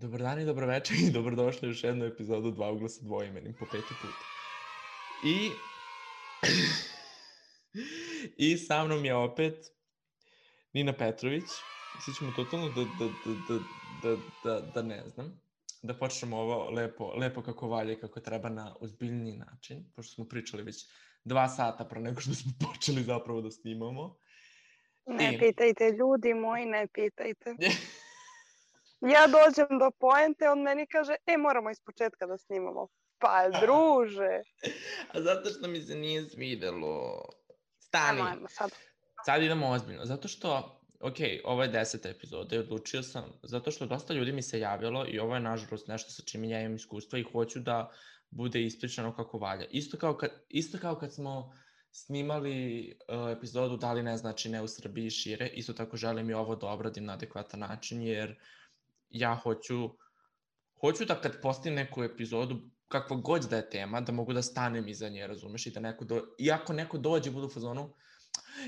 Dobar 0.00 0.20
dan 0.20 0.40
i 0.40 0.44
dobro 0.44 0.66
večer 0.66 0.96
i 1.00 1.10
dobrodošli 1.10 1.68
u 1.68 1.70
još 1.70 1.84
jednu 1.84 2.04
epizodu 2.04 2.50
Dva 2.50 2.72
ugla 2.72 2.88
sa 2.88 3.04
dvoimenim 3.04 3.54
po 3.56 3.66
peti 3.68 3.98
put. 3.98 4.24
I... 5.22 5.62
I 8.36 8.56
sa 8.56 8.84
mnom 8.84 9.04
je 9.04 9.14
opet 9.14 9.54
Nina 10.72 10.92
Petrović. 10.92 11.50
Svi 11.98 12.12
ćemo 12.12 12.32
totalno 12.32 12.68
da, 12.68 12.84
da, 12.84 13.08
da, 13.08 13.34
da, 13.34 13.58
da, 13.82 14.16
da, 14.42 14.60
da 14.60 14.82
ne 14.82 15.08
znam. 15.08 15.40
Da 15.82 15.94
počnemo 15.94 16.36
ovo 16.36 16.70
lepo, 16.70 17.14
lepo 17.14 17.42
kako 17.42 17.68
valje, 17.68 18.00
kako 18.00 18.20
treba 18.20 18.48
na 18.48 18.76
ozbiljni 18.80 19.36
način, 19.36 19.92
pošto 19.94 20.14
smo 20.14 20.24
pričali 20.24 20.62
već 20.62 20.86
dva 21.24 21.48
sata 21.48 21.84
pre 21.84 22.00
nego 22.00 22.20
što 22.20 22.34
smo 22.34 22.52
počeli 22.66 23.02
zapravo 23.02 23.40
da 23.40 23.50
snimamo. 23.50 24.16
Ne 25.06 25.34
I- 25.34 25.38
pitajte, 25.38 25.90
ljudi 25.98 26.34
moji, 26.34 26.66
ne 26.66 26.86
pitajte. 26.94 27.54
Ja 29.00 29.26
dođem 29.26 29.78
do 29.78 29.90
poente, 29.90 30.50
on 30.50 30.62
meni 30.62 30.86
kaže, 30.86 31.14
e, 31.26 31.36
moramo 31.36 31.70
iz 31.70 31.80
početka 31.80 32.26
da 32.26 32.38
snimamo. 32.38 32.88
Pa, 33.18 33.48
druže. 33.60 34.40
A 35.12 35.22
zato 35.22 35.50
što 35.50 35.68
mi 35.68 35.80
se 35.80 35.94
nije 35.94 36.28
svidelo. 36.28 37.24
Stani. 37.78 38.20
Ajmo, 38.20 38.30
ajmo 38.30 38.48
sad. 38.48 38.70
Sad 39.24 39.42
idemo 39.42 39.68
ozbiljno, 39.68 40.04
zato 40.04 40.28
što, 40.28 40.80
ok, 41.00 41.16
ovo 41.44 41.62
je 41.62 41.68
deseta 41.68 42.08
epizoda 42.08 42.56
i 42.56 42.58
odlučio 42.58 43.02
sam, 43.02 43.24
zato 43.42 43.70
što 43.70 43.86
dosta 43.86 44.14
ljudi 44.14 44.32
mi 44.32 44.42
se 44.42 44.60
javilo 44.60 45.06
i 45.08 45.18
ovo 45.18 45.34
je 45.34 45.40
nažalost 45.40 45.88
nešto 45.88 46.10
sa 46.10 46.22
čim 46.22 46.44
ja 46.44 46.60
imam 46.60 46.76
iskustva 46.76 47.18
i 47.18 47.26
hoću 47.32 47.60
da 47.60 47.90
bude 48.30 48.62
ispričano 48.62 49.16
kako 49.16 49.38
valja. 49.38 49.66
Isto 49.70 49.98
kao 49.98 50.16
kad, 50.16 50.30
isto 50.48 50.78
kao 50.78 50.94
kad 50.94 51.14
smo 51.14 51.52
snimali 51.90 52.92
uh, 53.08 53.30
epizodu 53.36 53.76
Da 53.76 53.92
li 53.92 54.02
ne 54.02 54.16
znači 54.16 54.48
ne 54.48 54.62
u 54.62 54.68
Srbiji 54.68 55.10
šire, 55.10 55.46
isto 55.46 55.72
tako 55.72 55.96
želim 55.96 56.30
i 56.30 56.34
ovo 56.34 56.56
da 56.56 56.66
obradim 56.66 57.04
na 57.04 57.12
adekvatan 57.12 57.60
način, 57.60 58.02
jer 58.02 58.38
ja 59.10 59.34
hoću, 59.34 59.90
hoću 60.80 61.04
da 61.04 61.20
kad 61.20 61.40
postim 61.42 61.74
neku 61.74 62.04
epizodu, 62.04 62.70
kakva 62.88 63.16
god 63.16 63.44
da 63.50 63.56
je 63.56 63.70
tema, 63.70 64.00
da 64.00 64.12
mogu 64.12 64.32
da 64.32 64.42
stanem 64.42 64.88
iza 64.88 65.08
nje, 65.08 65.26
razumeš, 65.26 65.66
i 65.66 65.70
da 65.70 65.80
neko 65.80 66.04
do... 66.04 66.22
Iako 66.38 66.72
neko 66.72 66.98
dođe, 66.98 67.30
budu 67.30 67.46
u 67.46 67.50
fazonu, 67.50 67.94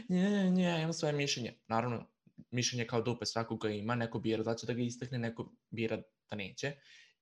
nje, 0.08 0.30
nje, 0.30 0.50
nje, 0.50 0.80
imam 0.80 0.92
svoje 0.92 1.12
mišljenje. 1.12 1.58
Naravno, 1.68 2.06
mišljenje 2.50 2.86
kao 2.86 3.02
dupe, 3.02 3.26
svakoga 3.26 3.70
ima, 3.70 3.94
neko 3.94 4.18
bira 4.18 4.42
da 4.42 4.54
će 4.54 4.66
da 4.66 4.72
ga 4.72 4.82
istakne, 4.82 5.18
neko 5.18 5.52
bira 5.70 5.96
da 6.30 6.36
neće. 6.36 6.72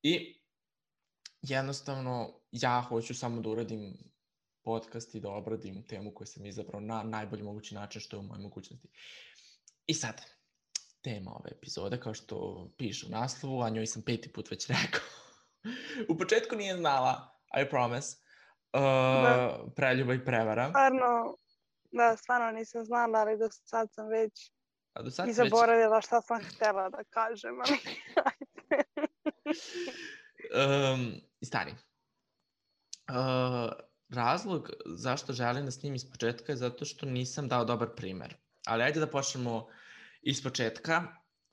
I 0.03 0.41
jednostavno, 1.43 2.41
ja 2.53 2.81
hoću 2.89 3.15
samo 3.15 3.41
da 3.41 3.49
uradim 3.49 3.97
podcast 4.63 5.15
i 5.15 5.21
da 5.21 5.31
obradim 5.31 5.87
temu 5.87 6.15
koju 6.15 6.27
sam 6.27 6.47
izabrao 6.47 6.81
na 6.81 7.03
najbolji 7.03 7.43
mogući 7.43 7.75
način 7.75 8.01
što 8.01 8.17
je 8.17 8.21
u 8.21 8.23
mojoj 8.23 8.43
mogućnosti. 8.43 8.89
I 9.87 9.95
sad, 9.95 10.23
tema 11.07 11.31
ove 11.31 11.51
epizode, 11.57 12.01
kao 12.01 12.15
što 12.15 12.69
piše 12.79 13.07
u 13.07 13.11
naslovu, 13.11 13.63
a 13.63 13.71
njoj 13.71 13.87
sam 13.87 14.03
peti 14.03 14.33
put 14.33 14.51
već 14.51 14.67
rekao. 14.69 15.07
u 16.11 16.19
početku 16.19 16.57
nije 16.57 16.77
znala, 16.77 17.39
I 17.63 17.71
promise, 17.71 18.17
uh, 18.73 18.81
Da. 19.23 19.59
preljuba 19.77 20.15
i 20.15 20.25
prevara. 20.25 20.69
Stvarno, 20.69 21.37
da, 21.93 22.17
stvarno 22.17 22.59
nisam 22.59 22.85
znala, 22.85 23.19
ali 23.19 23.39
do 23.39 23.49
sad 23.51 23.95
sam 23.95 24.09
već 24.09 24.53
A 24.93 25.03
do 25.03 25.11
sad 25.11 25.29
i 25.29 25.35
si 25.35 25.41
već... 25.41 25.51
zaboravila 25.51 26.01
šta 26.01 26.21
sam 26.21 26.41
htjela 26.45 26.91
da 26.91 27.05
kažem, 27.11 27.55
ali 27.61 27.79
um, 30.95 31.21
stani. 31.45 31.75
Uh, 33.11 33.73
razlog 34.15 34.71
zašto 34.87 35.33
želim 35.33 35.65
da 35.65 35.71
snimim 35.71 35.95
iz 35.95 36.11
početka 36.11 36.53
je 36.53 36.57
zato 36.57 36.85
što 36.85 37.07
nisam 37.07 37.49
dao 37.49 37.65
dobar 37.65 37.89
primer. 37.97 38.37
Ali 38.67 38.83
ajde 38.83 39.01
da 39.01 39.07
počnemo 39.07 39.69
iz 40.27 40.43
početka 40.43 41.03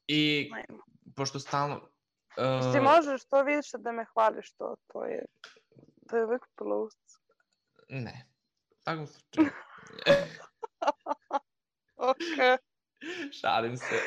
i 0.07 0.51
ajmo. 0.53 0.83
pošto 1.15 1.39
stalno... 1.39 1.89
Ti 2.73 2.79
Uh, 2.79 2.83
možeš 2.83 3.25
to 3.25 3.43
više 3.43 3.77
da 3.77 3.91
me 3.91 4.05
hvališ, 4.13 4.53
to, 4.53 4.75
to 4.87 5.05
je, 5.05 5.25
to 6.09 6.17
je 6.17 6.25
uvijek 6.25 6.41
plus. 6.55 6.93
ne. 7.89 8.27
U 8.71 8.83
takvom 8.83 9.07
slučaju. 9.13 9.49
Ok. 11.95 12.59
Šalim 13.41 13.77
se. 13.77 13.95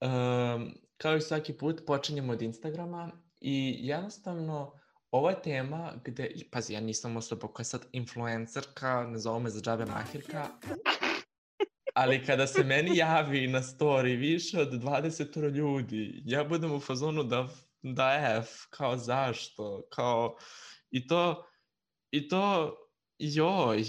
Uh, 0.00 0.08
um, 0.10 0.74
kao 0.96 1.16
i 1.16 1.20
svaki 1.20 1.56
put, 1.56 1.82
počinjemo 1.86 2.32
od 2.32 2.42
Instagrama 2.42 3.10
i 3.40 3.76
jednostavno 3.78 4.80
ovo 5.10 5.30
je 5.30 5.42
tema 5.42 5.92
gde, 6.04 6.30
pazi, 6.52 6.72
ja 6.72 6.80
nisam 6.80 7.16
osoba 7.16 7.48
koja 7.48 7.62
je 7.62 7.64
sad 7.64 7.86
influencerka, 7.92 9.06
ne 9.06 9.18
zovu 9.18 9.40
me 9.40 9.50
za 9.50 9.60
džabe 9.60 9.86
mahirka, 9.86 10.48
ali 11.94 12.24
kada 12.24 12.46
se 12.46 12.64
meni 12.64 12.96
javi 12.96 13.46
na 13.46 13.62
story 13.62 14.18
više 14.18 14.60
od 14.60 14.72
20 14.72 15.50
ljudi, 15.54 16.22
ja 16.24 16.44
budem 16.44 16.74
u 16.74 16.80
fazonu 16.80 17.22
da, 17.22 17.48
da 17.82 18.38
F, 18.42 18.48
kao 18.70 18.96
zašto, 18.96 19.86
kao, 19.90 20.36
i 20.90 21.06
to, 21.06 21.46
i 22.10 22.28
to, 22.28 22.76
joj, 23.18 23.84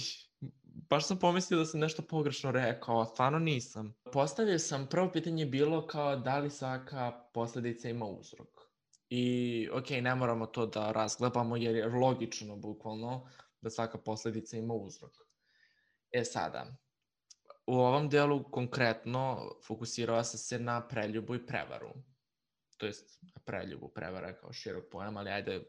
baš 0.89 1.07
sam 1.07 1.19
pomislio 1.19 1.59
da 1.59 1.65
sam 1.65 1.79
nešto 1.79 2.01
pogrešno 2.01 2.51
rekao, 2.51 3.01
a 3.01 3.05
stvarno 3.05 3.39
nisam. 3.39 3.95
Postavio 4.13 4.59
sam, 4.59 4.87
prvo 4.87 5.11
pitanje 5.11 5.43
je 5.43 5.49
bilo 5.49 5.87
kao 5.87 6.15
da 6.15 6.37
li 6.39 6.49
svaka 6.49 7.11
posledica 7.33 7.89
ima 7.89 8.05
uzrok. 8.05 8.47
I, 9.09 9.69
ok, 9.73 9.89
ne 9.89 10.15
moramo 10.15 10.45
to 10.45 10.65
da 10.65 10.91
razglebamo 10.91 11.57
jer 11.57 11.75
je 11.75 11.87
logično, 11.87 12.55
bukvalno, 12.55 13.29
da 13.61 13.69
svaka 13.69 13.97
posledica 13.97 14.57
ima 14.57 14.73
uzrok. 14.73 15.11
E 16.11 16.23
sada, 16.23 16.84
u 17.67 17.79
ovom 17.79 18.09
delu 18.09 18.43
konkretno 18.51 19.51
fokusirao 19.67 20.23
sam 20.23 20.37
se 20.37 20.59
na 20.59 20.87
preljubu 20.87 21.35
i 21.35 21.45
prevaru. 21.45 21.93
To 22.77 22.85
jest, 22.85 23.21
na 23.21 23.41
preljubu, 23.45 23.89
prevara 23.89 24.33
kao 24.33 24.53
širok 24.53 24.89
pojam, 24.91 25.17
ali 25.17 25.29
ajde, 25.29 25.63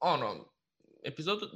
ono, 0.00 0.52
epizodu... 1.02 1.46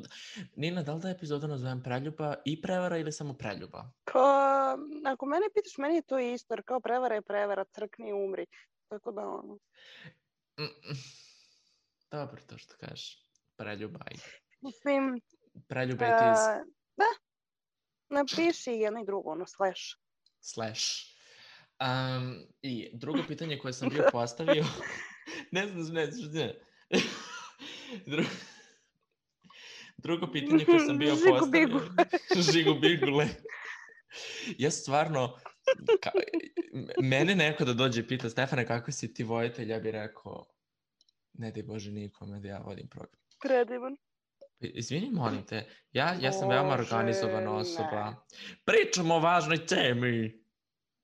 Nina, 0.56 0.82
da 0.82 0.94
li 0.94 1.00
da 1.00 1.10
epizodu 1.10 1.48
nazovem 1.48 1.82
preljuba 1.82 2.34
i 2.44 2.62
prevara 2.62 2.98
ili 2.98 3.12
samo 3.12 3.34
preljuba? 3.34 3.90
Pa, 4.12 4.76
ako 5.04 5.26
mene 5.26 5.46
pitaš, 5.54 5.78
meni 5.78 5.94
je 5.94 6.02
to 6.02 6.18
isto, 6.18 6.54
jer 6.54 6.62
kao 6.64 6.80
prevara 6.80 7.14
je 7.14 7.22
prevara, 7.22 7.64
crkni 7.64 8.08
i 8.08 8.12
umri. 8.12 8.46
Tako 8.88 9.12
da, 9.12 9.26
ono. 9.26 9.58
Dobro 12.10 12.42
to 12.46 12.58
što 12.58 12.74
kažeš. 12.76 13.18
Preljuba 13.56 14.00
i... 14.10 14.16
mislim, 14.60 15.20
Preljuba 15.68 16.04
is 16.06 16.38
e, 16.38 16.64
napiši 18.12 18.70
jedno 18.70 19.00
i 19.00 19.06
drugo, 19.06 19.30
ono, 19.30 19.46
slash. 19.46 19.80
slash. 20.40 20.82
Um, 21.80 22.46
I 22.62 22.90
drugo 22.92 23.18
pitanje 23.28 23.58
koje 23.58 23.72
sam 23.72 23.88
bio 23.88 24.08
postavio... 24.12 24.64
ne 25.50 25.66
znam, 25.66 25.94
ne 25.94 26.10
znam, 26.10 26.32
ne. 26.32 26.54
Drugo... 28.06 28.28
Drugo 29.96 30.32
pitanje 30.32 30.64
koje 30.64 30.78
sam 30.78 30.98
bio 30.98 31.14
Žigu 31.14 31.38
postavio... 31.38 31.66
bigu. 31.66 31.80
Žigu 32.52 32.74
bigule. 32.74 33.28
Ja 34.58 34.70
stvarno... 34.70 35.38
Ka, 36.00 36.10
mene 37.02 37.34
neko 37.34 37.64
da 37.64 37.72
dođe 37.72 38.00
i 38.00 38.06
pita 38.06 38.30
Stefane 38.30 38.66
kako 38.66 38.92
si 38.92 39.14
ti 39.14 39.24
vojitelj, 39.24 39.70
ja 39.70 39.78
bih 39.78 39.92
rekao 39.92 40.46
ne 41.32 41.50
daj 41.50 41.62
Bože 41.62 41.90
nikome 41.90 42.40
da 42.40 42.48
ja 42.48 42.58
vodim 42.58 42.88
program. 42.88 43.20
Predivan. 43.40 43.96
Izvini, 44.64 45.10
molim 45.10 45.46
te, 45.46 45.64
ja, 45.92 46.14
ja 46.20 46.32
sam 46.32 46.48
veoma 46.48 46.74
organizovana 46.74 47.40
ne. 47.40 47.48
osoba. 47.48 48.14
Pričamo 48.64 49.14
o 49.14 49.20
važnoj 49.20 49.66
temi. 49.66 50.42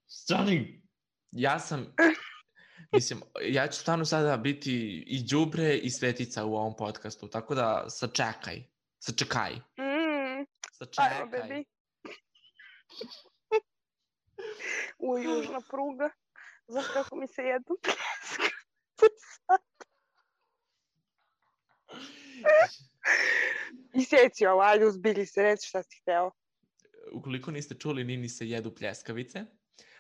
Stani. 0.07 0.83
Ja 1.31 1.59
sam, 1.59 1.95
mislim, 2.93 3.21
ja 3.43 3.67
ću 3.69 3.81
stvarno 3.81 4.05
sada 4.05 4.37
biti 4.37 4.75
i 5.07 5.23
đubre 5.23 5.77
i 5.77 5.91
svetica 5.91 6.45
u 6.45 6.55
ovom 6.55 6.77
podcastu, 6.77 7.29
tako 7.29 7.55
da 7.55 7.85
sačekaj, 7.89 8.63
sačekaj, 8.99 9.53
Mm, 9.55 10.39
ajmo, 10.39 10.47
sačekaj. 10.71 11.27
baby. 11.27 11.65
U 14.99 15.19
južna 15.19 15.61
pruga. 15.61 16.11
Znaš 16.69 16.85
kako 16.93 17.17
mi 17.17 17.29
se 17.29 17.43
jedno 17.43 17.77
pljeska? 17.83 19.59
I 23.99 24.05
sjeci 24.05 24.47
ovo, 24.47 24.63
ajde 24.63 24.87
uzbilji 24.87 25.27
se, 25.27 25.43
reci 25.43 25.69
šta 25.69 25.83
si 25.83 25.99
hteo. 26.03 26.31
Ukoliko 27.13 27.51
niste 27.51 27.75
čuli, 27.75 28.05
Nini 28.05 28.29
se 28.29 28.49
jedu 28.49 28.75
pljeskavice, 28.75 29.45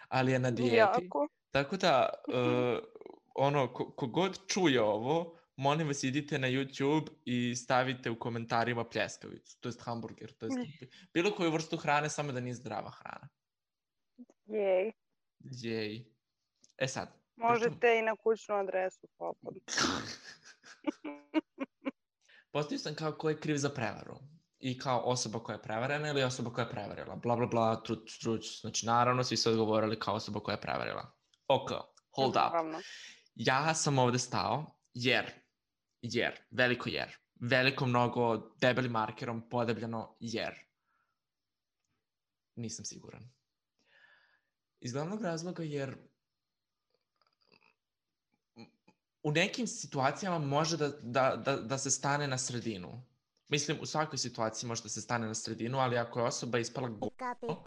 ali 0.08 0.32
je 0.32 0.38
na 0.38 0.50
dijeti. 0.50 0.76
Jako. 0.76 1.28
Tako 1.50 1.76
da, 1.76 2.10
uh, 2.28 2.78
ono, 3.34 3.72
ko, 3.72 3.92
kogod 3.92 4.38
čuje 4.46 4.82
ovo, 4.82 5.38
molim 5.56 5.86
vas 5.86 6.04
idite 6.04 6.38
na 6.38 6.48
YouTube 6.48 7.08
i 7.24 7.56
stavite 7.56 8.10
u 8.10 8.18
komentarima 8.18 8.84
pljeskavicu, 8.84 9.60
to 9.60 9.68
jest 9.68 9.80
hamburger, 9.84 10.32
to 10.32 10.46
jest 10.46 10.58
Mm. 10.58 10.86
bilo 11.14 11.34
koju 11.34 11.50
vrstu 11.50 11.76
hrane, 11.76 12.10
samo 12.10 12.32
da 12.32 12.40
nije 12.40 12.54
zdrava 12.54 12.90
hrana. 12.90 13.28
Jej. 14.46 14.92
Jej. 15.40 16.04
E 16.76 16.88
sad, 16.88 17.08
Možete 17.36 17.98
i 17.98 18.02
na 18.02 18.16
kućnu 18.16 18.54
adresu, 18.54 19.06
slobodno. 19.16 19.60
postavio 22.52 22.78
sam 22.78 22.94
kao 22.94 23.12
ko 23.12 23.28
je 23.28 23.40
kriv 23.40 23.56
za 23.56 23.68
prevaru. 23.68 24.18
I 24.58 24.78
kao 24.78 25.00
osoba 25.00 25.38
koja 25.38 25.56
je 25.56 25.62
prevarena 25.62 26.08
ili 26.08 26.22
osoba 26.22 26.50
koja 26.52 26.64
je 26.64 26.70
prevarila. 26.70 27.16
Bla, 27.16 27.36
bla, 27.36 27.46
bla, 27.46 27.82
truć, 27.82 28.18
truć. 28.18 28.60
Znači, 28.60 28.86
naravno, 28.86 29.24
svi 29.24 29.36
su 29.36 29.50
odgovorili 29.50 29.98
kao 29.98 30.14
osoba 30.14 30.40
koja 30.40 30.54
je 30.54 30.60
prevarila. 30.60 31.12
Ok, 31.48 31.70
hold 32.10 32.36
up. 32.36 32.82
Ja 33.34 33.74
sam 33.74 33.98
ovde 33.98 34.18
stao 34.18 34.66
jer, 34.94 35.30
jer, 36.02 36.40
veliko 36.50 36.88
jer, 36.88 37.16
veliko 37.40 37.86
mnogo 37.86 38.52
debelim 38.60 38.92
markerom 38.92 39.48
podebljano 39.48 40.16
jer. 40.20 40.54
Nisam 42.54 42.84
siguran. 42.84 43.30
Iz 44.80 44.92
glavnog 44.92 45.22
razloga 45.22 45.62
jer 45.62 45.96
u 49.22 49.32
nekim 49.32 49.66
situacijama 49.66 50.38
može 50.38 50.76
da, 50.76 50.88
da, 51.02 51.36
da, 51.44 51.56
da 51.56 51.78
se 51.78 51.90
stane 51.90 52.26
na 52.26 52.38
sredinu. 52.38 53.04
Mislim, 53.48 53.78
u 53.80 53.86
svakoj 53.86 54.18
situaciji 54.18 54.68
može 54.68 54.82
da 54.82 54.88
se 54.88 55.00
stane 55.00 55.26
na 55.26 55.34
sredinu, 55.34 55.78
ali 55.78 55.98
ako 55.98 56.18
je 56.18 56.24
osoba 56.24 56.58
ispala 56.58 56.88
govno, 56.88 57.64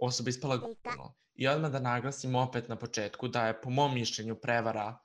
osoba 0.00 0.30
ispala 0.30 0.56
govno. 0.56 1.14
I 1.34 1.48
odmah 1.48 1.70
da 1.70 1.80
naglasim 1.80 2.34
opet 2.34 2.68
na 2.68 2.76
početku 2.76 3.28
da 3.28 3.46
je 3.46 3.60
po 3.60 3.70
mom 3.70 3.94
mišljenju 3.94 4.34
prevara, 4.34 4.98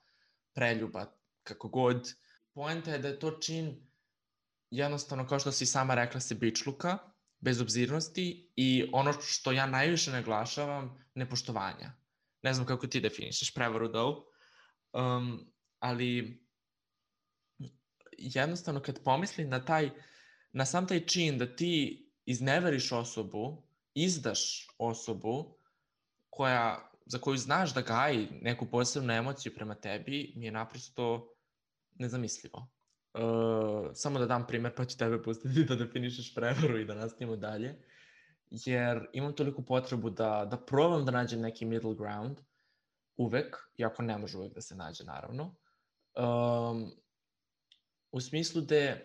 preljuba, 0.53 1.05
kako 1.43 1.67
god. 1.67 2.13
Poenta 2.53 2.91
je 2.91 2.99
da 2.99 3.07
je 3.07 3.19
to 3.19 3.31
čin 3.31 3.87
jednostavno, 4.69 5.27
kao 5.27 5.39
što 5.39 5.51
si 5.51 5.65
sama 5.65 5.95
rekla, 5.95 6.19
se 6.19 6.35
bičluka, 6.35 6.97
bezobzirnosti 7.39 8.51
i 8.55 8.89
ono 8.93 9.13
što 9.21 9.51
ja 9.51 9.65
najviše 9.65 10.11
naglašavam, 10.11 11.05
nepoštovanja. 11.15 11.93
Ne 12.41 12.53
znam 12.53 12.67
kako 12.67 12.87
ti 12.87 12.99
definišeš 12.99 13.53
prevaru 13.53 13.87
do, 13.87 14.25
um, 14.93 15.52
ali 15.83 16.39
jednostavno 18.17 18.79
kad 18.79 19.03
pomislim 19.03 19.49
na 19.49 19.65
taj, 19.65 19.89
na 20.51 20.65
sam 20.65 20.87
taj 20.87 21.05
čin 21.05 21.37
da 21.37 21.55
ti 21.55 22.05
izneveriš 22.25 22.91
osobu, 22.91 23.63
izdaš 23.93 24.67
osobu 24.77 25.57
koja, 26.29 26.91
za 27.05 27.17
koju 27.17 27.37
znaš 27.37 27.73
da 27.73 27.81
gaji 27.81 28.27
neku 28.41 28.65
posebnu 28.65 29.13
emociju 29.13 29.55
prema 29.55 29.75
tebi, 29.75 30.33
mi 30.35 30.45
je 30.45 30.51
naprosto 30.51 31.35
nezamislivo. 31.95 32.67
Uh, 33.13 33.91
samo 33.93 34.19
da 34.19 34.25
dam 34.25 34.47
primer 34.47 34.75
pa 34.75 34.85
ću 34.85 34.97
tebe 34.97 35.23
pustiti 35.23 35.65
da 35.65 35.75
definišeš 35.75 36.35
prevaru 36.35 36.79
i 36.79 36.85
da 36.85 36.95
nastavimo 36.95 37.35
dalje. 37.35 37.75
Jer 38.49 39.07
imam 39.13 39.33
toliko 39.33 39.61
potrebu 39.61 40.09
da, 40.09 40.47
da 40.51 40.57
probam 40.57 41.05
da 41.05 41.11
nađem 41.11 41.41
neki 41.41 41.65
middle 41.65 41.95
ground 41.95 42.37
uvek, 43.17 43.57
iako 43.77 44.03
ne 44.03 44.17
može 44.17 44.37
uvek 44.37 44.53
da 44.53 44.61
se 44.61 44.75
nađe 44.75 45.03
naravno. 45.03 45.55
Um, 46.15 46.91
u 48.11 48.21
smislu 48.21 48.61
da 48.61 48.95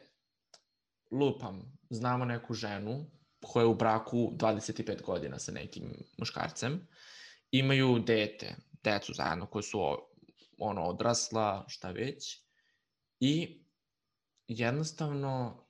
lupam, 1.10 1.78
znamo 1.90 2.24
neku 2.24 2.54
ženu 2.54 3.06
koja 3.42 3.62
je 3.62 3.66
u 3.66 3.74
braku 3.74 4.32
25 4.36 5.02
godina 5.02 5.38
sa 5.38 5.52
nekim 5.52 5.92
muškarcem, 6.18 6.88
imaju 7.50 7.98
dete, 7.98 8.56
decu 8.84 9.12
zajedno 9.14 9.46
koje 9.46 9.62
su 9.62 9.80
ono 10.58 10.82
odrasla, 10.82 11.64
šta 11.68 11.90
već, 11.90 12.44
i 13.20 13.64
jednostavno 14.48 15.64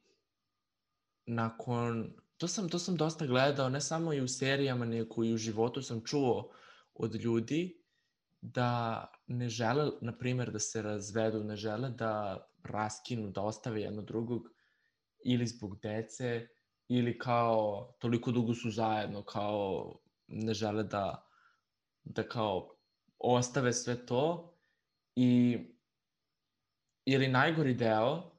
nakon 1.26 2.14
to 2.36 2.48
sam 2.48 2.68
to 2.68 2.78
sam 2.78 2.96
dosta 2.96 3.26
gledao 3.26 3.68
ne 3.68 3.80
samo 3.80 4.12
i 4.12 4.20
u 4.20 4.28
serijama 4.28 4.84
nego 4.84 5.24
i 5.24 5.32
u 5.32 5.36
životu 5.36 5.82
sam 5.82 6.04
čuo 6.04 6.50
od 6.94 7.14
ljudi 7.14 7.77
da 8.40 9.04
ne 9.26 9.48
žele 9.48 9.90
na 10.00 10.18
primjer 10.18 10.50
da 10.50 10.58
se 10.58 10.82
razvedu, 10.82 11.44
ne 11.44 11.56
žele 11.56 11.90
da 11.90 12.46
raskinu, 12.64 13.30
da 13.30 13.42
ostave 13.42 13.80
jedno 13.80 14.02
drugog 14.02 14.48
ili 15.24 15.46
zbog 15.46 15.80
dece 15.80 16.48
ili 16.88 17.18
kao 17.18 17.92
toliko 17.98 18.32
dugo 18.32 18.54
su 18.54 18.70
zajedno 18.70 19.22
kao 19.22 19.98
ne 20.26 20.54
žele 20.54 20.82
da 20.82 21.24
da 22.04 22.28
kao 22.28 22.76
ostave 23.18 23.72
sve 23.72 24.06
to 24.06 24.54
i 25.16 25.58
ili 27.04 27.28
najgori 27.28 27.74
deo 27.74 28.30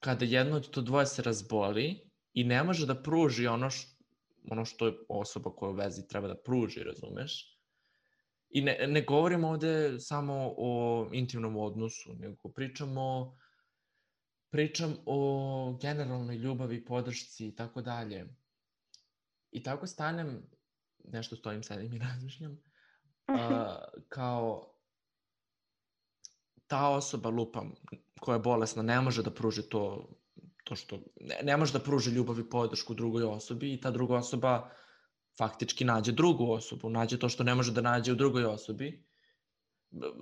kada 0.00 0.24
jedno 0.24 0.56
od 0.56 0.70
to 0.70 0.80
dvoje 0.80 1.06
se 1.06 1.22
razboli 1.22 2.10
i 2.32 2.44
ne 2.44 2.62
može 2.64 2.86
da 2.86 3.02
pruži 3.02 3.46
ono 3.46 3.70
što, 3.70 3.96
ono 4.50 4.64
što 4.64 4.86
je 4.86 4.94
osoba 5.08 5.50
koja 5.50 5.70
u 5.70 5.74
vezi 5.74 6.08
treba 6.08 6.28
da 6.28 6.36
pruži, 6.36 6.82
razumeš? 6.82 7.57
I 8.50 8.62
ne, 8.62 8.78
ne 8.88 9.02
govorimo 9.02 9.48
ovde 9.48 10.00
samo 10.00 10.54
o 10.56 11.08
intimnom 11.12 11.56
odnosu, 11.56 12.14
nego 12.14 12.48
pričamo 12.48 13.36
pričam 14.50 14.96
o 15.06 15.78
generalnoj 15.80 16.36
ljubavi, 16.36 16.84
podršci 16.84 17.48
i 17.48 17.56
tako 17.56 17.82
dalje. 17.82 18.26
I 19.50 19.62
tako 19.62 19.86
stanem, 19.86 20.42
nešto 21.04 21.36
stojim, 21.36 21.62
sedim 21.62 21.94
i 21.94 21.98
razmišljam, 22.08 22.52
uh, 22.52 23.36
kao 24.08 24.74
ta 26.66 26.88
osoba, 26.88 27.28
lupam, 27.28 27.74
koja 28.20 28.36
je 28.36 28.40
bolesna, 28.40 28.82
ne 28.82 29.00
može 29.00 29.22
da 29.22 29.30
pruži 29.30 29.62
to, 29.62 30.08
to 30.64 30.76
što, 30.76 30.98
ne, 31.20 31.40
ne 31.42 31.56
može 31.56 31.72
da 31.72 31.80
pruži 31.80 32.10
ljubav 32.10 32.38
i 32.38 32.50
podršku 32.50 32.94
drugoj 32.94 33.24
osobi 33.24 33.72
i 33.72 33.80
ta 33.80 33.90
druga 33.90 34.16
osoba 34.16 34.70
faktički 35.38 35.84
nađe 35.84 36.12
drugu 36.12 36.52
osobu, 36.52 36.90
nađe 36.90 37.18
to 37.18 37.28
što 37.28 37.44
ne 37.44 37.54
može 37.54 37.72
da 37.72 37.80
nađe 37.80 38.12
u 38.12 38.16
drugoj 38.16 38.44
osobi. 38.44 39.04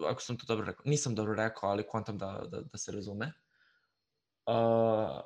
Ako 0.07 0.23
sam 0.23 0.39
to 0.39 0.47
dobro 0.47 0.67
rekao, 0.67 0.83
nisam 0.85 1.15
dobro 1.15 1.35
rekao, 1.35 1.71
ali 1.71 1.87
kontam 1.89 2.19
da, 2.19 2.43
da, 2.51 2.61
da 2.61 2.79
se 2.79 2.93
razume. 2.93 3.33
Uh, 4.47 5.21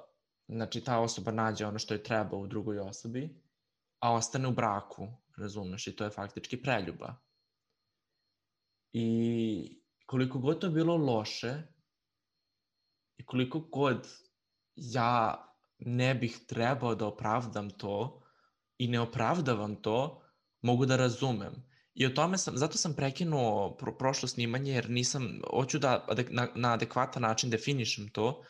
znači, 0.48 0.80
ta 0.80 1.00
osoba 1.00 1.32
nađe 1.32 1.66
ono 1.66 1.78
što 1.78 1.94
je 1.94 2.02
treba 2.02 2.36
u 2.36 2.46
drugoj 2.46 2.78
osobi, 2.78 3.42
a 4.00 4.14
ostane 4.14 4.48
u 4.48 4.52
braku, 4.52 5.08
razumeš, 5.36 5.86
i 5.86 5.96
to 5.96 6.04
je 6.04 6.10
faktički 6.10 6.62
preljuba. 6.62 7.14
I 8.92 9.80
koliko 10.06 10.38
god 10.38 10.60
to 10.60 10.70
bilo 10.70 10.96
loše, 10.96 11.62
i 13.16 13.26
koliko 13.26 13.60
god 13.60 14.08
ja 14.76 15.46
ne 15.78 16.14
bih 16.14 16.38
trebao 16.48 16.94
da 16.94 17.06
opravdam 17.06 17.70
to 17.70 18.22
i 18.80 18.88
ne 18.88 19.00
opravdavam 19.00 19.74
to, 19.76 20.22
mogu 20.62 20.86
da 20.86 20.96
razumem. 20.96 21.52
I 21.94 22.06
o 22.06 22.10
tome 22.10 22.38
sam, 22.38 22.56
zato 22.56 22.78
sam 22.78 22.94
prekinuo 22.94 23.76
pro, 23.76 23.92
prošlo 23.98 24.28
snimanje 24.28 24.72
jer 24.72 24.90
nisam, 24.90 25.40
hoću 25.50 25.78
da 25.78 26.06
na, 26.30 26.48
na 26.54 26.72
adekvatan 26.72 27.22
način 27.22 27.50
definišem 27.50 28.08
to, 28.08 28.42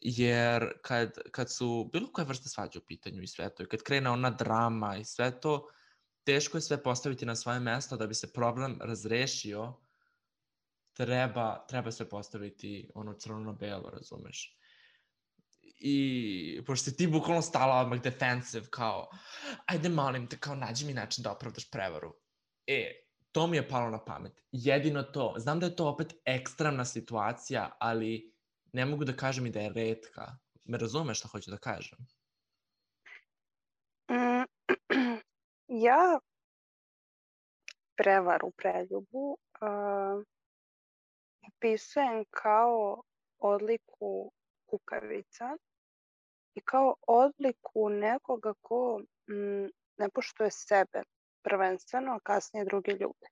jer 0.00 0.72
kad, 0.82 1.18
kad 1.30 1.52
su 1.52 1.90
bilo 1.92 2.12
koje 2.12 2.24
vrste 2.24 2.48
svađa 2.48 2.78
u 2.78 2.86
pitanju 2.86 3.22
i 3.22 3.26
sve 3.26 3.54
to, 3.54 3.62
i 3.62 3.66
kad 3.66 3.82
krene 3.82 4.10
ona 4.10 4.30
drama 4.30 4.96
i 4.96 5.04
sve 5.04 5.40
to, 5.40 5.68
teško 6.24 6.56
je 6.56 6.60
sve 6.60 6.82
postaviti 6.82 7.26
na 7.26 7.36
svoje 7.36 7.60
mesto 7.60 7.96
da 7.96 8.06
bi 8.06 8.14
se 8.14 8.32
problem 8.32 8.78
razrešio, 8.82 9.72
treba, 10.92 11.66
treba 11.68 11.92
sve 11.92 12.08
postaviti 12.08 12.90
ono 12.94 13.12
crno 13.12 13.38
na 13.38 13.52
belo, 13.52 13.90
razumeš? 13.90 14.58
I 15.86 16.62
pošto 16.66 16.90
ti 16.90 17.06
bukvalno 17.06 17.42
stala 17.42 17.80
odmah 17.80 18.00
defensive, 18.00 18.66
kao, 18.70 19.10
ajde 19.66 19.88
molim 19.88 20.26
te, 20.26 20.38
kao 20.38 20.54
nađi 20.54 20.86
mi 20.86 20.94
način 20.94 21.22
da 21.22 21.32
opravdaš 21.32 21.70
prevaru. 21.70 22.14
E, 22.66 23.04
to 23.32 23.46
mi 23.46 23.56
je 23.56 23.68
palo 23.68 23.90
na 23.90 24.04
pamet. 24.04 24.42
Jedino 24.52 25.02
to. 25.02 25.34
Znam 25.36 25.60
da 25.60 25.66
je 25.66 25.76
to 25.76 25.88
opet 25.88 26.14
ekstremna 26.24 26.84
situacija, 26.84 27.76
ali 27.78 28.34
ne 28.72 28.86
mogu 28.86 29.04
da 29.04 29.16
kažem 29.16 29.46
i 29.46 29.50
da 29.50 29.60
je 29.60 29.72
redka. 29.72 30.36
Me 30.64 30.78
razumeš 30.78 31.18
šta 31.18 31.28
hoću 31.28 31.50
da 31.50 31.56
kažem? 31.56 31.98
Mm, 34.10 34.44
ja 35.86 36.18
prevaru, 37.96 38.50
preljubu 38.50 39.38
uh, 39.60 40.24
opisujem 41.48 42.24
kao 42.30 43.02
odliku 43.38 44.32
kukavica 44.66 45.56
i 46.54 46.60
kao 46.60 46.94
odliku 47.06 47.88
nekoga 47.88 48.54
ko 48.60 49.00
mm, 49.30 49.68
ne 49.98 50.08
poštuje 50.14 50.50
sebe 50.50 51.02
prvenstveno, 51.42 52.12
a 52.12 52.20
kasnije 52.20 52.64
druge 52.64 52.92
ljude. 52.92 53.28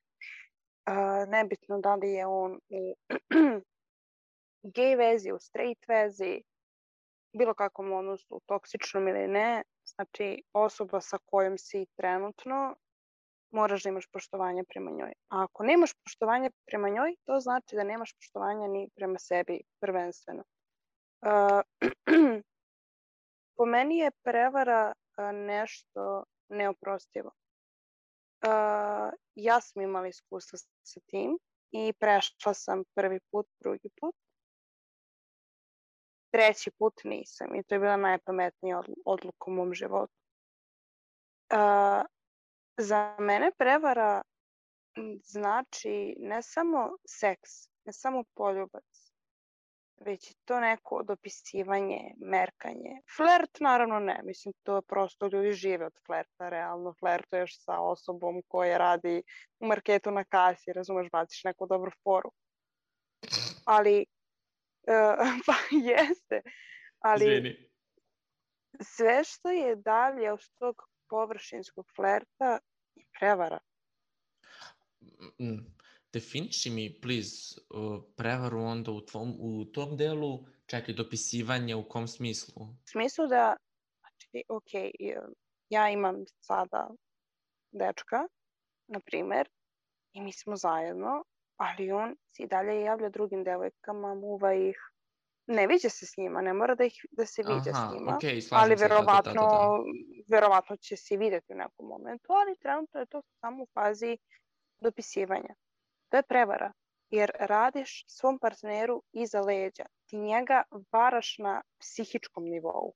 Uh, 0.86 1.28
nebitno 1.28 1.78
da 1.80 1.94
li 1.94 2.12
je 2.12 2.26
on 2.26 2.60
u 2.68 2.94
gej 4.74 4.96
vezi, 4.96 5.32
u 5.32 5.38
straight 5.38 5.88
vezi, 5.88 6.42
bilo 7.38 7.54
kakvom 7.54 7.92
odnosu, 7.92 8.40
toksičnom 8.46 9.08
ili 9.08 9.28
ne, 9.28 9.62
znači 9.84 10.42
osoba 10.52 11.00
sa 11.00 11.18
kojom 11.24 11.58
si 11.58 11.86
trenutno 11.96 12.76
moraš 13.52 13.82
da 13.82 13.88
imaš 13.88 14.06
poštovanje 14.12 14.64
prema 14.64 14.90
njoj. 14.90 15.12
A 15.28 15.44
ako 15.44 15.64
nemaš 15.64 15.94
poštovanje 16.04 16.50
prema 16.66 16.88
njoj, 16.88 17.16
to 17.24 17.40
znači 17.40 17.76
da 17.76 17.84
nemaš 17.84 18.14
poštovanja 18.14 18.68
ni 18.68 18.88
prema 18.96 19.18
sebi 19.18 19.60
prvenstveno. 19.80 20.44
Po 23.56 23.66
meni 23.66 23.98
je 23.98 24.10
prevara 24.22 24.92
nešto 25.32 26.24
neoprostivo. 26.48 27.30
Ja 29.34 29.60
sam 29.60 29.82
imala 29.82 30.08
iskustva 30.08 30.58
sa 30.82 31.00
tim 31.06 31.38
i 31.70 31.92
prešla 31.92 32.54
sam 32.54 32.84
prvi 32.94 33.20
put, 33.30 33.46
drugi 33.60 33.88
put. 34.00 34.14
Treći 36.30 36.70
put 36.70 36.94
nisam 37.04 37.54
i 37.54 37.62
to 37.62 37.74
je 37.74 37.78
bila 37.78 37.96
najpametnija 37.96 38.82
odluka 39.04 39.44
u 39.46 39.50
mom 39.50 39.74
životu. 39.74 40.14
Za 42.76 43.16
mene 43.18 43.50
prevara 43.58 44.22
znači 45.22 46.16
ne 46.18 46.42
samo 46.42 46.96
seks 47.08 47.72
ne 47.84 47.92
samo 47.92 48.24
poljubac, 48.34 48.84
već 50.04 50.30
i 50.30 50.34
to 50.44 50.60
neko 50.60 51.02
dopisivanje, 51.02 52.14
merkanje. 52.18 53.00
Flert 53.16 53.60
naravno 53.60 53.98
ne, 53.98 54.20
mislim 54.24 54.54
to 54.62 54.76
je 54.76 54.82
prosto 54.82 55.26
ljudi 55.26 55.52
žive 55.52 55.86
od 55.86 55.92
flerta, 56.06 56.48
realno 56.48 56.94
flertuješ 57.00 57.64
sa 57.64 57.80
osobom 57.80 58.42
koja 58.48 58.78
radi 58.78 59.22
u 59.60 59.66
marketu 59.66 60.10
na 60.10 60.24
kasi, 60.24 60.72
razumeš, 60.72 61.10
baciš 61.12 61.44
neku 61.44 61.66
dobru 61.66 61.90
foru. 62.02 62.32
Ali, 63.64 64.06
uh, 64.86 65.28
pa 65.46 65.54
jeste, 65.70 66.42
ali 66.98 67.24
Izvini. 67.24 67.70
sve 68.80 69.24
što 69.24 69.50
je 69.50 69.76
dalje 69.76 70.32
od 70.32 70.48
tog 70.58 70.82
površinskog 71.08 71.86
flerta 71.96 72.58
je 72.94 73.04
prevara. 73.18 73.58
Mm, 75.40 75.81
Definiši 76.12 76.70
mi, 76.70 77.00
please, 77.00 77.60
uh, 77.70 78.02
prevaru 78.16 78.60
onda 78.60 78.90
u, 78.90 79.00
tvom, 79.00 79.36
u 79.38 79.64
tom 79.64 79.96
delu, 79.96 80.44
čekaj, 80.66 80.94
dopisivanje 80.94 81.76
u 81.76 81.88
kom 81.88 82.08
smislu? 82.08 82.62
U 82.62 82.86
smislu 82.86 83.26
da, 83.26 83.56
znači, 84.00 84.44
ok, 84.48 84.72
ja 85.68 85.90
imam 85.90 86.24
sada 86.40 86.90
dečka, 87.72 88.26
na 88.86 89.00
primer, 89.00 89.48
i 90.12 90.20
mi 90.20 90.32
smo 90.32 90.56
zajedno, 90.56 91.24
ali 91.56 91.92
on 91.92 92.16
se 92.36 92.42
i 92.42 92.46
dalje 92.46 92.80
javlja 92.80 93.08
drugim 93.08 93.44
devojkama, 93.44 94.14
muva 94.14 94.54
ih, 94.54 94.76
ne 95.46 95.66
viđa 95.66 95.88
se 95.88 96.06
s 96.06 96.16
njima, 96.16 96.42
ne 96.42 96.52
mora 96.52 96.74
da, 96.74 96.84
ih, 96.84 97.04
da 97.10 97.26
se 97.26 97.42
viđa 97.42 97.70
Aha, 97.74 97.88
s 97.88 97.94
njima, 97.94 98.18
slažem 98.20 98.50
ali 98.50 98.78
se, 98.78 98.88
da, 98.88 98.88
da, 98.88 98.94
da, 98.94 98.94
verovatno, 98.94 99.32
da, 99.32 100.36
verovatno 100.36 100.76
će 100.76 100.96
se 100.96 101.16
videti 101.16 101.52
u 101.52 101.56
nekom 101.56 101.86
momentu, 101.86 102.32
ali 102.32 102.58
trenutno 102.58 103.00
je 103.00 103.06
to 103.06 103.22
samo 103.40 103.62
u 103.62 103.66
fazi 103.74 104.18
dopisivanja. 104.80 105.54
To 106.12 106.16
je 106.16 106.22
prevara, 106.22 106.72
jer 107.10 107.30
radiš 107.40 108.04
svom 108.08 108.38
partneru 108.38 109.02
iza 109.12 109.40
leđa. 109.40 109.84
Ti 110.06 110.18
njega 110.18 110.62
varaš 110.92 111.38
na 111.38 111.62
psihičkom 111.80 112.44
nivou. 112.44 112.92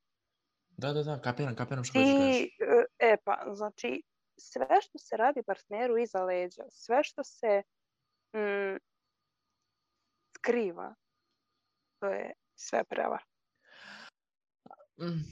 Da, 0.68 0.92
da, 0.92 1.02
da, 1.02 1.20
kapiram, 1.20 1.54
kapiram 1.56 1.85
što 1.85 1.99
hoćeš 1.99 2.12
da 2.12 2.18
kažeš. 2.18 2.40
Ti, 2.40 2.56
e 2.99 3.16
pa, 3.25 3.44
znači, 3.54 4.02
sve 4.37 4.66
što 4.82 4.99
se 4.99 5.16
radi 5.16 5.42
partneru 5.42 5.99
iza 5.99 6.25
leđa, 6.25 6.62
sve 6.70 7.04
što 7.04 7.25
se 7.25 7.62
mm, 8.35 8.76
skriva, 10.37 10.94
to 12.00 12.06
je 12.06 12.32
sve 12.54 12.85
prevara. 12.85 13.25
Mm. 15.00 15.25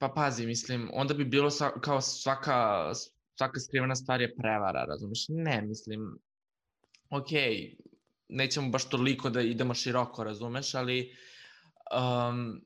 Pa 0.00 0.08
pazi, 0.08 0.46
mislim, 0.46 0.90
onda 0.92 1.14
bi 1.14 1.24
bilo 1.24 1.50
sa, 1.50 1.70
kao 1.80 2.00
svaka, 2.00 2.90
svaka 3.38 3.60
skrivena 3.60 3.94
stvar 3.94 4.20
je 4.20 4.36
prevara, 4.36 4.84
razumiješ? 4.84 5.26
Ne, 5.28 5.62
mislim, 5.62 6.18
ok, 7.10 7.28
nećemo 8.28 8.70
baš 8.70 8.88
toliko 8.88 9.30
da 9.30 9.40
idemo 9.40 9.74
široko, 9.74 10.24
razumeš, 10.24 10.74
ali 10.74 11.16
um, 11.92 12.60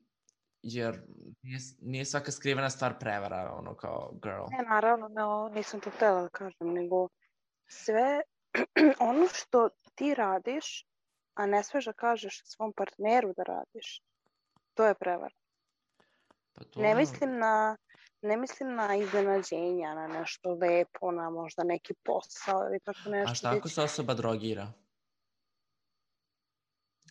jer 0.61 1.01
nije, 1.41 1.59
nije 1.81 2.05
svaka 2.05 2.31
skrivena 2.31 2.69
stvar 2.69 2.99
prevara, 2.99 3.55
ono 3.57 3.75
kao 3.75 4.11
girl. 4.23 4.45
Ne, 4.51 4.65
naravno, 4.69 5.07
ne, 5.07 5.23
ovo 5.23 5.49
nisam 5.49 5.79
to 5.79 5.89
htjela 5.89 6.21
da 6.21 6.29
kažem, 6.29 6.73
nego 6.73 7.07
sve 7.67 8.21
ono 9.09 9.27
što 9.33 9.69
ti 9.95 10.13
radiš, 10.13 10.87
a 11.33 11.45
ne 11.45 11.63
smeš 11.63 11.85
da 11.85 11.93
kažeš 11.93 12.41
svom 12.45 12.73
partneru 12.73 13.33
da 13.37 13.43
radiš, 13.43 14.01
to 14.73 14.85
je 14.85 14.93
prevara. 14.93 15.35
Pa 16.53 16.63
to, 16.63 16.81
Ne 16.81 16.95
mislim 16.95 17.37
na 17.39 17.77
ne 18.23 18.37
mislim 18.37 18.75
na 18.75 18.95
iznenađenja, 18.95 19.93
na 19.93 20.07
nešto 20.07 20.53
lepo, 20.53 21.11
na 21.11 21.29
možda 21.29 21.63
neki 21.63 21.93
posao 22.03 22.67
ili 22.69 22.79
tako 22.79 23.09
nešto. 23.09 23.31
A 23.31 23.35
šta 23.35 23.51
ako 23.57 23.69
se 23.69 23.81
osoba 23.81 24.13
drogira? 24.13 24.71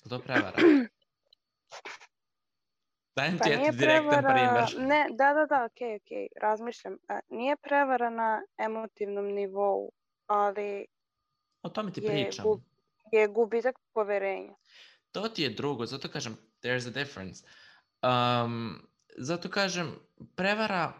Je 0.04 0.08
to 0.08 0.18
prevara? 0.18 0.58
Dajem 3.16 3.38
Pa 3.38 3.44
ti 3.44 3.50
eto 3.50 3.76
direktan 3.76 4.22
prevara, 4.22 4.34
primer. 4.34 4.88
ne, 4.88 5.06
da, 5.10 5.34
da, 5.34 5.46
da, 5.46 5.64
okej, 5.64 5.96
okej, 5.96 6.26
razmišljam. 6.40 6.96
A, 7.08 7.20
Nije 7.28 7.56
prevara 7.56 8.10
na 8.10 8.42
emotivnom 8.58 9.24
nivou, 9.24 9.92
ali 10.26 10.86
O 11.62 11.68
tome 11.68 11.92
ti 11.92 12.00
je, 12.00 12.06
pričam. 12.06 12.44
gu- 12.44 12.60
je 13.12 13.28
gubitak 13.28 13.74
poverenja. 13.92 14.54
To 15.12 15.28
ti 15.28 15.42
je 15.42 15.50
drugo, 15.50 15.86
zato 15.86 16.08
kažem, 16.08 16.36
there's 16.62 16.88
a 16.88 16.90
difference. 16.90 17.44
Um, 18.02 18.91
zato 19.16 19.50
kažem, 19.50 19.94
prevara, 20.34 20.92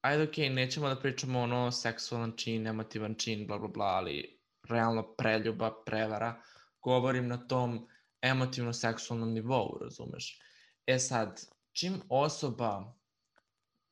ajde 0.00 0.22
okej, 0.22 0.50
nećemo 0.50 0.88
da 0.88 1.00
pričamo 1.00 1.40
ono 1.40 1.70
seksualan 1.70 2.32
čin, 2.36 2.66
emotivan 2.66 3.14
čin, 3.14 3.46
bla 3.46 3.58
bla 3.58 3.68
bla, 3.68 3.86
ali 3.86 4.38
realno 4.68 5.14
preljuba, 5.18 5.70
prevara, 5.86 6.42
govorim 6.82 7.28
na 7.28 7.48
tom 7.48 7.88
emotivno-seksualnom 8.22 9.32
nivou, 9.32 9.78
razumeš? 9.80 10.38
E 10.86 10.98
sad, 10.98 11.40
čim 11.72 12.00
osoba, 12.08 12.94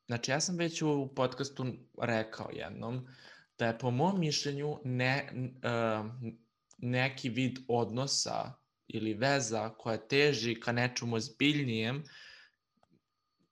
znači 0.06 0.30
ja 0.30 0.40
sam 0.40 0.56
već 0.56 0.82
u 0.82 1.12
podcastu 1.16 1.66
rekao 2.02 2.50
jednom, 2.52 3.06
da 3.58 3.66
je 3.66 3.78
po 3.78 3.90
mom 3.90 4.20
mišljenju 4.20 4.78
ne, 4.84 5.28
um, 5.32 6.38
neki 6.78 7.28
vid 7.28 7.58
odnosa 7.68 8.52
ili 8.88 9.14
veza 9.14 9.68
koja 9.78 9.96
teži 9.96 10.60
ka 10.60 10.72
nečemu 10.72 11.16
ozbiljnijem, 11.16 12.04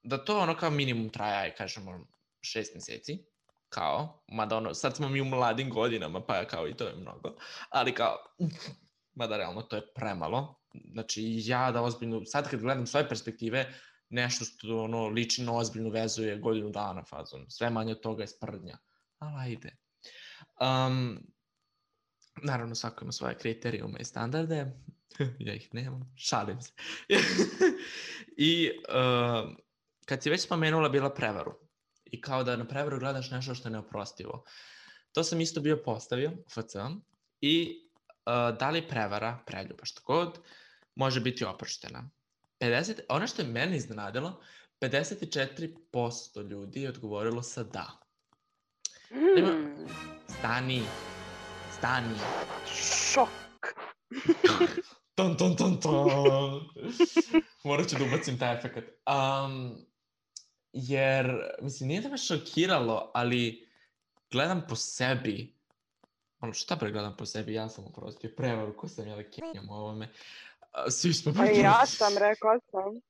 da 0.02 0.24
to 0.24 0.38
ono 0.38 0.56
kao 0.56 0.70
minimum 0.70 1.08
traje, 1.08 1.36
aj 1.36 1.54
kažemo, 1.54 2.06
šest 2.40 2.74
meseci, 2.74 3.24
kao, 3.68 4.24
mada 4.28 4.56
ono, 4.56 4.74
sad 4.74 4.96
smo 4.96 5.08
mi 5.08 5.20
u 5.20 5.24
mladim 5.24 5.70
godinama, 5.70 6.26
pa 6.26 6.44
kao 6.44 6.68
i 6.68 6.74
to 6.74 6.86
je 6.86 6.94
mnogo, 6.96 7.36
ali 7.70 7.94
kao, 7.94 8.16
mada 9.14 9.36
realno 9.36 9.62
to 9.62 9.76
je 9.76 9.92
premalo, 9.94 10.60
znači 10.92 11.22
ja 11.44 11.72
da 11.72 11.82
ozbiljno, 11.82 12.24
sad 12.24 12.50
kad 12.50 12.60
gledam 12.60 12.86
svoje 12.86 13.08
perspektive, 13.08 13.74
nešto 14.10 14.44
što 14.44 14.82
ono 14.82 15.08
liči 15.08 15.42
na 15.42 15.56
ozbiljnu 15.56 15.90
vezu 15.90 16.22
je 16.22 16.38
godinu 16.38 16.70
dana 16.70 17.04
fazon, 17.04 17.50
sve 17.50 17.70
manje 17.70 17.92
od 17.92 18.00
toga 18.00 18.22
je 18.22 18.26
sprdnja, 18.26 18.78
ali 19.18 19.34
ajde. 19.38 19.76
Um, 20.60 21.18
naravno, 22.42 22.74
svako 22.74 23.04
ima 23.04 23.12
svoje 23.12 23.38
kriterijume 23.38 23.98
i 24.00 24.04
standarde, 24.04 24.72
ja 25.38 25.54
ih 25.54 25.74
nemam, 25.74 26.14
šalim 26.16 26.60
se. 26.60 26.72
I 28.36 28.70
uh, 28.88 29.56
kad 30.08 30.22
si 30.22 30.30
već 30.30 30.40
spomenula 30.40 30.88
bila 30.88 31.10
prevaru, 31.10 31.54
i 32.04 32.20
kao 32.20 32.44
da 32.44 32.56
na 32.56 32.64
prevaru 32.64 32.98
gledaš 32.98 33.30
nešto 33.30 33.54
što 33.54 33.68
je 33.68 33.72
neoprostivo, 33.72 34.44
to 35.12 35.24
sam 35.24 35.40
isto 35.40 35.60
bio 35.60 35.76
postavio 35.76 36.30
u 36.30 36.44
FC 36.50 36.74
i 37.40 37.80
uh, 38.26 38.58
da 38.58 38.70
li 38.70 38.88
prevara, 38.88 39.38
preljuba, 39.46 39.84
što 39.84 40.00
god, 40.04 40.38
može 40.94 41.20
biti 41.20 41.44
oproštena. 41.44 42.10
50, 42.60 43.00
ono 43.08 43.26
što 43.26 43.42
je 43.42 43.48
mene 43.48 43.76
iznenadilo, 43.76 44.40
54% 44.80 45.68
ljudi 46.50 46.82
je 46.82 46.88
odgovorilo 46.88 47.42
sa 47.42 47.62
da. 47.62 47.86
Ima- 49.36 49.52
Mm, 49.52 49.88
Stani, 50.28 50.82
stani. 51.72 52.14
šok. 52.66 53.28
Ton, 55.14 55.36
ton, 55.36 55.56
ton, 55.56 55.80
ton. 55.80 56.60
Morat 57.64 57.88
ću 57.88 57.96
da 57.98 58.04
ubacim 58.04 58.38
taj 58.38 58.54
efekt. 58.54 58.76
Um, 59.06 59.76
jer, 60.72 61.42
mislim, 61.62 61.88
nije 61.88 62.00
da 62.00 62.08
me 62.08 62.18
šokiralo, 62.18 63.10
ali 63.14 63.68
gledam 64.30 64.62
po 64.68 64.76
sebi. 64.76 65.54
Ono, 66.40 66.52
šta 66.52 66.76
bre 66.76 66.90
gledam 66.90 67.16
po 67.16 67.26
sebi? 67.26 67.54
Ja 67.54 67.68
sam 67.68 67.84
oprostio 67.84 68.30
prevaru, 68.36 68.76
ko 68.76 68.88
sam 68.88 69.08
ja 69.08 69.16
da 69.16 69.30
kenjam 69.30 69.70
o 69.70 69.74
ovome. 69.74 70.08
Svi 70.90 71.12
smo 71.12 71.32
Pa 71.36 71.50
i 71.50 71.58
ja 71.58 71.86
sam, 71.86 72.18
rekao 72.18 72.60
sam. 72.70 73.00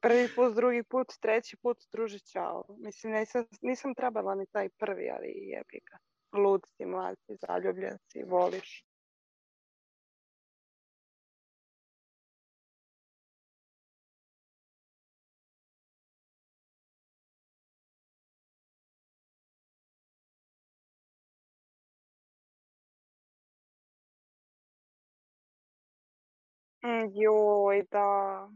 Prvi 0.00 0.28
put, 0.34 0.54
drugi 0.54 0.82
put, 0.82 1.06
treći 1.20 1.56
put, 1.56 1.78
druže, 1.92 2.18
čao. 2.18 2.64
Mislim, 2.78 3.12
nisam, 3.12 3.44
nisam 3.62 3.94
trebala 3.94 4.34
ni 4.34 4.46
taj 4.46 4.68
prvi, 4.68 5.10
ali 5.10 5.26
jebi 5.26 5.80
ga. 5.90 5.98
Lud 6.38 6.60
si, 6.76 6.84
mlad 6.84 7.16
si, 7.26 7.36
zaljubljen 7.46 7.98
si, 8.12 8.22
voliš. 8.22 8.84
Joj, 26.84 27.82
da. 27.90 28.48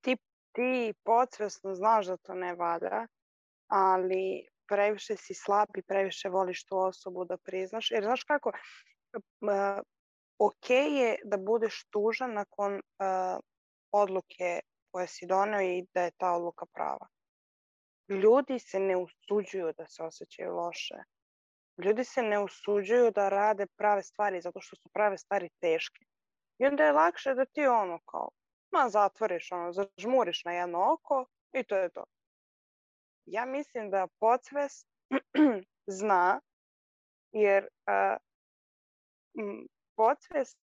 Ti, 0.00 0.16
ti 0.52 0.94
podsvesno 1.04 1.74
znaš 1.74 2.06
da 2.06 2.16
to 2.16 2.34
ne 2.34 2.54
valja, 2.54 3.06
ali 3.66 4.48
previše 4.66 5.16
si 5.16 5.34
slab 5.34 5.68
i 5.76 5.82
previše 5.82 6.28
voliš 6.28 6.64
tu 6.64 6.78
osobu 6.78 7.24
da 7.24 7.36
priznaš. 7.36 7.90
Jer 7.90 8.04
znaš 8.04 8.24
kako, 8.24 8.52
ok 10.38 10.70
je 10.70 11.16
da 11.24 11.36
budeš 11.36 11.84
tužan 11.90 12.32
nakon 12.32 12.74
uh, 12.74 13.40
odluke 13.92 14.60
koje 14.90 15.06
si 15.06 15.26
doneo 15.26 15.60
i 15.60 15.86
da 15.94 16.02
je 16.02 16.10
ta 16.10 16.32
odluka 16.32 16.66
prava. 16.66 17.06
Ljudi 18.08 18.58
se 18.58 18.80
ne 18.80 18.96
usuđuju 18.96 19.72
da 19.78 19.86
se 19.86 20.02
osjećaju 20.02 20.54
loše. 20.54 20.94
Ljudi 21.84 22.04
se 22.04 22.22
ne 22.22 22.38
usuđuju 22.38 23.10
da 23.10 23.28
rade 23.28 23.66
prave 23.76 24.02
stvari 24.02 24.40
zato 24.40 24.60
što 24.60 24.76
su 24.76 24.88
prave 24.92 25.18
stvari 25.18 25.48
teške. 25.60 26.04
I 26.58 26.66
onda 26.66 26.84
je 26.84 26.92
lakše 26.92 27.34
da 27.34 27.44
ti 27.44 27.66
ono 27.66 27.98
kao, 27.98 28.30
ma 28.70 28.88
zatvoriš, 28.88 29.52
ono, 29.52 29.72
zažmuriš 29.72 30.44
na 30.44 30.52
jedno 30.52 30.92
oko 30.92 31.26
i 31.52 31.64
to 31.64 31.76
je 31.76 31.90
to. 31.90 32.04
Ja 33.26 33.44
mislim 33.44 33.90
da 33.90 34.08
podsvest 34.20 34.88
zna, 35.98 36.40
jer 37.32 37.64
uh, 37.64 38.16
podsvest 39.96 40.58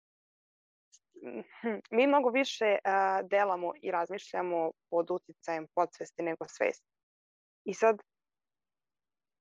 mi 1.96 2.08
mnogo 2.08 2.30
više 2.30 2.78
uh, 2.86 3.30
delamo 3.30 3.72
i 3.82 3.92
razmišljamo 3.92 4.72
pod 4.90 5.12
uticajem 5.12 5.68
podsvesti 5.76 6.24
nego 6.24 6.46
svesti. 6.48 6.90
I 7.64 7.74
sad, 7.74 8.02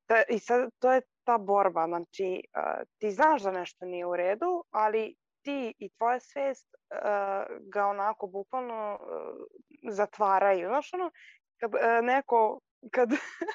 ta, 0.06 0.22
i 0.28 0.38
sad 0.38 0.70
to 0.78 0.92
je 0.92 1.00
ta 1.24 1.38
borba, 1.38 1.86
znači 1.86 2.42
uh, 2.56 2.82
ti 2.98 3.10
znaš 3.10 3.42
da 3.42 3.50
nešto 3.50 3.84
nije 3.84 4.06
u 4.06 4.16
redu, 4.16 4.64
ali 4.70 5.16
ti 5.42 5.74
i 5.78 5.90
tvoja 5.90 6.20
svest 6.20 6.74
uh, 6.74 6.98
ga 7.72 7.86
onako 7.86 8.26
bukvalno 8.26 8.98
uh, 9.00 9.90
zatvaraju. 9.92 10.68
Znaš 10.68 10.94
ono, 10.94 11.10
kad 11.60 11.74
uh, 11.74 11.80
neko 12.02 12.60
kad 12.90 13.08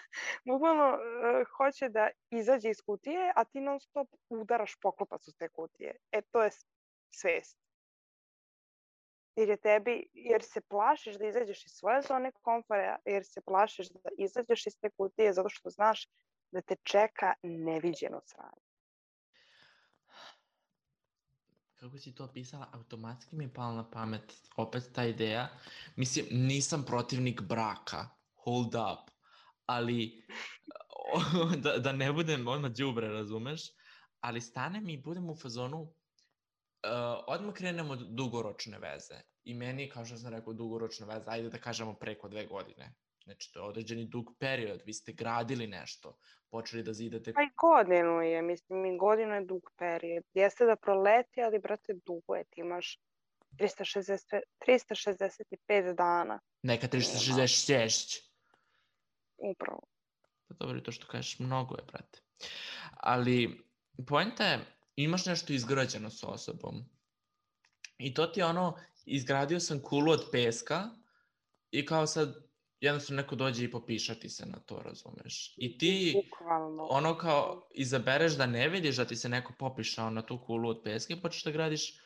bukvalno 0.49 0.89
uh, 0.89 1.47
hoće 1.57 1.89
da 1.89 2.09
izađe 2.29 2.69
iz 2.69 2.81
kutije, 2.85 3.31
a 3.35 3.43
ti 3.43 3.61
non 3.61 3.79
stop 3.79 4.07
udaraš 4.29 4.75
poklopac 4.81 5.27
u 5.27 5.31
te 5.39 5.49
kutije. 5.49 5.95
E, 6.11 6.21
to 6.21 6.43
je 6.43 6.49
svest. 7.09 7.64
Jer 9.35 9.49
je 9.49 9.57
tebi, 9.57 10.09
jer 10.13 10.43
se 10.43 10.61
plašiš 10.61 11.15
da 11.15 11.27
izađeš 11.27 11.65
iz 11.65 11.71
svoje 11.71 12.01
zone 12.01 12.31
komfora, 12.41 12.97
jer 13.05 13.25
se 13.25 13.41
plašiš 13.41 13.89
da 13.89 14.09
izađeš 14.17 14.67
iz 14.67 14.79
te 14.81 14.89
kutije 14.89 15.33
zato 15.33 15.49
što 15.49 15.69
znaš 15.69 16.07
da 16.51 16.61
te 16.61 16.75
čeka 16.83 17.33
neviđeno 17.43 18.21
sranje. 18.25 18.65
Kako 21.75 21.97
si 21.97 22.15
to 22.15 22.23
opisala, 22.23 22.69
automatski 22.73 23.35
mi 23.35 23.43
je 23.43 23.53
pala 23.53 23.73
na 23.73 23.89
pamet 23.89 24.33
opet 24.57 24.83
ta 24.93 25.03
ideja. 25.03 25.47
Mislim, 25.95 26.25
nisam 26.31 26.85
protivnik 26.87 27.41
braka, 27.41 28.09
hold 28.33 28.75
up, 28.75 29.11
ali 29.65 30.25
da, 31.63 31.77
da 31.77 31.91
ne 31.91 32.13
budem 32.13 32.47
odmah 32.47 32.71
džubre, 32.71 33.07
razumeš? 33.07 33.61
Ali 34.19 34.41
stane 34.41 34.81
mi 34.81 34.93
i 34.93 35.01
budem 35.01 35.29
u 35.29 35.35
fazonu, 35.35 35.93
odmah 37.27 37.53
krenemo 37.53 37.93
od 37.93 37.99
dugoročne 37.99 38.79
veze. 38.79 39.21
I 39.43 39.53
meni, 39.53 39.89
kao 39.89 40.05
što 40.05 40.17
sam 40.17 40.33
rekao, 40.33 40.53
dugoročna 40.53 41.05
veza, 41.05 41.31
ajde 41.31 41.49
da 41.49 41.57
kažemo 41.57 41.93
preko 41.93 42.27
dve 42.27 42.45
godine. 42.45 42.93
Znači, 43.23 43.53
to 43.53 43.59
je 43.59 43.65
određeni 43.65 44.05
dug 44.05 44.25
period, 44.39 44.81
vi 44.85 44.93
ste 44.93 45.13
gradili 45.13 45.67
nešto, 45.67 46.17
počeli 46.49 46.83
da 46.83 46.93
zidate... 46.93 47.33
Pa 47.33 47.41
i 47.41 47.49
godinu 47.57 48.21
je, 48.21 48.41
mislim, 48.41 48.85
i 48.85 48.97
godinu 48.97 49.33
je 49.35 49.45
dug 49.45 49.71
period. 49.77 50.23
Jeste 50.33 50.65
da 50.65 50.75
proleti, 50.75 51.41
ali, 51.41 51.59
brate, 51.59 51.93
dugo 52.05 52.35
je, 52.35 52.43
ti 52.43 52.61
imaš 52.61 52.99
360, 53.51 54.39
365 54.67 55.95
dana. 55.95 56.39
Neka 56.61 56.87
366. 56.87 58.21
Upravo. 59.37 59.81
Pa 60.47 60.53
dobro, 60.59 60.81
to 60.81 60.91
što 60.91 61.07
kažeš, 61.07 61.39
mnogo 61.39 61.75
je, 61.75 61.83
brate. 61.91 62.19
Ali, 62.97 63.63
poenta 64.07 64.43
je, 64.43 64.59
imaš 64.95 65.25
nešto 65.25 65.53
izgrađeno 65.53 66.09
sa 66.09 66.27
osobom. 66.27 66.89
I 67.97 68.13
to 68.13 68.25
ti 68.25 68.39
je 68.39 68.45
ono, 68.45 68.77
izgradio 69.05 69.59
sam 69.59 69.81
kulu 69.81 70.11
od 70.11 70.29
peska 70.31 70.89
i 71.71 71.85
kao 71.85 72.07
sad 72.07 72.35
jednostavno 72.79 73.21
neko 73.21 73.35
dođe 73.35 73.63
i 73.63 73.71
popišati 73.71 74.29
se 74.29 74.45
na 74.45 74.59
to, 74.59 74.81
razumeš? 74.85 75.53
I 75.57 75.77
ti 75.77 76.21
Bukvalno. 76.25 76.87
ono 76.89 77.17
kao 77.17 77.69
izabereš 77.73 78.37
da 78.37 78.45
ne 78.45 78.69
vidiš 78.69 78.95
da 78.95 79.05
ti 79.05 79.15
se 79.15 79.29
neko 79.29 79.53
popišao 79.59 80.09
na 80.09 80.25
tu 80.25 80.41
kulu 80.45 80.69
od 80.69 80.81
peska 80.83 81.13
i 81.13 81.21
počneš 81.21 81.43
da 81.43 81.51
gradiš 81.51 81.99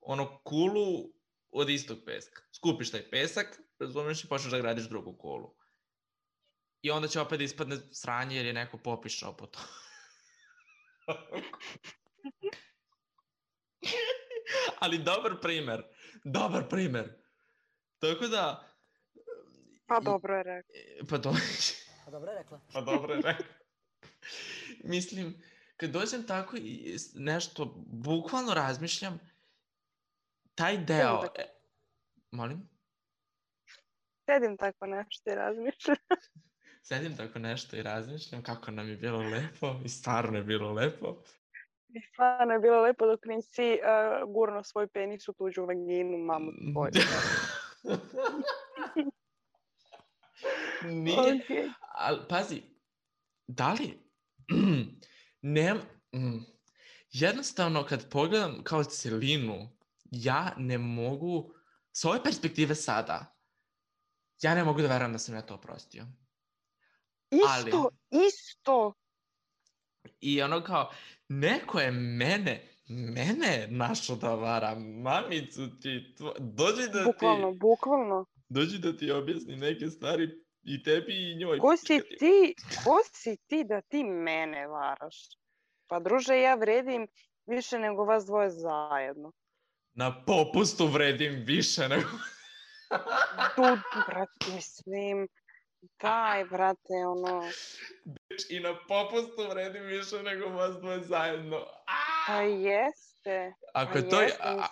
ono 0.00 0.40
kulu 0.44 1.12
od 1.50 1.70
istog 1.70 1.98
peska. 2.06 2.42
Skupiš 2.52 2.90
taj 2.90 3.10
pesak, 3.10 3.60
razumeš, 3.78 4.24
i 4.24 4.28
počneš 4.28 4.50
da 4.50 4.58
gradiš 4.58 4.88
drugu 4.88 5.16
kulu. 5.18 5.54
I 6.82 6.90
onda 6.90 7.08
će 7.08 7.20
opet 7.20 7.38
da 7.38 7.44
ispadne 7.44 7.76
sranje 7.92 8.36
jer 8.36 8.46
je 8.46 8.52
neko 8.52 8.78
popišao 8.78 9.36
po 9.36 9.46
to. 9.46 9.58
Ali 14.80 14.98
dobar 14.98 15.32
primer. 15.42 15.82
Dobar 16.24 16.68
primer. 16.68 17.12
Tako 17.98 18.26
da, 18.26 18.76
Pa 19.86 20.00
dobro 20.00 20.36
je 20.36 20.42
rekla. 20.42 20.74
Pa, 21.10 21.18
do... 21.18 21.32
Pa 22.04 22.10
dobro 22.10 22.32
je 22.32 22.38
rekla. 22.38 22.60
pa 22.72 22.80
dobro 22.80 23.14
je 23.14 23.22
rekla. 23.22 23.46
Mislim, 24.84 25.42
kad 25.76 25.90
dođem 25.90 26.26
tako 26.26 26.56
i 26.56 26.96
nešto, 27.14 27.74
bukvalno 27.86 28.54
razmišljam, 28.54 29.20
taj 30.54 30.78
deo... 30.78 31.20
Sedim 31.20 31.20
tako. 31.20 31.40
E, 31.40 31.46
molim? 32.30 32.68
Sedim 34.26 34.56
tako 34.56 34.86
nešto 34.86 35.30
i 35.30 35.34
razmišljam. 35.34 35.96
Sedim 36.82 37.16
tako 37.16 37.38
nešto 37.38 37.76
i 37.76 37.82
razmišljam 37.82 38.42
kako 38.42 38.70
nam 38.70 38.88
je 38.88 38.96
bilo 38.96 39.18
lepo 39.18 39.80
i 39.84 39.88
stvarno 39.88 40.38
je 40.38 40.44
bilo 40.44 40.72
lepo. 40.72 41.22
Stvarno 42.12 42.52
je 42.52 42.60
bilo 42.60 42.80
lepo 42.80 43.06
dok 43.06 43.24
nisi 43.24 43.78
uh, 43.82 44.32
gurno 44.34 44.62
svoj 44.62 44.86
penis 44.86 45.28
u 45.28 45.32
tuđu 45.32 45.64
vaginu, 45.64 46.18
mamu 46.18 46.52
tvoju. 46.72 46.90
Nije, 50.84 51.16
okay. 51.18 51.72
ali 51.94 52.20
pazi, 52.28 52.62
da 53.46 53.72
li, 53.72 53.98
ne, 55.56 55.74
mm, 56.14 56.44
jednostavno 57.10 57.84
kad 57.84 58.10
pogledam 58.10 58.60
kao 58.64 58.84
celinu, 58.84 59.68
ja 60.10 60.52
ne 60.56 60.78
mogu, 60.78 61.54
s 61.92 62.04
ove 62.04 62.22
perspektive 62.22 62.74
sada, 62.74 63.36
ja 64.42 64.54
ne 64.54 64.64
mogu 64.64 64.82
da 64.82 64.88
verujem 64.88 65.12
da 65.12 65.18
sam 65.18 65.34
ja 65.34 65.42
to 65.42 65.54
oprostio. 65.54 66.06
Isto, 67.30 67.90
Ali- 68.10 68.26
isto. 68.26 68.92
I 70.20 70.42
ono 70.42 70.62
kao, 70.64 70.92
neko 71.28 71.80
je 71.80 71.90
mene, 71.92 72.62
mene 72.88 73.66
našo 73.70 74.16
da 74.16 74.34
vara, 74.34 74.74
mamicu 74.78 75.80
ti, 75.80 76.14
tvo, 76.16 76.34
dođi 76.38 76.82
da 76.92 77.04
Bukvalno, 77.04 77.52
ti, 77.52 77.58
bukvalno. 77.60 78.24
dođi 78.48 78.78
da 78.78 78.96
ti 78.96 79.10
objasni 79.10 79.56
neke 79.56 79.86
stvari 79.86 80.28
i 80.62 80.82
tebi 80.82 81.32
i 81.32 81.36
njoj. 81.36 81.58
Ko 81.58 81.76
si 81.76 82.00
ti. 82.18 82.54
ko 82.84 82.98
si 83.12 83.36
ti 83.46 83.64
da 83.64 83.80
ti 83.80 84.04
mene 84.04 84.66
varaš? 84.66 85.16
Pa 85.86 86.00
druže, 86.00 86.40
ja 86.40 86.54
vredim 86.54 87.06
više 87.46 87.78
nego 87.78 88.04
vas 88.04 88.26
dvoje 88.26 88.50
zajedno. 88.50 89.32
Na 89.94 90.24
popustu 90.24 90.86
vredim 90.86 91.42
više 91.46 91.88
nego... 91.88 92.08
Tu, 93.56 93.62
brate, 94.08 94.54
mislim, 94.54 95.28
daj, 96.00 96.44
brate, 96.44 96.94
ono, 97.06 97.42
I 98.50 98.60
na 98.60 98.78
popustu 98.88 99.48
vredim 99.50 99.82
više 99.82 100.22
nego 100.22 100.48
vas 100.48 100.76
dvoje 100.76 101.00
zajedno. 101.00 101.56
pa 102.26 102.32
A! 102.32 102.40
jeste. 102.42 103.54
Ako 103.74 103.92
Pa 103.92 103.98
je 103.98 104.08
to... 104.08 104.22
jeste, 104.22 104.38
a-. 104.42 104.68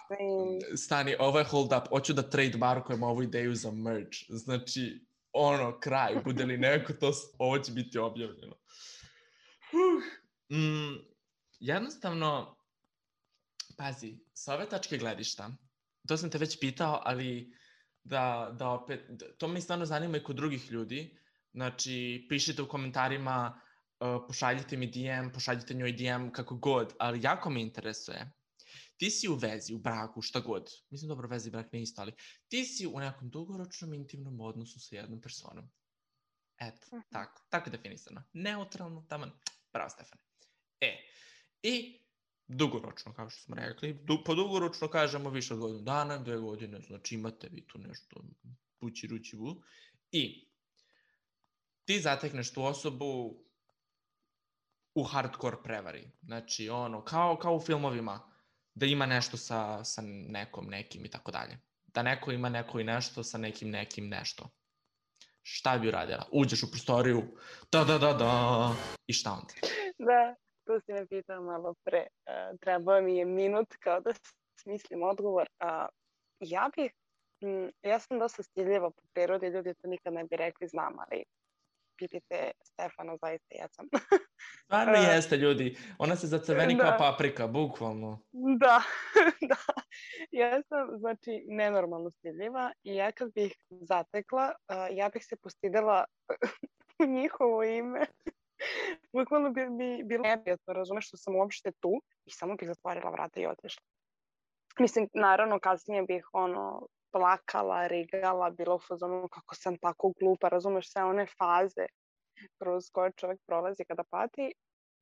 Stani, 0.77 1.17
ovo 1.19 1.39
je 1.39 1.45
hold 1.45 1.73
up. 1.73 1.89
Hoću 1.89 2.13
da 2.13 2.31
trademarkujem 2.31 3.03
ovu 3.03 3.23
ideju 3.23 3.55
za 3.55 3.71
merch. 3.71 4.19
Znači, 4.29 5.07
ono, 5.33 5.81
kraj. 5.81 6.15
Bude 6.25 6.45
li 6.45 6.59
neko, 6.59 6.93
to, 6.93 7.13
ovo 7.39 7.59
će 7.59 7.73
biti 7.73 7.99
objavljeno. 7.99 8.57
Huh. 9.71 10.03
Mm, 10.59 10.95
jednostavno, 11.61 12.57
pazi, 13.77 14.19
sa 14.33 14.55
ove 14.55 14.69
tačke 14.69 14.99
gledišta, 14.99 15.51
to 16.09 16.17
sam 16.17 16.31
te 16.31 16.39
već 16.39 16.61
pitao, 16.61 17.03
ali 17.05 17.53
da, 18.05 18.55
da 18.59 18.69
opet, 18.69 19.01
to 19.39 19.49
me 19.49 19.61
stvarno 19.61 19.87
zanima 19.87 20.17
i 20.17 20.23
kod 20.23 20.37
drugih 20.37 20.71
ljudi. 20.71 21.19
Znači, 21.53 22.27
pišite 22.29 22.63
u 22.63 22.69
komentarima, 22.69 23.61
uh, 24.01 24.25
pošaljite 24.29 24.77
mi 24.77 24.87
DM, 24.87 25.33
pošaljite 25.35 25.75
njoj 25.75 25.93
DM, 25.93 26.31
kako 26.33 26.57
god, 26.57 26.95
ali 26.99 27.23
jako 27.23 27.51
me 27.51 27.63
interesuje. 27.63 28.31
Ti 28.97 29.11
si 29.11 29.29
u 29.29 29.35
vezi, 29.35 29.75
u 29.75 29.79
braku, 29.79 30.23
šta 30.23 30.41
god. 30.41 30.71
Mislim, 30.91 31.09
dobro, 31.09 31.29
vezi 31.29 31.51
brak 31.51 31.73
nije 31.73 31.83
isto, 31.83 32.03
ali 32.03 32.13
ti 32.49 32.65
si 32.65 32.87
u 32.87 33.01
nekom 33.01 33.31
dugoročnom 33.31 33.95
intimnom 33.95 34.41
odnosu 34.41 34.81
sa 34.81 34.97
jednom 34.97 35.21
personom. 35.21 35.71
Eto, 36.59 36.87
Mhm. 36.97 37.01
tako, 37.13 37.47
tako 37.49 37.71
je 37.71 37.77
definisano. 37.77 38.23
Neutralno, 38.33 39.07
taman, 39.09 39.31
bravo 39.73 39.91
Stefane. 39.91 40.23
E, 40.81 40.97
i 41.63 42.04
dugoročno, 42.49 43.13
kao 43.13 43.31
što 43.31 43.43
smo 43.43 43.57
rekli, 43.57 43.93
du, 43.93 44.25
po 44.25 44.35
dugoročno 44.35 44.89
kažemo 44.89 45.31
više 45.31 45.55
od 45.55 45.61
godinu 45.61 45.83
dana, 45.83 46.19
dve 46.19 46.39
godine, 46.39 46.81
znači 46.81 47.15
imate 47.15 47.49
vi 47.53 47.67
tu 47.67 47.79
nešto 47.79 48.25
pući 48.81 49.07
rući 49.07 49.37
vu. 49.37 49.63
I 50.11 50.49
ti 51.85 52.01
zatekneš 52.01 52.53
tu 52.53 52.65
osobu 52.65 53.37
u 54.95 55.03
hardcore 55.03 55.57
prevari. 55.65 56.11
Znači, 56.23 56.69
ono, 56.69 57.05
kao, 57.05 57.37
kao 57.37 57.57
u 57.57 57.61
filmovima, 57.61 58.31
da 58.75 58.87
ima 58.87 59.07
nešto 59.07 59.37
sa, 59.37 59.85
sa 59.85 60.03
nekom, 60.07 60.67
nekim 60.67 61.05
i 61.05 61.11
tako 61.11 61.31
dalje. 61.31 61.59
Da 61.87 62.03
neko 62.03 62.33
ima 62.33 62.49
neko 62.49 62.81
i 62.81 62.85
nešto 62.85 63.23
sa 63.23 63.39
nekim, 63.39 63.71
nekim 63.71 64.09
nešto. 64.09 64.51
Šta 65.43 65.79
bi 65.79 65.89
uradila? 65.89 66.29
Uđeš 66.33 66.63
u 66.63 66.71
prostoriju, 66.71 67.23
da, 67.73 67.85
da, 67.85 67.99
da, 67.99 68.13
da, 68.13 68.75
i 69.07 69.13
šta 69.13 69.33
onda? 69.33 69.55
Da, 69.99 70.35
tu 70.67 70.81
si 70.81 70.93
me 70.93 71.07
pitao 71.07 71.43
malo 71.43 71.75
pre. 71.85 72.07
Uh, 72.27 72.59
trebao 72.61 73.01
mi 73.01 73.17
je 73.17 73.25
minut 73.25 73.77
kao 73.81 74.01
da 74.01 74.11
smislim 74.63 75.03
odgovor. 75.03 75.49
Uh, 75.65 75.89
ja 76.41 76.71
bih, 76.77 76.93
m, 77.43 77.71
ja 77.83 77.99
sam 77.99 78.19
dosta 78.19 78.43
stiljiva 78.43 78.91
po 78.91 79.03
prirodi, 79.13 79.47
ljudi 79.47 79.75
to 79.75 79.89
nikad 79.89 80.13
ne 80.13 80.25
bi 80.25 80.37
rekli, 80.37 80.69
znam, 80.69 80.99
ali 80.99 81.25
pitajte 81.97 82.51
Stefana, 82.65 83.17
zaista 83.23 83.55
ja 83.55 83.69
sam. 83.69 83.87
Stvarno 84.65 84.99
uh, 84.99 85.05
jeste, 85.15 85.37
ljudi. 85.37 85.77
Ona 85.99 86.17
se 86.17 86.27
zacrveni 86.27 86.75
da. 86.75 86.83
kao 86.83 86.99
paprika, 86.99 87.47
bukvalno. 87.47 88.23
Da, 88.33 88.83
da. 89.51 89.57
Ja 90.31 90.63
sam, 90.63 90.99
znači, 90.99 91.45
nenormalno 91.47 92.11
stidljiva 92.11 92.73
i 92.83 92.95
ja 92.95 93.13
kad 93.13 93.33
bih 93.35 93.57
zatekla, 93.71 94.53
uh, 94.69 94.97
ja 94.97 95.09
bih 95.09 95.25
se 95.25 95.37
postidela 95.37 96.05
njihovo 97.17 97.65
ime. 97.65 98.07
Bukvalno 99.13 99.51
bi 99.51 99.71
mi 99.71 100.03
bilo 100.05 100.23
neprijatno, 100.23 100.73
razumeš, 100.73 101.09
što 101.09 101.17
sam 101.17 101.37
uopšte 101.37 101.73
tu 101.81 102.03
i 102.25 102.31
samo 102.31 102.55
bih 102.55 102.69
zatvorila 102.69 103.11
vrata 103.11 103.41
i 103.41 103.47
otišla. 103.47 103.83
Mislim, 104.79 105.09
naravno, 105.15 105.59
kasnije 105.59 106.03
bih 106.03 106.29
ono, 106.33 106.87
plakala, 107.13 107.87
rigala, 107.87 108.51
bilo 108.51 108.79
fazonu 108.79 109.29
kako 109.29 109.55
sam 109.55 109.79
tako 109.79 110.13
glupa, 110.21 110.49
razumeš 110.49 110.93
sve 110.93 111.05
one 111.05 111.27
faze 111.39 111.87
kroz 112.59 112.91
koje 112.93 113.13
čovjek 113.13 113.41
prolazi 113.47 113.85
kada 113.85 114.05
pati 114.11 114.53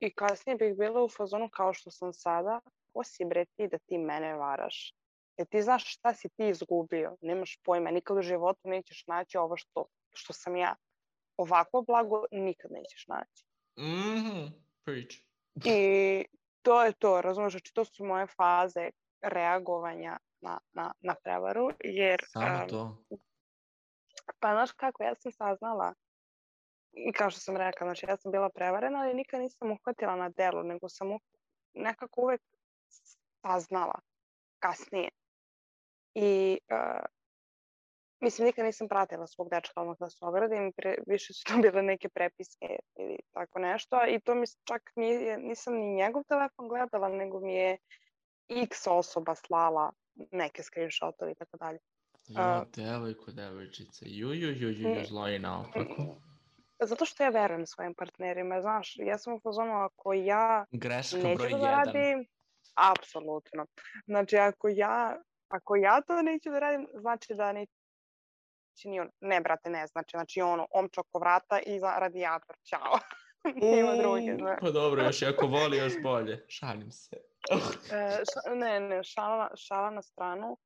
i 0.00 0.14
kasnije 0.14 0.56
bih 0.56 0.76
bila 0.78 1.04
u 1.04 1.08
fazonu 1.08 1.48
kao 1.52 1.72
što 1.72 1.90
sam 1.90 2.12
sada, 2.12 2.60
ko 2.92 3.04
si 3.04 3.24
bre 3.24 3.44
ti 3.44 3.68
da 3.68 3.78
ti 3.78 3.98
mene 3.98 4.34
varaš? 4.34 4.94
Jer 5.38 5.48
ti 5.48 5.62
znaš 5.62 5.94
šta 5.94 6.14
si 6.14 6.28
ti 6.28 6.48
izgubio, 6.48 7.16
nemaš 7.20 7.58
pojma, 7.64 7.90
nikad 7.90 8.16
u 8.16 8.22
životu 8.22 8.68
nećeš 8.68 9.04
naći 9.06 9.38
ovo 9.38 9.56
što, 9.56 9.86
što 10.14 10.32
sam 10.32 10.56
ja. 10.56 10.76
Ovako 11.36 11.82
blago 11.86 12.24
nikad 12.30 12.70
nećeš 12.70 13.06
naći. 13.08 13.44
Mm 13.76 13.84
-hmm. 13.84 14.50
Preach. 14.84 15.14
I 15.64 16.24
to 16.62 16.84
je 16.84 16.92
to, 16.92 17.20
razumiješ, 17.20 17.52
znači 17.52 17.74
to 17.74 17.84
su 17.84 18.04
moje 18.04 18.26
faze 18.26 18.90
reagovanja 19.22 20.18
na, 20.40 20.58
na, 20.72 20.92
na 21.00 21.14
prevaru, 21.24 21.68
jer... 21.84 22.20
Samo 22.28 22.66
to. 22.68 23.04
Pa 24.40 24.52
znaš 24.52 24.72
kako, 24.72 25.02
ja 25.02 25.14
sam 25.14 25.32
saznala, 25.32 25.94
i 26.92 27.12
kao 27.12 27.30
što 27.30 27.40
sam 27.40 27.56
rekla, 27.56 27.86
znači 27.86 28.06
ja 28.08 28.16
sam 28.16 28.32
bila 28.32 28.50
prevarena, 28.50 28.98
ali 28.98 29.14
nikad 29.14 29.40
nisam 29.40 29.70
uhvatila 29.70 30.16
na 30.16 30.28
delu, 30.28 30.62
nego 30.62 30.88
sam 30.88 31.08
nekako 31.74 32.20
uvek 32.20 32.40
saznala 33.42 34.00
kasnije. 34.58 35.08
I 36.14 36.58
uh, 36.70 37.04
mislim, 38.22 38.46
nikad 38.46 38.64
nisam 38.64 38.88
pratila 38.88 39.26
svog 39.26 39.48
dečka 39.50 39.80
odmah 39.80 39.96
da 40.00 40.10
se 40.10 40.18
ogradim, 40.20 40.72
pre, 40.76 40.94
više 41.06 41.32
su 41.32 41.44
to 41.44 41.58
bile 41.62 41.82
neke 41.82 42.08
prepiske 42.08 42.66
ili 42.98 43.18
tako 43.32 43.58
nešto 43.58 44.00
i 44.08 44.20
to 44.20 44.34
mi 44.34 44.46
čak 44.64 44.82
nije, 44.96 45.38
nisam 45.38 45.74
ni 45.74 45.94
njegov 45.94 46.22
telefon 46.24 46.68
gledala, 46.68 47.08
nego 47.08 47.40
mi 47.40 47.54
je 47.54 47.76
x 48.48 48.86
osoba 48.86 49.34
slala 49.34 49.92
neke 50.30 50.62
screenshotove 50.62 51.32
i 51.32 51.34
tako 51.34 51.56
dalje. 51.56 51.78
Jo, 52.28 52.64
devojko, 52.76 53.32
devojčice, 53.32 54.04
ju, 54.08 54.32
ju, 54.32 54.50
ju, 54.50 54.70
ju, 54.70 54.88
ju, 54.88 55.04
zlo 55.04 55.28
i 55.28 55.38
naopako. 55.38 56.16
Zato 56.84 57.04
što 57.04 57.22
ja 57.22 57.28
verujem 57.28 57.66
svojim 57.66 57.94
partnerima, 57.94 58.60
znaš, 58.60 58.96
ja 58.98 59.18
sam 59.18 59.34
u 59.34 59.40
fazonu 59.40 59.72
ako 59.72 60.12
ja 60.12 60.64
Greška 60.70 61.16
neću 61.16 61.38
broj 61.38 61.50
da 61.50 61.70
radim, 61.70 62.26
apsolutno. 62.74 63.66
Znači, 64.06 64.36
ako 64.36 64.68
ja, 64.68 65.22
ako 65.48 65.76
ja 65.76 66.00
to 66.00 66.22
neću 66.22 66.50
da 66.50 66.58
radim, 66.58 66.88
znači 66.94 67.34
da 67.34 67.52
neće 68.72 68.88
ni 68.88 69.00
on. 69.00 69.10
Ne, 69.20 69.40
brate, 69.40 69.70
ne, 69.70 69.86
znači, 69.86 70.16
znači 70.16 70.40
ono, 70.40 70.66
omča 70.70 71.00
oko 71.00 71.18
vrata 71.18 71.60
i 71.66 71.78
za 71.78 71.94
radijator, 71.98 72.56
čao. 72.62 72.98
Nema 73.76 73.96
druge, 73.96 74.36
znaš. 74.36 74.58
Pa 74.60 74.70
dobro, 74.70 75.02
još 75.02 75.22
i 75.22 75.26
ako 75.26 75.46
voli, 75.46 75.76
još 75.76 75.92
bolje. 76.02 76.44
Šalim 76.48 76.92
se. 76.92 77.16
E, 77.50 78.22
ša, 78.32 78.54
ne, 78.54 78.80
ne, 78.80 79.04
šala, 79.04 79.50
šala 79.56 79.90
na 79.90 80.02
stranu. 80.02 80.58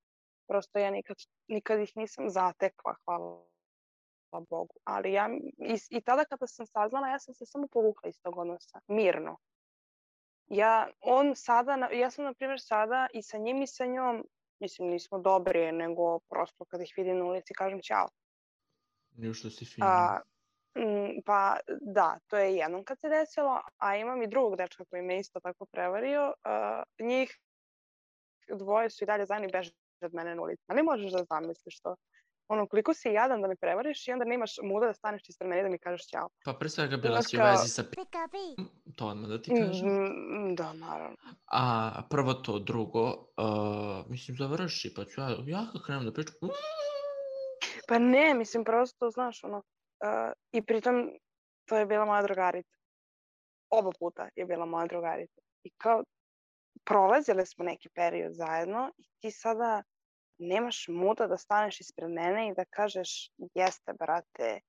Prosto 0.48 0.78
ja 0.78 0.90
nikad, 0.90 1.16
nikad 1.48 1.80
ih 1.80 1.92
nisam 1.96 2.30
zatekla, 2.30 2.94
hvala 3.04 3.46
Bogu. 4.50 4.74
Ali 4.84 5.12
ja, 5.12 5.30
i, 5.58 5.78
i 5.90 6.00
tada 6.00 6.24
kada 6.24 6.46
sam 6.46 6.66
saznala, 6.66 7.08
ja 7.08 7.18
sam 7.18 7.34
se 7.34 7.46
samo 7.46 7.66
povukla 7.72 8.08
iz 8.08 8.20
tog 8.22 8.38
odnosa, 8.38 8.80
mirno. 8.86 9.36
Ja, 10.46 10.88
on 11.00 11.36
sada, 11.36 11.88
ja 11.92 12.10
sam 12.10 12.24
na 12.24 12.34
primjer 12.34 12.60
sada 12.60 13.06
i 13.12 13.22
sa 13.22 13.38
njim 13.38 13.62
i 13.62 13.66
sa 13.66 13.86
njom, 13.86 14.24
mislim 14.60 14.88
nismo 14.88 15.18
dobri, 15.18 15.72
nego 15.72 16.18
prosto 16.18 16.64
kada 16.64 16.82
ih 16.82 16.94
vidim 16.96 17.18
na 17.18 17.24
ulici 17.24 17.54
kažem 17.54 17.80
ćao. 17.82 18.08
Što 19.34 19.50
si 19.50 19.64
fina. 19.64 19.86
A, 19.86 20.20
pa 21.24 21.56
da, 21.80 22.18
to 22.26 22.36
je 22.36 22.56
jednom 22.56 22.84
kad 22.84 23.00
se 23.00 23.08
desilo, 23.08 23.60
a 23.76 23.96
imam 23.96 24.22
i 24.22 24.26
drugog 24.26 24.56
dečka 24.56 24.84
koji 24.84 25.02
me 25.02 25.18
isto 25.18 25.40
tako 25.40 25.66
prevario. 25.66 26.26
Uh, 26.26 27.06
njih 27.06 27.38
dvoje 28.48 28.90
su 28.90 29.04
i 29.04 29.06
dalje 29.06 29.26
zajedno 29.26 29.48
i 29.48 29.52
beže 29.52 29.70
od 30.00 30.14
mene 30.14 30.34
na 30.34 30.42
ulici. 30.42 30.62
Ali 30.66 30.82
možeš 30.82 31.12
da 31.12 31.24
zamisliš 31.24 31.80
to. 31.80 31.96
Ono, 32.48 32.66
koliko 32.66 32.94
si 32.94 33.08
jadan 33.08 33.42
da 33.42 33.48
me 33.48 33.56
prevariš 33.56 34.08
i 34.08 34.12
onda 34.12 34.24
nemaš 34.24 34.56
muda 34.62 34.86
da 34.86 34.94
staneš 34.94 35.28
ispred 35.28 35.48
mene 35.48 35.60
i 35.60 35.64
da 35.64 35.68
mi 35.68 35.78
kažeš 35.78 36.06
ćao. 36.06 36.28
Pa 36.44 36.52
pre 36.52 36.68
svega 36.68 36.96
bila 36.96 37.22
si 37.22 37.36
u 37.36 37.40
vezi 37.40 37.68
sa 37.68 37.82
to 38.96 39.06
odmah 39.06 39.28
da 39.28 39.42
ti 39.42 39.50
kažem. 39.50 39.88
Mm, 39.88 40.54
da, 40.54 40.72
naravno. 40.72 41.16
A 41.46 41.92
prvo 42.10 42.34
to, 42.34 42.58
drugo, 42.58 43.02
uh, 43.02 44.10
mislim 44.10 44.36
završi, 44.36 44.94
pa 44.96 45.04
ću 45.04 45.20
ja, 45.20 45.28
ja 45.46 45.66
kad 45.72 45.84
krenem 45.86 46.04
da 46.04 46.12
pričam, 46.12 46.34
Pa 47.88 47.98
ne, 47.98 48.34
mislim 48.34 48.64
prosto, 48.64 49.10
znaš, 49.10 49.44
ono, 49.44 49.62
Uh, 50.00 50.32
I 50.52 50.62
pritom 50.62 51.10
to 51.64 51.76
je 51.76 51.86
bila 51.86 52.04
moja 52.04 52.22
drugarica. 52.22 52.76
Oba 53.70 53.90
puta 53.98 54.28
je 54.36 54.44
bila 54.44 54.66
moja 54.66 54.86
drugarica. 54.86 55.40
I 55.62 55.70
kao 55.70 56.04
prolazile 56.84 57.46
smo 57.46 57.64
neki 57.64 57.88
period 57.88 58.34
zajedno 58.34 58.90
i 58.98 59.04
ti 59.20 59.30
sada 59.30 59.82
nemaš 60.38 60.86
muda 60.88 61.26
da 61.26 61.36
staneš 61.36 61.80
ispred 61.80 62.10
mene 62.10 62.48
i 62.48 62.54
da 62.54 62.64
kažeš 62.64 63.30
jeste 63.54 63.92
brate, 63.92 64.60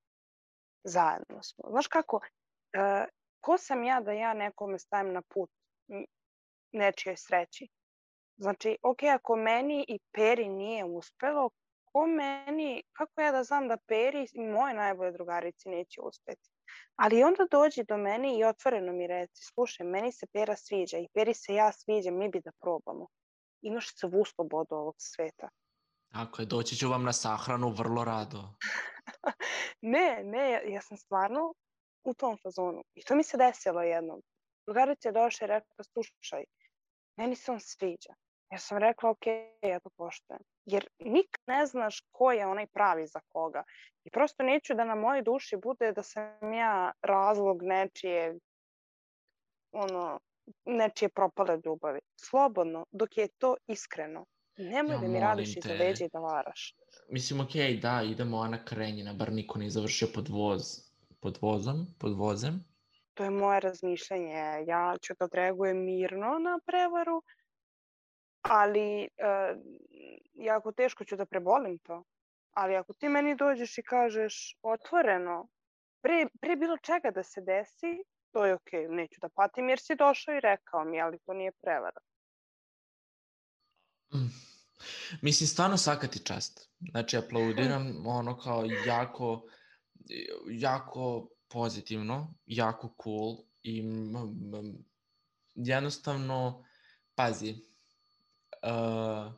zajedno 0.84 1.43
smo. 1.43 1.69
Znaš 1.69 1.88
kako, 1.88 2.15
uh, 2.15 3.06
ko 3.41 3.58
sam 3.58 3.84
ja 3.84 4.01
da 4.01 4.12
ja 4.12 4.34
nekome 4.34 4.80
stavim 4.80 5.13
na 5.13 5.21
put 5.21 5.49
nečijoj 6.71 7.17
sreći? 7.17 7.67
Znači, 8.38 8.77
ok, 8.84 9.03
ako 9.03 9.36
meni 9.36 9.86
i 9.88 9.99
Peri 10.12 10.49
nije 10.49 10.86
uspelo, 10.86 11.49
ko 11.91 12.08
meni, 12.08 12.84
kako 12.93 13.21
ja 13.21 13.32
da 13.32 13.43
znam 13.43 13.67
da 13.67 13.77
Peri 13.88 14.27
i 14.34 14.47
moje 14.47 14.73
najbolje 14.73 15.12
drugarici 15.12 15.69
neće 15.69 16.01
uspeti. 16.01 16.49
Ali 16.95 17.23
onda 17.23 17.47
dođi 17.51 17.84
do 17.84 17.97
mene 17.97 18.38
i 18.38 18.43
otvoreno 18.43 18.93
mi 18.93 19.08
reci, 19.08 19.43
slušaj, 19.53 19.86
meni 19.86 20.12
se 20.12 20.27
Pera 20.34 20.56
sviđa 20.56 20.97
i 20.97 21.08
Peri 21.13 21.34
se 21.34 21.53
ja 21.53 21.71
sviđa, 21.71 22.12
mi 22.12 22.30
bi 22.30 22.41
da 22.41 22.51
probamo. 22.62 23.08
Imaš 23.62 23.96
svu 23.96 24.26
slobodu 24.26 24.76
ovog 24.76 24.96
sveta. 24.98 25.50
Tako 26.12 26.41
je, 26.41 26.46
doći 26.46 26.76
ću 26.76 26.89
vam 26.89 27.04
na 27.04 27.13
sahranu 27.13 27.70
vrlo 27.70 28.04
rado. 28.04 28.43
ne, 29.82 30.22
ne, 30.24 30.52
ja, 30.52 30.62
ja 30.62 30.82
sam 30.82 30.98
stvarno 30.98 31.54
u 32.04 32.13
tom 32.13 32.38
fazonu. 32.43 32.84
I 32.96 33.04
to 33.04 33.15
mi 33.15 33.24
se 33.24 33.38
desilo 33.38 33.82
jednom. 33.82 34.22
Drugarica 34.65 35.10
je 35.10 35.13
došla 35.13 35.46
i 35.46 35.48
rekla, 35.48 35.84
slušaj, 35.84 36.43
meni 37.17 37.36
se 37.36 37.52
on 37.52 37.60
sviđa. 37.60 38.13
Ja 38.52 38.58
sam 38.58 38.78
rekla, 38.78 39.10
ok, 39.10 39.28
ja 39.62 39.80
to 39.80 39.89
poštujem. 39.98 40.41
Jer 40.65 40.88
nikad 41.00 41.41
ne 41.48 41.65
znaš 41.65 42.02
ko 42.12 42.32
je 42.32 42.48
onaj 42.48 42.67
pravi 42.67 43.08
za 43.08 43.20
koga. 43.28 43.63
I 44.04 44.12
prosto 44.12 44.43
neću 44.43 44.74
da 44.74 44.86
na 44.86 44.96
mojoj 44.96 45.22
duši 45.22 45.58
bude 45.58 45.91
da 45.91 46.04
sam 46.04 46.54
ja 46.54 46.91
razlog 47.02 47.63
nečije 47.63 48.39
ono, 49.72 50.20
nečije 50.65 51.10
propale 51.10 51.60
ljubavi. 51.65 51.99
Slobodno, 52.15 52.86
dok 52.91 53.17
je 53.17 53.27
to 53.38 53.55
iskreno. 53.67 54.25
Nemoj 54.57 54.95
ja, 54.95 54.99
da 54.99 55.07
mi 55.07 55.19
radiš 55.19 55.57
iza 55.57 55.73
leđa 55.73 56.05
i 56.05 56.10
da 56.13 56.19
varaš. 56.19 56.75
Mislim, 57.10 57.39
ok, 57.39 57.81
da, 57.81 58.01
idemo 58.03 58.38
Ana 58.38 58.65
Karenjina, 58.65 59.13
bar 59.13 59.31
niko 59.31 59.60
nije 59.60 59.69
završio 59.69 60.07
pod 60.15 60.29
voz. 60.29 60.62
Pod 61.19 61.38
vozom, 61.41 61.86
pod 61.99 62.17
vozem. 62.17 62.63
To 63.13 63.23
je 63.23 63.29
moje 63.29 63.60
razmišljanje. 63.60 64.63
Ja 64.67 64.95
ću 65.01 65.13
da 65.19 65.25
odreagujem 65.25 65.86
mirno 65.86 66.39
na 66.39 66.60
prevaru, 66.65 67.23
ali 68.41 69.01
uh, 69.01 69.62
jako 70.33 70.71
teško 70.71 71.05
ću 71.05 71.15
da 71.15 71.25
prebolim 71.25 71.77
to. 71.77 72.03
Ali 72.51 72.75
ako 72.75 72.93
ti 72.93 73.10
meni 73.10 73.36
dođeš 73.36 73.77
i 73.77 73.83
kažeš 73.83 74.57
otvoreno, 74.62 75.47
pre, 76.01 76.27
pre 76.41 76.55
bilo 76.55 76.77
čega 76.77 77.12
da 77.12 77.23
se 77.23 77.41
desi, 77.41 78.03
to 78.38 78.45
je 78.45 78.54
okej, 78.54 78.86
okay, 78.88 78.95
neću 78.95 79.19
da 79.21 79.30
patim 79.30 79.69
jer 79.69 79.80
si 79.80 79.95
došao 79.95 80.36
i 80.36 80.39
rekao 80.39 80.86
mi, 80.86 81.02
ali 81.02 81.19
to 81.19 81.34
nije 81.34 81.52
prevara. 81.52 82.00
Mm. 84.13 84.32
Mislim, 85.21 85.47
stvarno 85.47 85.78
svaka 85.78 86.08
ti 86.08 86.19
čast. 86.19 86.69
Znači, 86.91 87.17
aplaudiram 87.17 88.08
ono 88.08 88.38
kao 88.39 88.65
jako, 88.86 89.43
jako 90.50 91.30
pozitivno, 91.47 92.34
jako 92.45 92.95
cool 93.04 93.38
i 93.63 93.84
jednostavno, 95.56 96.65
pazi, 97.15 97.56
Uh, 98.63 99.34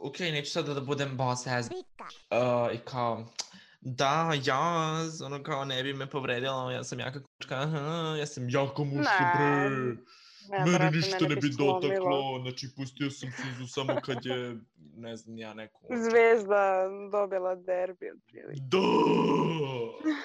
ok, 0.00 0.18
neću 0.18 0.50
sada 0.50 0.74
da 0.74 0.80
budem 0.80 1.16
boss 1.16 1.46
ass. 1.46 1.68
Uh, 1.70 2.74
I 2.74 2.78
kao, 2.78 3.26
da, 3.80 4.32
ja, 4.44 4.60
ono 5.24 5.42
kao 5.42 5.64
ne 5.64 5.82
bi 5.82 5.92
me 5.94 6.10
povredila, 6.10 6.72
ja 6.72 6.84
sam 6.84 7.00
jaka 7.00 7.20
kučka, 7.22 7.54
aha, 7.54 8.16
ja 8.18 8.26
sam 8.26 8.50
jako 8.50 8.84
muški, 8.84 9.24
bre. 9.36 9.70
Ne, 10.50 10.58
Mene 10.64 10.78
brate, 10.78 10.96
ništa 10.96 11.16
mene 11.20 11.34
ne 11.34 11.40
bi 11.40 11.52
slomilo. 11.52 11.80
dotaklo, 11.80 12.40
znači 12.42 12.68
pustio 12.76 13.10
sam 13.10 13.30
suzu 13.32 13.66
samo 13.66 14.00
kad 14.04 14.26
je, 14.26 14.56
ne 14.96 15.16
znam, 15.16 15.38
ja 15.38 15.54
neku... 15.54 15.86
Zvezda 16.10 16.88
dobila 17.12 17.54
derbi, 17.54 18.10
otprilike. 18.10 18.60
Da! 18.60 18.78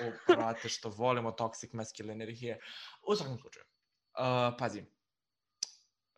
O, 0.08 0.36
brate, 0.36 0.70
što 0.70 0.90
volimo 0.90 1.32
toxic 1.32 1.74
masculine 1.74 2.14
energije. 2.14 2.60
U 3.08 3.16
svakom 3.16 3.38
slučaju, 3.38 3.66
uh, 3.66 4.56
pazi, 4.60 4.84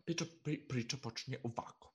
priča, 0.06 0.26
pri, 0.44 0.68
priča 0.68 0.98
počinje 1.04 1.38
ovako. 1.44 1.94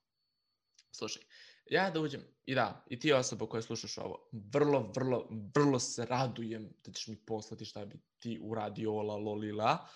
Slušaj, 0.91 1.23
ja 1.71 1.89
da 1.89 1.99
uđem, 1.99 2.21
i 2.45 2.55
da, 2.55 2.85
i 2.89 2.99
ti 2.99 3.13
osoba 3.13 3.45
koja 3.47 3.61
slušaš 3.61 3.97
ovo, 3.97 4.29
vrlo, 4.31 4.91
vrlo, 4.95 5.27
vrlo 5.55 5.79
se 5.79 6.05
radujem 6.05 6.73
da 6.85 6.91
ćeš 6.91 7.07
mi 7.07 7.25
poslati 7.25 7.65
šta 7.65 7.85
bi 7.85 7.99
ti 8.19 8.39
uradio, 8.43 8.93
ola, 8.93 9.15
lolila, 9.15 9.87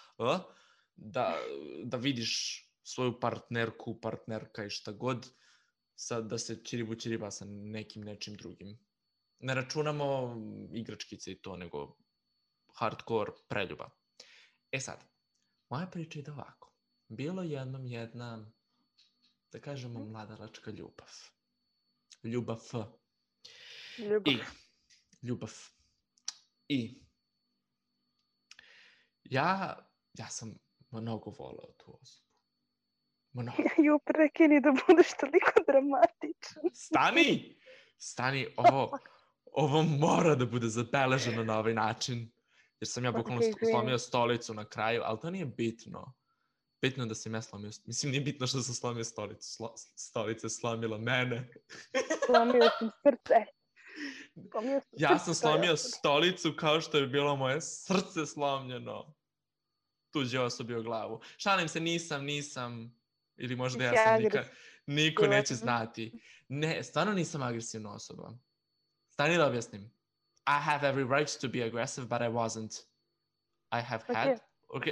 da, 0.96 1.38
da 1.84 1.98
vidiš 1.98 2.62
svoju 2.84 3.20
partnerku, 3.20 4.02
partnerka 4.02 4.66
i 4.66 4.70
šta 4.70 4.92
god, 4.92 5.28
sad 5.96 6.28
da 6.30 6.38
se 6.38 6.64
čiribu 6.64 6.96
čiriba 6.96 7.32
sa 7.32 7.46
nekim 7.46 8.04
nečim 8.04 8.36
drugim. 8.36 8.80
Ne 9.40 9.56
računamo 9.56 10.36
igračkice 10.74 11.32
i 11.32 11.42
to, 11.42 11.58
nego 11.58 11.98
hardcore 12.74 13.32
preljuba. 13.48 13.90
E 14.72 14.80
sad, 14.80 15.04
moja 15.70 15.88
priča 15.88 16.20
ide 16.20 16.32
ovako. 16.32 16.74
Bilo 17.08 17.44
jednom 17.44 17.86
jedna, 17.86 18.52
da 19.52 19.60
kažemo, 19.60 20.06
mladalačka 20.06 20.72
ljubav. 20.72 21.35
Ljubav. 22.26 22.60
Ljubav. 23.98 24.34
I, 24.34 24.38
ljubav. 25.22 25.52
I, 26.68 27.02
ja, 29.24 29.78
ja 30.14 30.28
sam 30.30 30.54
mnogo 30.92 31.30
voleo 31.40 31.72
tu 31.78 31.98
osobu. 32.02 32.30
Mnogo. 33.34 33.58
Ju, 33.86 34.00
prekini 34.06 34.62
da 34.62 34.72
budeš 34.88 35.08
toliko 35.20 35.52
dramatičan. 35.68 36.64
Stani! 36.74 37.60
Stani, 37.98 38.48
ovo, 38.58 38.98
ovo 39.52 39.84
mora 39.84 40.36
da 40.36 40.46
bude 40.46 40.68
zabeleženo 40.68 41.44
na 41.44 41.60
ovaj 41.60 41.74
način. 41.74 42.32
Jer 42.80 42.88
sam 42.88 43.06
ja 43.06 43.12
bukvalno 43.12 43.42
Ok, 43.42 43.48
okay, 43.48 43.72
slomio 43.72 43.98
stolicu 43.98 44.54
na 44.54 44.70
kraju, 44.70 45.02
ali 45.06 45.20
to 45.20 45.30
nije 45.30 45.46
bitno. 45.46 46.14
Bitno 46.86 47.04
je 47.04 47.08
da 47.08 47.16
sam 47.16 47.34
ja 47.34 47.42
slomio, 47.42 47.72
mislim 47.86 48.12
nije 48.12 48.22
bitno 48.22 48.48
što 48.48 48.62
sam 48.62 48.74
slomio 48.74 49.04
stolicu, 49.04 49.50
Slo, 49.50 49.74
stolica 49.96 50.46
je 50.46 50.50
slomila 50.50 50.98
mene. 50.98 51.50
Slomio 52.26 52.70
sam 52.80 52.90
srce. 53.04 53.46
Slomio 54.52 54.82
sam 54.82 54.90
Ja 54.98 55.20
sam 55.20 55.32
je 55.32 55.36
slomio 55.36 55.78
stolicu 55.78 56.54
kao 56.58 56.82
što 56.82 56.98
je 56.98 57.08
bilo 57.08 57.36
moje 57.36 57.62
srce 57.62 58.26
slomljeno. 58.26 59.16
Tuđe 60.12 60.40
osobi 60.40 60.76
o 60.76 60.84
glavu. 60.84 61.22
Šalim 61.38 61.68
se, 61.68 61.80
nisam, 61.80 62.26
nisam, 62.26 63.00
ili 63.38 63.56
možda 63.56 63.84
ja 63.84 63.94
sam 64.04 64.24
nikad, 64.24 64.46
niko 64.86 65.28
neće 65.28 65.56
znati. 65.56 66.22
Ne, 66.48 66.84
stvarno 66.84 67.14
nisam 67.14 67.42
agresivna 67.42 67.94
osoba. 67.94 68.34
Stani 69.10 69.38
da 69.38 69.48
objasnim. 69.48 69.82
I 70.48 70.62
have 70.62 70.88
every 70.88 71.18
right 71.18 71.42
to 71.42 71.48
be 71.48 71.66
aggressive, 71.66 72.08
but 72.08 72.22
I 72.22 72.30
wasn't. 72.30 72.82
I 73.72 73.82
have 73.82 74.04
had. 74.08 74.40
Ok. 74.76 74.84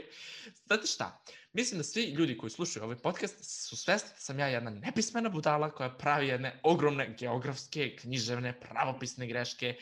Znate 0.65 0.88
šta? 0.88 1.22
Mislim 1.54 1.78
da 1.80 1.84
svi 1.84 2.04
ljudi 2.04 2.38
koji 2.38 2.50
slušaju 2.50 2.84
ovaj 2.84 2.98
podcast 2.98 3.43
su 3.67 3.78
svesni 3.78 4.10
da 4.10 4.19
sam 4.19 4.39
ja 4.39 4.48
jedna 4.48 4.69
nepismena 4.69 5.30
budala 5.30 5.72
koja 5.72 5.89
pravi 5.89 6.28
jedne 6.28 6.60
ogromne 6.63 7.15
geografske, 7.19 7.96
književne, 7.96 8.60
pravopisne 8.60 9.28
greške 9.28 9.76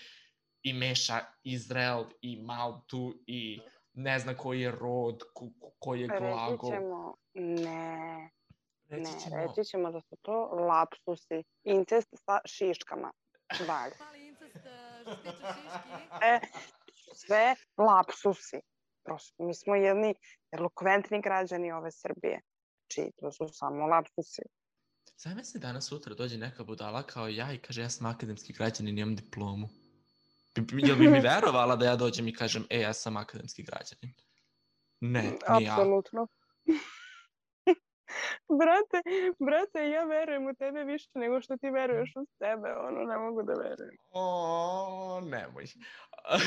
i 0.64 0.74
meša 0.74 1.20
Izrael 1.44 2.06
i 2.22 2.42
Maltu 2.42 3.14
i 3.28 3.60
ne 3.94 4.20
zna 4.20 4.38
koji 4.38 4.62
je 4.62 4.72
rod, 4.72 5.24
ko, 5.34 5.46
ko- 5.60 5.72
koji 5.80 6.02
je 6.02 6.08
Reći 6.08 6.20
glagol. 6.22 6.72
ćemo, 6.72 7.16
ne, 7.34 8.30
Reći 8.88 9.04
ne, 9.04 9.20
ćemo, 9.24 9.36
reći 9.38 9.70
ćemo 9.70 9.92
da 9.92 10.02
su 10.02 10.16
to 10.22 10.32
lapsusi. 10.70 11.44
Incest 11.64 12.10
sa 12.26 12.40
šiškama. 12.46 13.12
Dalje. 13.68 13.94
Mali 14.00 14.28
incest, 14.28 14.56
e, 14.56 14.60
što 15.04 15.16
se 15.16 15.22
tiče 15.22 15.38
šiški. 15.38 16.26
E, 16.26 16.40
sve 17.16 17.56
lapsusi. 17.78 18.60
Prosto, 19.04 19.44
mi 19.44 19.54
smo 19.54 19.76
jedni 19.76 20.16
elokventni 20.52 21.22
građani 21.22 21.72
ove 21.72 21.92
Srbije. 21.92 22.42
Znači, 22.82 23.12
to 23.18 23.32
su 23.32 23.48
samo 23.54 23.88
lapsusi. 23.88 24.42
Zamisli 25.18 25.60
danas 25.60 25.88
sutra 25.88 26.16
dođe 26.16 26.38
neka 26.38 26.64
budala 26.64 27.04
kao 27.04 27.28
ja 27.28 27.54
i 27.54 27.58
kaže 27.58 27.82
ja 27.82 27.90
sam 27.90 28.06
akademski 28.06 28.54
građanin 28.54 28.98
imam 28.98 29.16
diplomu. 29.16 29.70
Jel 30.72 30.96
bi 30.96 31.08
mi 31.08 31.20
verovala 31.30 31.76
da 31.76 31.86
ja 31.86 31.96
dođem 31.96 32.28
i 32.28 32.34
kažem 32.34 32.66
e 32.70 32.80
ja 32.80 32.94
sam 32.94 33.18
akademski 33.18 33.64
građanin? 33.64 34.16
Ne, 35.00 35.22
ni 35.60 35.66
ja. 35.66 35.78
Brate, 38.60 39.02
brate, 39.39 39.89
ja 39.89 40.04
verujem 40.04 40.47
u 40.47 40.54
tebe 40.54 40.84
više 40.84 41.10
nego 41.13 41.41
što 41.41 41.58
ti 41.58 41.69
veruješ 41.69 42.13
u 42.15 42.26
sebe. 42.38 42.69
Ono, 42.88 43.04
ne 43.04 43.17
mogu 43.17 43.43
da 43.43 43.54
verujem. 43.54 43.97
O, 44.10 45.21
nemoj. 45.24 45.65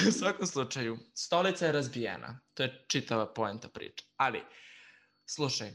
U 0.08 0.10
svakom 0.10 0.46
slučaju, 0.46 0.96
stolica 1.14 1.66
je 1.66 1.72
razbijena. 1.72 2.40
To 2.54 2.62
je 2.62 2.84
čitava 2.88 3.26
poenta 3.34 3.68
priče. 3.68 4.04
Ali, 4.16 4.42
slušaj, 5.26 5.70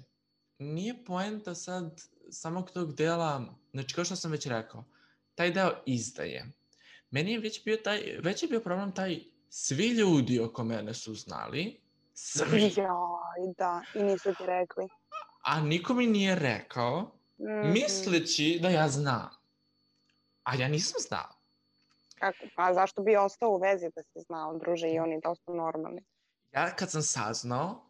nije 0.59 1.03
poenta 1.05 1.55
sad 1.55 2.01
samog 2.31 2.71
tog 2.71 2.95
dela, 2.95 3.45
znači 3.71 3.95
kao 3.95 4.05
što 4.05 4.15
sam 4.15 4.31
već 4.31 4.45
rekao, 4.45 4.83
taj 5.35 5.51
deo 5.51 5.71
izdaje. 5.85 6.45
Meni 7.11 7.31
je 7.31 7.39
već 7.39 7.63
bio 7.63 7.77
taj, 7.77 8.17
već 8.23 8.43
je 8.43 8.49
bio 8.49 8.59
problem 8.59 8.91
taj, 8.91 9.19
svi 9.49 9.87
ljudi 9.87 10.39
oko 10.39 10.63
mene 10.63 10.93
su 10.93 11.15
znali, 11.15 11.81
svi, 12.13 12.61
Jaj, 12.61 13.53
da, 13.57 13.81
i 13.95 14.03
nisu 14.03 14.33
ti 14.35 14.45
rekli. 14.45 14.87
A 15.49 15.61
niko 15.61 15.93
mi 15.93 16.07
nije 16.07 16.35
rekao, 16.35 17.11
Mhm. 17.39 17.71
misleći 17.71 18.59
da 18.61 18.69
ja 18.69 18.89
znam. 18.89 19.29
A 20.43 20.55
ja 20.55 20.67
nisam 20.67 20.95
znao. 20.99 21.29
Kako? 22.15 22.37
Pa 22.55 22.73
zašto 22.73 23.01
bi 23.01 23.15
ostao 23.17 23.49
u 23.49 23.57
vezi 23.57 23.85
da 23.95 24.03
si 24.03 24.19
znao, 24.19 24.57
druže, 24.57 24.87
i 24.87 24.99
oni 24.99 25.19
dosta 25.21 25.53
normalni. 25.53 26.01
ja 26.51 26.75
kad 26.75 26.91
sam 26.91 27.01
saznao, 27.01 27.85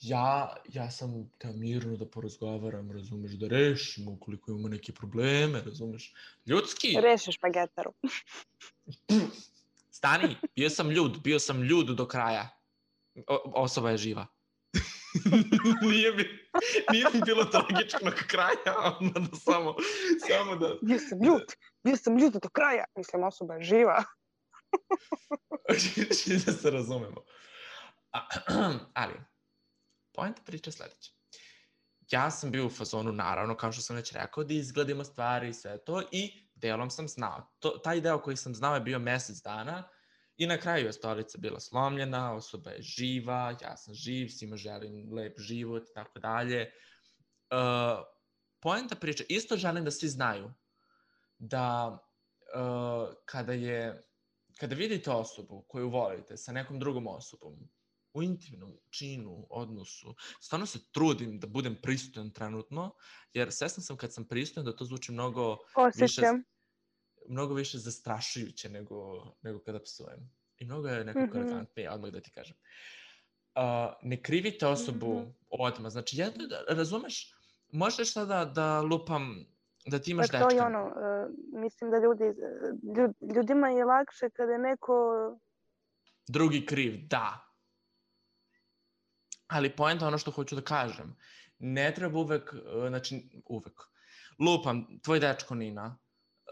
ja, 0.00 0.56
ja 0.66 0.90
sam 0.90 1.30
teo 1.38 1.52
mirno 1.52 1.96
da 1.96 2.06
porazgovaram, 2.06 2.92
razumeš, 2.92 3.32
da 3.32 3.48
rešimo 3.48 4.12
ukoliko 4.12 4.50
imamo 4.50 4.68
neke 4.68 4.92
probleme, 4.92 5.62
razumeš. 5.62 6.14
Ljudski, 6.46 6.96
Reši 7.02 7.32
špagetaru. 7.32 7.92
stani, 9.90 10.36
bio 10.56 10.70
sam 10.70 10.90
ljud, 10.90 11.18
bio 11.18 11.38
sam 11.38 11.62
ljud 11.62 11.86
do 11.86 12.06
kraja. 12.06 12.48
O, 13.26 13.52
osoba 13.54 13.90
je 13.90 13.96
živa. 13.98 14.26
nije, 15.90 16.12
mi, 16.12 16.24
nije 16.92 17.06
mi 17.14 17.20
bilo 17.26 17.44
tragičnog 17.44 18.14
kraja, 18.26 18.78
odmah 18.84 19.14
da 19.14 19.36
samo, 19.36 19.74
samo 20.28 20.56
da... 20.56 20.74
Bio 20.82 20.98
sam 20.98 21.22
ljut, 21.24 21.52
bio 21.84 21.96
sam 21.96 22.18
ljut 22.18 22.32
do 22.32 22.48
kraja. 22.48 22.84
Mislim, 22.96 23.24
osoba 23.24 23.54
je 23.54 23.62
živa. 23.62 24.04
da 26.46 26.52
se 26.52 26.70
razumemo. 26.70 27.24
Ali, 28.94 29.14
poenta 30.14 30.42
priče 30.42 30.72
sledeća. 30.72 31.12
Ja 32.10 32.30
sam 32.30 32.50
bio 32.50 32.66
u 32.66 32.70
fazonu, 32.70 33.12
naravno, 33.12 33.56
kao 33.56 33.72
što 33.72 33.82
sam 33.82 33.96
već 33.96 34.12
rekao, 34.12 34.44
da 34.44 34.54
izgledimo 34.54 35.04
stvari 35.04 35.48
i 35.48 35.54
sve 35.54 35.84
to 35.84 36.02
i 36.12 36.48
delom 36.54 36.90
sam 36.90 37.08
znao. 37.08 37.54
To, 37.58 37.70
taj 37.70 38.00
deo 38.00 38.22
koji 38.22 38.36
sam 38.36 38.54
znao 38.54 38.74
je 38.74 38.80
bio 38.80 38.98
mesec 38.98 39.36
dana 39.42 39.88
i 40.38 40.46
na 40.46 40.58
kraju 40.58 40.86
je 40.86 40.92
stolica 40.92 41.38
bila 41.38 41.60
slomljena, 41.60 42.34
osoba 42.34 42.70
je 42.70 42.82
živa, 42.82 43.56
ja 43.62 43.76
sam 43.76 43.94
živ, 43.94 44.28
svima 44.28 44.56
želim 44.56 45.12
lep 45.12 45.38
život 45.38 45.82
i 45.90 45.94
tako 45.94 46.18
dalje. 46.18 46.72
Uh, 47.50 48.04
poenta 48.60 48.94
priče, 48.94 49.24
isto 49.28 49.56
želim 49.56 49.84
da 49.84 49.90
svi 49.90 50.08
znaju 50.08 50.52
da 51.38 51.98
uh, 52.54 53.14
kada 53.24 53.52
je 53.52 54.04
kada 54.58 54.74
vidite 54.74 55.10
osobu 55.10 55.64
koju 55.68 55.90
volite 55.90 56.36
sa 56.36 56.52
nekom 56.52 56.78
drugom 56.78 57.06
osobom, 57.06 57.54
u 58.14 58.22
intimnom 58.22 58.72
činu, 58.90 59.46
odnosu, 59.50 60.14
stvarno 60.40 60.66
se 60.66 60.78
trudim 60.92 61.40
da 61.40 61.46
budem 61.46 61.76
pristojan 61.82 62.30
trenutno, 62.30 62.94
jer 63.32 63.52
svesna 63.52 63.82
sam 63.82 63.96
kad 63.96 64.14
sam 64.14 64.28
pristojan 64.28 64.64
da 64.66 64.76
to 64.76 64.84
zvuči 64.84 65.12
mnogo 65.12 65.50
više, 65.50 66.04
Osjećam. 66.04 66.42
Mnogo 67.28 67.54
više 67.54 67.78
zastrašujuće 67.78 68.68
nego, 68.68 68.96
nego 69.42 69.58
kada 69.58 69.80
psujem. 69.80 70.30
I 70.56 70.64
mnogo 70.64 70.88
je 70.88 71.04
nekako 71.04 71.26
Mhm. 71.28 71.38
elegantnije, 71.38 71.90
odmah 71.90 72.10
da 72.10 72.20
ti 72.20 72.30
kažem. 72.30 72.56
Uh, 73.54 73.62
ne 74.02 74.22
krivite 74.22 74.66
osobu 74.66 75.14
Mhm. 75.14 75.30
odmah. 75.50 75.90
Znači, 75.92 76.16
jedno 76.16 76.44
je 76.44 76.48
da, 76.48 76.64
razumeš, 76.68 77.34
možeš 77.70 78.12
sada 78.12 78.44
da 78.44 78.80
lupam, 78.80 79.46
da 79.86 79.98
ti 79.98 80.10
imaš 80.10 80.26
Pa 80.26 80.38
to 80.38 80.44
je 80.44 80.48
dečka. 80.50 80.66
ono, 80.66 80.78
e, 80.78 81.28
mislim 81.54 81.90
da 81.90 81.98
ljudi, 81.98 82.24
e, 82.24 82.34
ljud, 82.96 83.34
ljudima 83.36 83.68
je 83.68 83.84
lakše 83.84 84.30
kada 84.30 84.52
je 84.52 84.58
neko 84.58 84.94
drugi 86.26 86.66
kriv, 86.66 87.06
da. 87.06 87.44
Ali 89.46 89.70
poenta 89.70 90.06
ono 90.06 90.18
što 90.18 90.30
hoću 90.30 90.54
da 90.54 90.62
kažem, 90.62 91.16
ne 91.58 91.94
treba 91.94 92.18
uvek, 92.18 92.54
e, 92.54 92.88
znači 92.88 93.22
uvek, 93.46 93.80
lupam, 94.38 95.00
tvoj 95.02 95.20
dečko 95.20 95.54
Nina, 95.54 95.98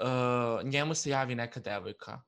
uh, 0.03 0.65
njemu 0.65 0.95
se 0.95 1.11
javi 1.11 1.35
neka 1.35 1.61
devojka 1.61 2.23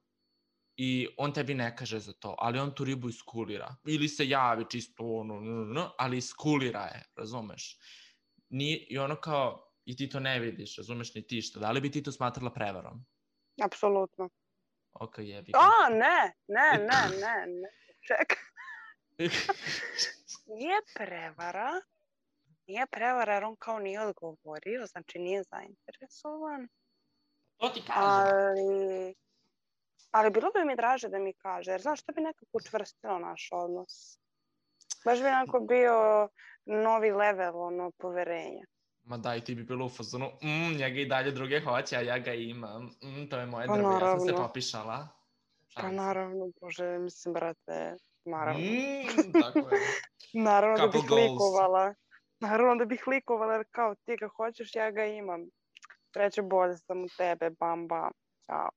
i 0.77 1.09
on 1.17 1.33
tebi 1.33 1.55
ne 1.55 1.77
kaže 1.77 1.99
za 1.99 2.13
to, 2.13 2.35
ali 2.39 2.59
on 2.59 2.75
tu 2.75 2.85
ribu 2.85 3.09
iskulira. 3.09 3.75
Ili 3.87 4.09
se 4.09 4.29
javi 4.29 4.65
čisto 4.71 5.05
ono, 5.05 5.35
n, 5.35 5.79
n, 5.79 5.89
ali 5.99 6.17
iskulira 6.17 6.85
je, 6.85 7.05
razumeš? 7.17 7.79
Ni, 8.49 8.87
I 8.91 8.99
ono 8.99 9.17
kao, 9.17 9.73
i 9.85 9.97
ti 9.97 10.09
to 10.09 10.21
ne 10.21 10.39
vidiš, 10.39 10.77
razumeš 10.77 11.15
ni 11.15 11.27
ti 11.27 11.43
što, 11.43 11.61
da 11.61 11.71
li 11.71 11.81
bi 11.81 11.91
ti 11.91 12.03
to 12.03 12.13
smatrala 12.13 12.53
prevarom? 12.53 13.05
Apsolutno. 13.65 14.29
Ok, 14.93 15.19
jebi. 15.19 15.53
A, 15.55 15.89
ne, 15.91 16.35
ne, 16.49 16.79
ne, 16.79 17.19
ne, 17.21 17.47
ne. 17.47 17.69
Čekaj. 18.07 18.43
Nije 20.59 20.81
prevara. 20.95 21.71
Nije 22.67 22.87
prevara 22.87 23.35
jer 23.35 23.45
on 23.45 23.57
kao 23.57 23.79
nije 23.79 24.01
odgovorio, 24.01 24.87
znači 24.87 25.19
nije 25.19 25.43
zainteresovan. 25.43 26.69
To 27.59 27.69
ti 27.69 27.83
kažem. 27.83 28.03
Ali, 28.03 29.15
ali 30.11 30.31
bilo 30.31 30.51
bi 30.51 30.65
mi 30.65 30.77
draže 30.77 31.09
da 31.09 31.19
mi 31.19 31.33
kaže, 31.33 31.71
jer 31.71 31.81
znaš, 31.81 32.03
to 32.03 32.13
bi 32.13 32.21
nekako 32.21 32.47
učvrstilo 32.53 33.19
naš 33.19 33.49
odnos. 33.53 34.19
Baš 35.05 35.19
bi 35.19 35.27
onako 35.27 35.61
bio 35.61 36.29
novi 36.67 37.11
level, 37.13 37.61
ono, 37.63 37.91
poverenja. 37.91 38.65
Ma 39.03 39.17
daj, 39.17 39.41
ti 39.41 39.55
bi 39.55 39.65
bilo 39.65 39.87
u 39.87 39.89
fazonu, 39.89 40.27
mm, 40.43 40.77
njega 40.77 41.01
i 41.01 41.07
dalje 41.07 41.31
druge 41.31 41.61
hoće, 41.61 41.97
a 41.97 42.01
ja 42.01 42.19
ga 42.19 42.35
imam. 42.35 42.85
Mm, 42.85 43.29
to 43.31 43.39
je 43.39 43.47
moje 43.47 43.67
Pa 43.67 43.77
drvo, 43.77 43.93
ja 43.93 43.99
sam 44.01 44.21
se 44.21 44.27
naravno. 44.27 44.47
popišala. 44.49 45.09
Pa 45.75 45.81
Šalim 45.81 45.91
se. 45.91 45.97
naravno, 45.97 46.51
bože, 46.61 46.99
mislim, 46.99 47.35
brate, 47.35 47.97
naravno. 48.25 48.61
Mm, 48.61 49.33
tako 49.43 49.59
je. 49.59 49.81
Naravno 50.49 50.77
da 50.77 50.83
Couple 50.83 51.01
bih 51.01 51.09
goals. 51.09 51.31
likovala. 51.31 51.95
Naravno 52.41 52.77
da 52.77 52.85
bih 52.85 53.03
likovala, 53.07 53.55
jer 53.55 53.65
kao 53.71 53.95
ti 53.95 54.17
ga 54.17 54.29
hoćeš, 54.29 54.75
ja 54.75 54.91
ga 54.91 55.05
imam. 55.05 55.41
Treće 56.19 56.43
bolje 56.43 56.77
sam 56.77 57.05
u 57.05 57.09
tebe, 57.17 57.51
bam, 57.51 57.89
bam. 57.89 58.13
Ćao. 58.47 58.71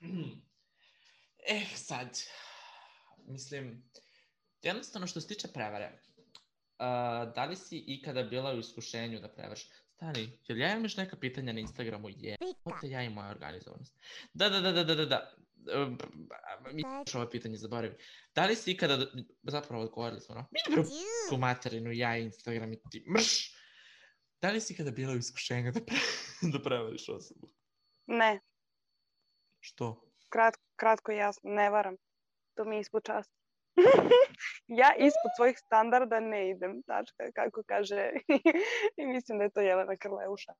Eh, 1.48 1.66
sad, 1.74 2.18
mislim, 3.26 3.90
jednostavno 4.62 5.06
što 5.06 5.20
se 5.20 5.28
tiče 5.28 5.48
prevare, 5.48 5.92
uh, 5.92 7.34
da 7.34 7.44
li 7.44 7.56
si 7.56 7.84
ikada 7.86 8.22
bila 8.22 8.54
u 8.54 8.58
iskušenju 8.58 9.20
da 9.20 9.28
prevariš? 9.28 9.68
Stani, 9.94 10.38
jel 10.48 10.58
ja 10.58 10.70
imam 10.70 10.82
još 10.82 10.96
neka 10.96 11.16
pitanja 11.16 11.52
na 11.52 11.60
Instagramu? 11.60 12.08
Je, 12.08 12.36
te 12.80 12.88
ja 12.88 13.02
i 13.02 13.08
moja 13.08 13.30
organizovanost. 13.30 13.98
Da, 14.34 14.48
da, 14.48 14.60
da, 14.60 14.72
da, 14.72 14.84
da, 14.84 14.94
da, 14.94 15.06
da. 15.06 15.34
Um, 15.82 15.98
Mi 16.72 16.82
još 16.82 17.14
ovo 17.14 17.30
pitanje 17.30 17.56
zaboravi. 17.56 17.96
Da 18.34 18.46
li 18.46 18.56
si 18.56 18.72
ikada, 18.72 19.06
zapravo 19.42 19.82
odgovorili 19.82 20.20
smo, 20.20 20.34
no? 20.34 20.46
Mi 20.52 20.76
tu 21.30 21.36
materinu, 21.36 21.92
ja 21.92 22.18
i 22.18 22.22
Instagram 22.22 22.72
i 22.72 22.80
ti, 22.90 23.04
mrš! 23.14 23.53
Da 24.44 24.50
li 24.50 24.60
si 24.60 24.72
ikada 24.72 24.90
bila 24.90 25.12
u 25.12 25.16
iskušenju 25.16 25.72
da, 25.72 25.80
pre, 25.80 25.96
da 26.52 26.62
prevariš 26.62 27.08
osobu? 27.08 27.48
Ne, 28.06 28.40
Što? 29.60 30.10
kratko, 30.28 30.62
kratko 30.76 31.12
i 31.12 31.16
jasno, 31.16 31.50
ne 31.50 31.70
varam. 31.70 31.96
To 32.54 32.64
mi 32.64 32.76
je 32.76 32.80
ispod 32.80 33.04
časta. 33.04 33.34
ja 34.80 34.94
ispod 34.98 35.30
svojih 35.36 35.58
standarda 35.58 36.20
ne 36.20 36.50
idem, 36.50 36.82
tačka, 36.82 37.32
kako 37.34 37.62
kaže. 37.66 38.10
I 38.98 39.06
mislim 39.06 39.38
da 39.38 39.44
je 39.44 39.50
to 39.50 39.60
Jelena 39.60 39.96
Krleuša. 39.96 40.52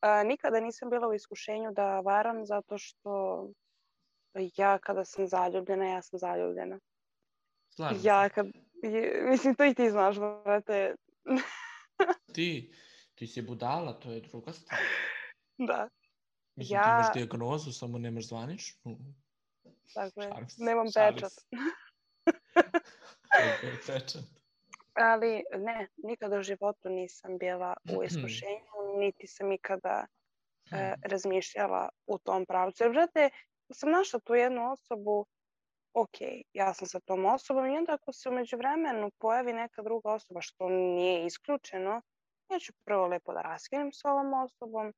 A, 0.00 0.22
nikada 0.22 0.60
nisam 0.60 0.90
bila 0.90 1.08
u 1.08 1.14
iskušenju 1.14 1.72
da 1.72 2.00
varam 2.00 2.46
zato 2.46 2.78
što 2.78 3.48
ja 4.56 4.78
kada 4.78 5.04
sam 5.04 5.26
zaljubljena, 5.26 5.86
ja 5.86 6.02
sam 6.02 6.18
zaljubljena. 6.18 6.78
Slažem. 7.68 8.00
Ja 8.04 8.28
kad, 8.28 8.46
mislim 9.30 9.54
to 9.54 9.64
i 9.64 9.74
ti 9.74 9.90
znaš, 9.90 10.16
brate, 10.18 10.94
Ti, 12.34 12.72
ti 13.22 13.28
si 13.28 13.42
budala, 13.42 13.92
to 13.92 14.10
je 14.10 14.20
druga 14.20 14.52
stvar. 14.52 14.80
da, 15.58 15.88
Mislim, 16.56 16.76
Ja- 16.76 16.82
ti 16.82 16.88
imaš 16.90 17.12
dijagnozu, 17.14 17.72
samo 17.72 17.98
nemaš 17.98 18.28
zvaničnu. 18.28 18.98
tako 19.94 20.22
je. 20.22 20.30
Nemam 20.58 20.86
pečat. 20.86 21.32
pečat. 23.62 24.12
Ali 24.94 25.44
ne, 25.58 25.88
nikada 25.96 26.38
u 26.38 26.42
životu 26.42 26.88
nisam 26.88 27.38
bila 27.38 27.74
u 27.90 28.02
iskušenju, 28.04 28.98
niti 28.98 29.26
sam 29.26 29.52
ikada 29.52 30.06
e, 30.72 30.94
razmišljala 31.02 31.88
u 32.06 32.18
tom 32.18 32.46
pravcu. 32.46 32.84
Jer, 32.84 32.92
brate, 32.92 33.30
sam 33.72 33.90
našla 33.90 34.20
tu 34.20 34.34
jednu 34.34 34.72
osobu, 34.72 35.26
ok, 35.94 36.16
ja 36.52 36.74
sam 36.74 36.86
sa 36.86 37.00
tom 37.00 37.24
osobom 37.26 37.66
i 37.66 37.78
onda 37.78 37.94
ako 37.94 38.12
se 38.12 38.28
umeđu 38.28 38.56
vremenu 38.56 39.10
pojavi 39.18 39.52
neka 39.52 39.82
druga 39.82 40.12
osoba, 40.12 40.40
što 40.40 40.68
nije 40.68 41.26
isključeno, 41.26 42.02
ja 42.52 42.58
ću 42.58 42.72
prvo 42.84 43.06
lepo 43.06 43.32
da 43.32 43.42
raskinem 43.42 43.92
s 43.92 44.04
ovom 44.04 44.32
osobom 44.34 44.92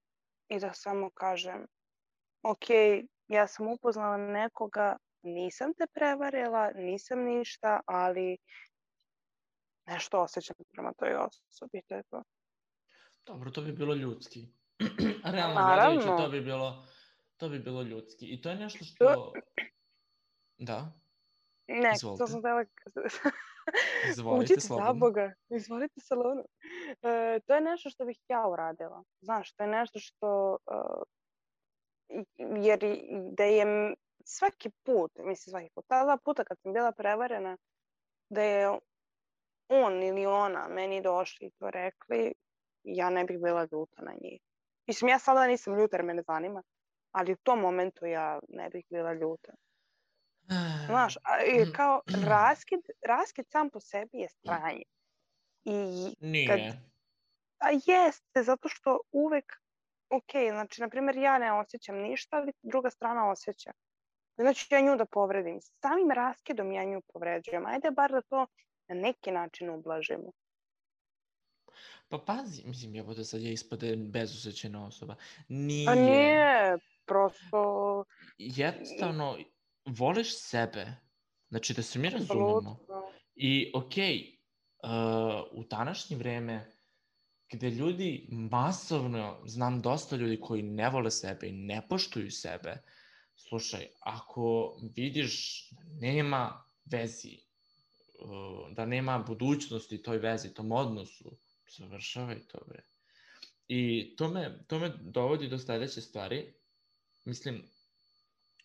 i 0.48 0.58
da 0.60 0.72
samo 0.72 1.10
kažem, 1.10 1.66
ok, 2.42 2.66
ja 3.28 3.46
sam 3.46 3.68
upoznala 3.68 4.16
nekoga, 4.16 4.96
nisam 5.22 5.74
te 5.74 5.86
prevarila, 5.94 6.70
nisam 6.74 7.18
ništa, 7.18 7.80
ali 7.86 8.36
nešto 9.86 10.22
osjećam 10.22 10.56
prema 10.72 10.92
toj 10.92 11.14
osobi, 11.14 11.82
to 11.88 11.94
je 11.94 12.02
to. 12.02 12.22
Dobro, 13.26 13.50
to 13.50 13.62
bi 13.62 13.72
bilo 13.72 13.94
ljudski. 13.94 14.40
Realno 15.34 15.54
Naravno. 15.54 16.00
gledajući, 16.00 16.22
to 16.22 16.28
bi 16.30 16.40
bilo, 16.40 16.86
to 17.36 17.48
bi 17.48 17.58
bilo 17.58 17.82
ljudski. 17.82 18.26
I 18.26 18.42
to 18.42 18.50
je 18.50 18.56
nešto 18.56 18.84
što... 18.84 19.32
Da, 20.58 20.92
Ne, 21.66 21.92
Izvolite. 21.96 22.18
to 22.18 22.26
sam 22.26 22.40
htjela... 22.40 22.64
izvolite 24.10 24.44
Učite 24.44 24.60
za 24.60 24.66
slobodno. 24.66 24.94
Boga, 24.94 25.32
izvolite 25.48 26.00
salonu. 26.00 26.44
E, 27.02 27.40
to 27.46 27.54
je 27.54 27.60
nešto 27.60 27.90
što 27.90 28.04
bih 28.04 28.18
ja 28.28 28.48
uradila. 28.48 29.02
Znaš, 29.20 29.52
to 29.52 29.62
je 29.62 29.68
nešto 29.68 29.98
što... 29.98 30.58
e, 30.70 30.74
jer 32.38 32.80
da 33.32 33.44
je 33.44 33.94
svaki 34.24 34.70
put, 34.82 35.12
mislim 35.18 35.50
svaki 35.50 35.70
put, 35.74 35.84
ta 35.88 36.04
dva 36.04 36.18
puta 36.24 36.44
kad 36.44 36.58
sam 36.60 36.72
bila 36.72 36.92
prevarena, 36.92 37.56
da 38.28 38.42
je 38.42 38.78
on 39.68 40.02
ili 40.02 40.26
ona 40.26 40.68
meni 40.68 41.02
došli 41.02 41.46
i 41.46 41.50
to 41.50 41.70
rekli, 41.70 42.32
ja 42.82 43.10
ne 43.10 43.24
bih 43.24 43.38
bila 43.38 43.68
ljuta 43.72 44.02
na 44.02 44.12
njih. 44.22 44.40
Mislim, 44.86 45.08
ja 45.08 45.18
sada 45.18 45.46
nisam 45.46 45.78
ljuta 45.78 45.96
jer 45.96 46.04
me 46.04 46.14
ne 46.14 46.22
zanima, 46.22 46.62
ali 47.12 47.32
u 47.32 47.36
tom 47.36 47.60
momentu 47.60 48.06
ja 48.06 48.40
ne 48.48 48.70
bih 48.70 48.84
bila 48.90 49.12
ljuta. 49.12 49.52
Znaš, 50.86 51.16
a, 51.16 51.44
i 51.44 51.64
Mm. 51.64 51.72
kao 51.72 52.00
raskid, 52.26 52.80
raskid 53.06 53.46
sam 53.50 53.70
po 53.70 53.80
sebi 53.80 54.18
je 54.18 54.28
stranje. 54.28 54.82
I, 55.64 55.72
Nije. 56.20 56.80
a 57.58 57.68
jeste, 57.86 58.42
zato 58.42 58.68
što 58.68 58.98
uvek, 59.12 59.52
ok, 60.10 60.30
znači, 60.50 60.80
na 60.80 60.88
primjer, 60.88 61.16
ja 61.16 61.38
ne 61.38 61.52
osjećam 61.52 61.96
ništa, 61.96 62.36
ali 62.36 62.52
druga 62.62 62.90
strana 62.90 63.30
osjeća. 63.30 63.72
Znači, 64.36 64.74
ja 64.74 64.80
nju 64.80 64.96
da 64.96 65.04
povredim. 65.04 65.60
Samim 65.60 66.10
raskidom 66.10 66.72
ja 66.72 66.84
nju 66.84 67.02
povređujem. 67.12 67.66
Ajde 67.66 67.90
bar 67.90 68.12
da 68.12 68.20
to 68.22 68.46
na 68.88 68.94
neki 68.94 69.30
način 69.30 69.70
ublažimo. 69.70 70.32
Pa 72.08 72.18
pazi, 72.18 72.62
mislim, 72.66 72.96
evo 72.96 73.14
da 73.14 73.24
sad 73.24 73.40
je 73.40 73.52
ispade 73.52 73.96
bezosećajna 73.96 74.86
osoba. 74.86 75.14
Nije. 75.48 75.90
A 75.90 75.94
nije, 75.94 76.78
prosto, 77.06 78.04
Jednostavno, 78.38 79.38
voliš 79.86 80.38
sebe. 80.38 80.86
Znači, 81.48 81.74
da 81.74 81.82
se 81.82 81.98
mi 81.98 82.10
razumemo. 82.10 82.46
apsolutno. 82.46 82.78
I 83.36 83.72
okej, 83.74 84.38
uh, 84.82 85.58
u 85.58 85.64
današnje 85.64 86.16
vreme 86.16 86.70
gde 87.52 87.70
ljudi 87.70 88.26
masovno, 88.30 89.40
znam 89.46 89.82
dosta 89.82 90.16
ljudi 90.16 90.40
koji 90.40 90.62
ne 90.62 90.90
vole 90.90 91.10
sebe 91.10 91.48
i 91.48 91.52
ne 91.52 91.82
poštuju 91.88 92.30
sebe, 92.30 92.82
slušaj, 93.36 93.86
ako 94.00 94.76
vidiš 94.96 95.68
da 95.70 95.82
nema 96.00 96.64
vezi, 96.84 97.38
uh, 98.20 98.70
da 98.70 98.86
nema 98.86 99.18
budućnosti 99.18 100.02
toj 100.02 100.18
vezi, 100.18 100.54
tom 100.54 100.72
odnosu, 100.72 101.36
završavaj 101.78 102.40
to, 102.48 102.58
bre. 102.68 102.82
I 103.68 104.14
to 104.16 104.28
me, 104.28 104.64
to 104.66 104.78
me 104.78 104.92
dovodi 105.00 105.48
do 105.48 105.58
sledeće 105.58 106.00
stvari. 106.00 106.54
Mislim, 107.24 107.62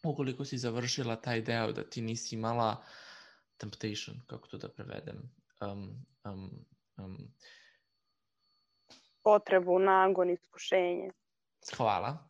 ukoliko 0.04 0.46
si 0.46 0.58
završila 0.58 1.16
taj 1.16 1.42
deo 1.42 1.72
da 1.72 1.90
ti 1.90 2.02
nisi 2.02 2.36
imala 2.36 2.84
temptation, 3.58 4.22
kako 4.28 4.48
to 4.48 4.58
da 4.58 4.70
prevedem, 4.70 5.32
um, 5.62 6.06
um, 6.26 6.66
um, 6.98 7.34
Potrebu, 9.24 9.80
nagon, 9.80 10.30
iskušenje. 10.30 11.12
hvala, 11.78 12.30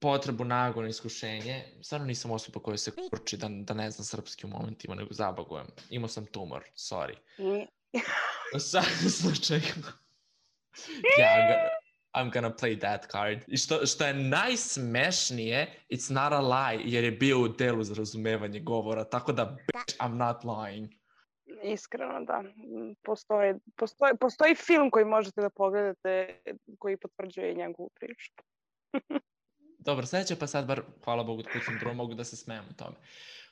potrebu, 0.00 0.44
nagon, 0.44 0.86
iskušenje. 0.88 1.64
Stvarno 1.82 2.06
nisam 2.06 2.30
osoba 2.30 2.60
koja 2.60 2.76
se 2.78 2.90
kurči 2.90 3.36
da, 3.36 3.48
da 3.50 3.74
ne 3.74 3.90
znam 3.90 4.04
srpski 4.04 4.46
u 4.46 4.48
momentima, 4.48 4.94
nego 4.94 5.14
zabagujem. 5.14 5.66
Imao 5.90 6.08
sam 6.08 6.26
tumor, 6.26 6.64
sorry. 6.76 7.16
U 8.54 8.58
svakom 8.70 9.10
slučaju, 9.10 9.60
I'm 11.18 11.48
gonna, 11.48 11.83
I'm 12.14 12.32
gonna 12.32 12.50
play 12.50 12.80
that 12.80 13.06
card. 13.12 13.44
I 13.46 13.56
što, 13.56 13.86
što 13.86 14.06
je 14.06 14.14
najsmešnije, 14.14 15.84
it's 15.90 16.12
not 16.12 16.32
a 16.32 16.40
lie, 16.40 16.82
jer 16.84 17.04
je 17.04 17.10
bio 17.10 17.40
u 17.40 17.48
delu 17.48 17.82
za 17.82 17.94
razumevanje 17.94 18.60
govora, 18.60 19.04
tako 19.04 19.32
da, 19.32 19.44
bitch, 19.44 19.98
I'm 19.98 20.14
not 20.14 20.42
lying. 20.42 20.88
Iskreno 21.62 22.24
da. 22.24 22.42
Mm, 22.42 22.94
Postoji, 23.02 23.54
postoji, 23.76 24.12
postoji 24.20 24.54
film 24.54 24.90
koji 24.90 25.04
možete 25.04 25.40
da 25.40 25.50
pogledate 25.50 26.40
koji 26.78 26.96
potvrđuje 26.96 27.54
njegovu 27.54 27.90
priču. 27.94 28.32
Dobro, 29.86 30.06
sledeće 30.06 30.36
pa 30.36 30.46
sad 30.46 30.66
bar, 30.66 30.82
hvala 31.04 31.24
Bogu, 31.24 31.42
kućim 31.42 31.78
drugo, 31.80 31.94
mogu 31.94 32.14
da 32.14 32.24
se 32.24 32.36
smijem 32.36 32.64
o 32.70 32.72
tome. 32.72 32.96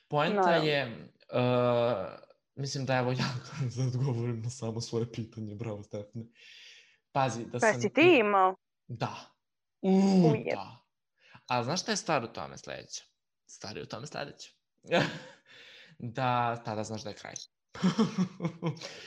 Poenta 0.07 0.41
Naravno. 0.41 0.67
je, 0.67 1.09
uh, 1.33 2.07
mislim 2.55 2.85
da 2.85 2.97
evo 2.97 3.11
ja 3.11 3.33
da 3.75 3.83
odgovorim 3.83 4.41
na 4.41 4.49
samo 4.49 4.81
svoje 4.81 5.11
pitanje, 5.11 5.55
bravo 5.55 5.83
Stefane. 5.83 6.25
Pazi, 7.13 7.45
da 7.45 7.59
Pa 7.59 7.59
sam... 7.59 7.81
si 7.81 7.93
ti 7.93 8.17
imao? 8.19 8.55
Da. 8.87 9.15
Uuu, 9.81 10.33
da. 10.51 10.85
A 11.47 11.63
znaš 11.63 11.81
šta 11.81 11.91
je 11.91 11.97
stvar 11.97 12.23
u 12.23 12.27
tome 12.27 12.57
sledeće? 12.57 13.03
Stvar 13.45 13.77
je 13.77 13.83
u 13.83 13.85
tome 13.85 14.07
sledeće. 14.07 14.53
da 16.17 16.61
tada 16.65 16.83
znaš 16.83 17.03
da 17.03 17.09
je 17.09 17.15
kraj. 17.15 17.33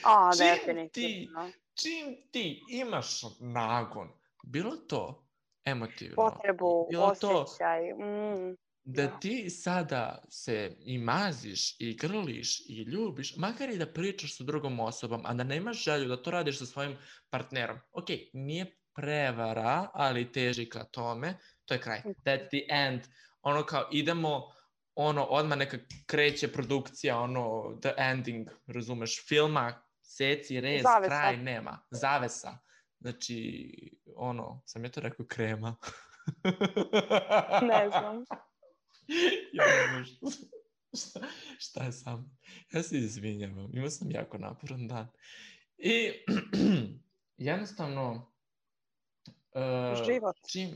A, 0.04 0.30
Čim 0.36 0.46
definitivno. 0.46 1.50
Čim 1.74 2.16
ti 2.32 2.64
imaš 2.70 3.20
nagon, 3.40 4.09
bilo 4.42 4.76
to 4.76 5.28
emotivno, 5.64 6.14
Potrebu, 6.16 6.86
bilo 6.90 7.14
to 7.20 7.42
osjećaj. 7.42 7.92
Mm. 7.92 8.57
Da 8.89 9.07
Da. 9.07 9.18
ti 9.18 9.51
sada 9.51 10.24
se 10.30 10.76
i 10.80 10.99
maziš 10.99 11.80
i 11.80 11.97
grliš 11.97 12.61
i 12.61 12.82
ljubiš, 12.82 13.37
makar 13.37 13.70
i 13.70 13.78
da 13.78 13.93
pričaš 13.93 14.37
sa 14.37 14.45
drugom 14.45 14.80
osobom, 14.80 15.22
a 15.24 15.34
da 15.34 15.45
nemaš 15.45 15.84
želju 15.84 16.09
da 16.09 16.22
to 16.22 16.30
radiš 16.30 16.59
sa 16.59 16.66
svojim 16.66 16.97
partnerom. 17.30 17.78
Ok, 17.93 18.07
nije 18.32 18.76
prevara, 18.95 19.91
ali 19.95 20.32
teži 20.32 20.68
ka 20.68 20.84
tome, 20.84 21.39
to 21.64 21.74
je 21.74 21.80
kraj. 21.80 22.03
That's 22.24 22.49
the 22.49 22.74
end. 22.74 23.01
Ono 23.43 23.62
kao 23.66 23.89
idemo, 23.93 24.43
ono, 24.95 25.24
odmah 25.24 25.59
neka 25.59 25.78
kreće 26.07 26.53
produkcija, 26.53 27.18
ono, 27.18 27.76
the 27.82 27.93
ending, 27.99 28.49
razumeš, 28.66 29.26
filma, 29.28 29.82
seci, 30.03 30.61
rez, 30.61 30.82
Zavesa. 30.82 31.09
kraj, 31.09 31.37
nema. 31.37 31.78
Zavesa. 31.91 32.59
Znači, 33.01 33.70
ono, 34.16 34.62
sam 34.66 34.84
je 34.84 34.91
to 34.91 35.01
rekao 35.01 35.26
krema. 35.26 35.76
Ne 37.62 37.89
znam. 37.91 38.24
ja 39.52 39.64
šta, 40.94 41.20
šta 41.59 41.84
je 41.84 41.92
sam. 41.92 42.38
Ja 42.72 42.82
se 42.82 42.98
izvinjavam, 42.98 43.70
imao 43.72 43.90
sam 43.90 44.11
jako 44.11 44.38
naporan 44.38 44.88
dan. 44.88 45.09
I 45.78 46.12
jednostavno, 47.36 48.32
uh, 49.54 50.07
Život. 50.07 50.36
čim, 50.52 50.70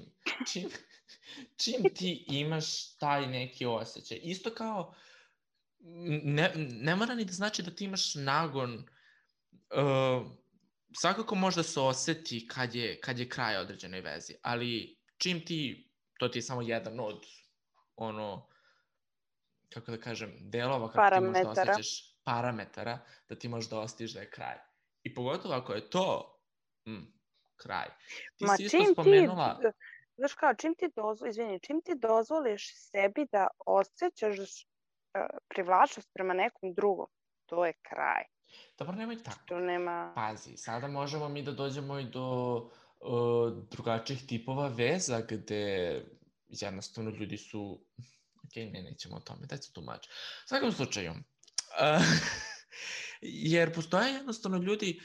čim, 0.52 0.68
čim 1.56 1.94
ti 1.94 2.24
imaš 2.28 2.96
taj 2.96 3.26
neki 3.26 3.66
osjećaj, 3.66 4.20
isto 4.22 4.54
kao, 4.54 4.94
ne, 6.24 6.52
ne 6.56 6.96
mora 6.96 7.14
ni 7.14 7.24
da 7.24 7.32
znači 7.32 7.62
da 7.62 7.70
ti 7.70 7.84
imaš 7.84 8.14
nagon, 8.14 8.74
uh, 8.74 10.26
svakako 11.00 11.34
možda 11.34 11.62
se 11.62 11.80
oseti 11.80 12.46
kad 12.46 12.74
je, 12.74 13.00
kad 13.00 13.18
je 13.18 13.28
kraj 13.28 13.56
određenoj 13.56 14.00
vezi, 14.00 14.34
ali 14.42 14.98
čim 15.18 15.44
ti, 15.44 15.90
to 16.18 16.28
ti 16.28 16.38
je 16.38 16.42
samo 16.42 16.62
jedan 16.62 17.00
od 17.00 17.26
ono, 18.00 18.46
kako 19.68 19.90
da 19.90 19.98
kažem, 20.00 20.36
delova 20.40 20.92
kako 20.92 21.14
ti 21.14 21.20
možeš 21.20 21.32
da 21.32 21.42
Parametara. 21.42 21.72
osjećaš 21.72 22.10
parametara, 22.24 22.98
da 23.28 23.34
ti 23.34 23.48
možeš 23.48 23.70
da 23.70 23.78
osjetiš 23.80 24.14
da 24.14 24.20
je 24.20 24.30
kraj. 24.30 24.58
I 25.02 25.14
pogotovo 25.14 25.54
ako 25.54 25.72
je 25.72 25.90
to 25.90 26.38
mm, 26.86 27.12
kraj. 27.56 27.88
Ti 28.36 28.44
Ma 28.44 28.56
si 28.56 28.64
isto 28.64 28.78
spomenula... 28.92 29.58
ti, 29.60 29.66
znaš 30.16 30.34
kao, 30.34 30.54
čim 30.54 30.74
ti 30.74 30.88
dozvoliš, 30.96 31.30
izvini, 31.30 31.60
čim 31.60 31.80
ti 31.84 31.92
dozvoliš 31.94 32.74
sebi 32.74 33.26
da 33.32 33.46
osjećaš 33.66 34.38
uh, 34.38 34.44
privlačnost 35.48 36.10
prema 36.12 36.34
nekom 36.34 36.74
drugom, 36.74 37.06
to 37.46 37.66
je 37.66 37.72
kraj. 37.72 38.24
Dobro, 38.78 38.94
nemoj 38.94 39.22
tako. 39.22 39.38
To 39.46 39.58
nema... 39.58 40.12
Pazi, 40.14 40.56
sada 40.56 40.88
možemo 40.88 41.28
mi 41.28 41.42
da 41.42 41.52
dođemo 41.52 41.98
i 41.98 42.04
do 42.04 42.54
uh, 43.00 43.52
drugačijih 43.70 44.26
tipova 44.26 44.68
veza 44.68 45.20
gde 45.28 46.04
jednostavno 46.50 47.10
ljudi 47.10 47.36
su... 47.36 47.86
Ok, 48.44 48.56
ne, 48.56 48.82
nećemo 48.82 49.16
o 49.16 49.20
tome, 49.20 49.46
that's 49.46 49.72
too 49.72 49.84
much. 49.84 50.08
U 50.44 50.48
svakom 50.48 50.72
slučaju, 50.72 51.10
uh, 51.10 52.04
jer 53.52 53.74
postoje 53.74 54.12
jednostavno 54.12 54.58
ljudi 54.58 55.00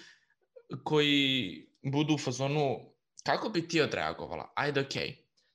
koji 0.83 1.67
budu 1.83 2.13
u 2.13 2.17
fazonu 2.17 2.95
kako 3.23 3.49
bi 3.49 3.67
ti 3.67 3.81
odreagovala? 3.81 4.53
Ajde, 4.55 4.81
ok, 4.81 4.95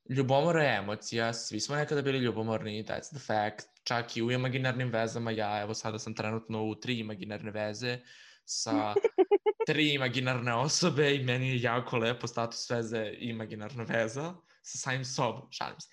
ljubomora 0.08 0.62
je 0.62 0.78
emocija, 0.78 1.32
svi 1.32 1.60
smo 1.60 1.76
nekada 1.76 2.02
bili 2.02 2.18
ljubomorni, 2.18 2.84
that's 2.84 3.10
the 3.10 3.18
fact, 3.18 3.66
čak 3.84 4.16
i 4.16 4.22
u 4.22 4.30
imaginarnim 4.30 4.88
vezama, 4.88 5.30
ja 5.30 5.62
evo 5.62 5.74
sada 5.74 5.98
sam 5.98 6.14
trenutno 6.14 6.64
u 6.64 6.74
tri 6.74 6.98
imaginarne 6.98 7.50
veze 7.50 7.98
sa 8.44 8.94
tri 9.68 9.94
imaginarne 9.94 10.54
osobe 10.54 11.14
i 11.14 11.24
meni 11.24 11.48
je 11.48 11.62
jako 11.62 11.96
lepo 11.96 12.26
status 12.26 12.70
veze 12.70 13.14
imaginarna 13.18 13.84
veza 13.84 14.34
sa 14.62 14.78
samim 14.78 15.04
sobom, 15.04 15.48
šalim 15.50 15.80
se. 15.80 15.88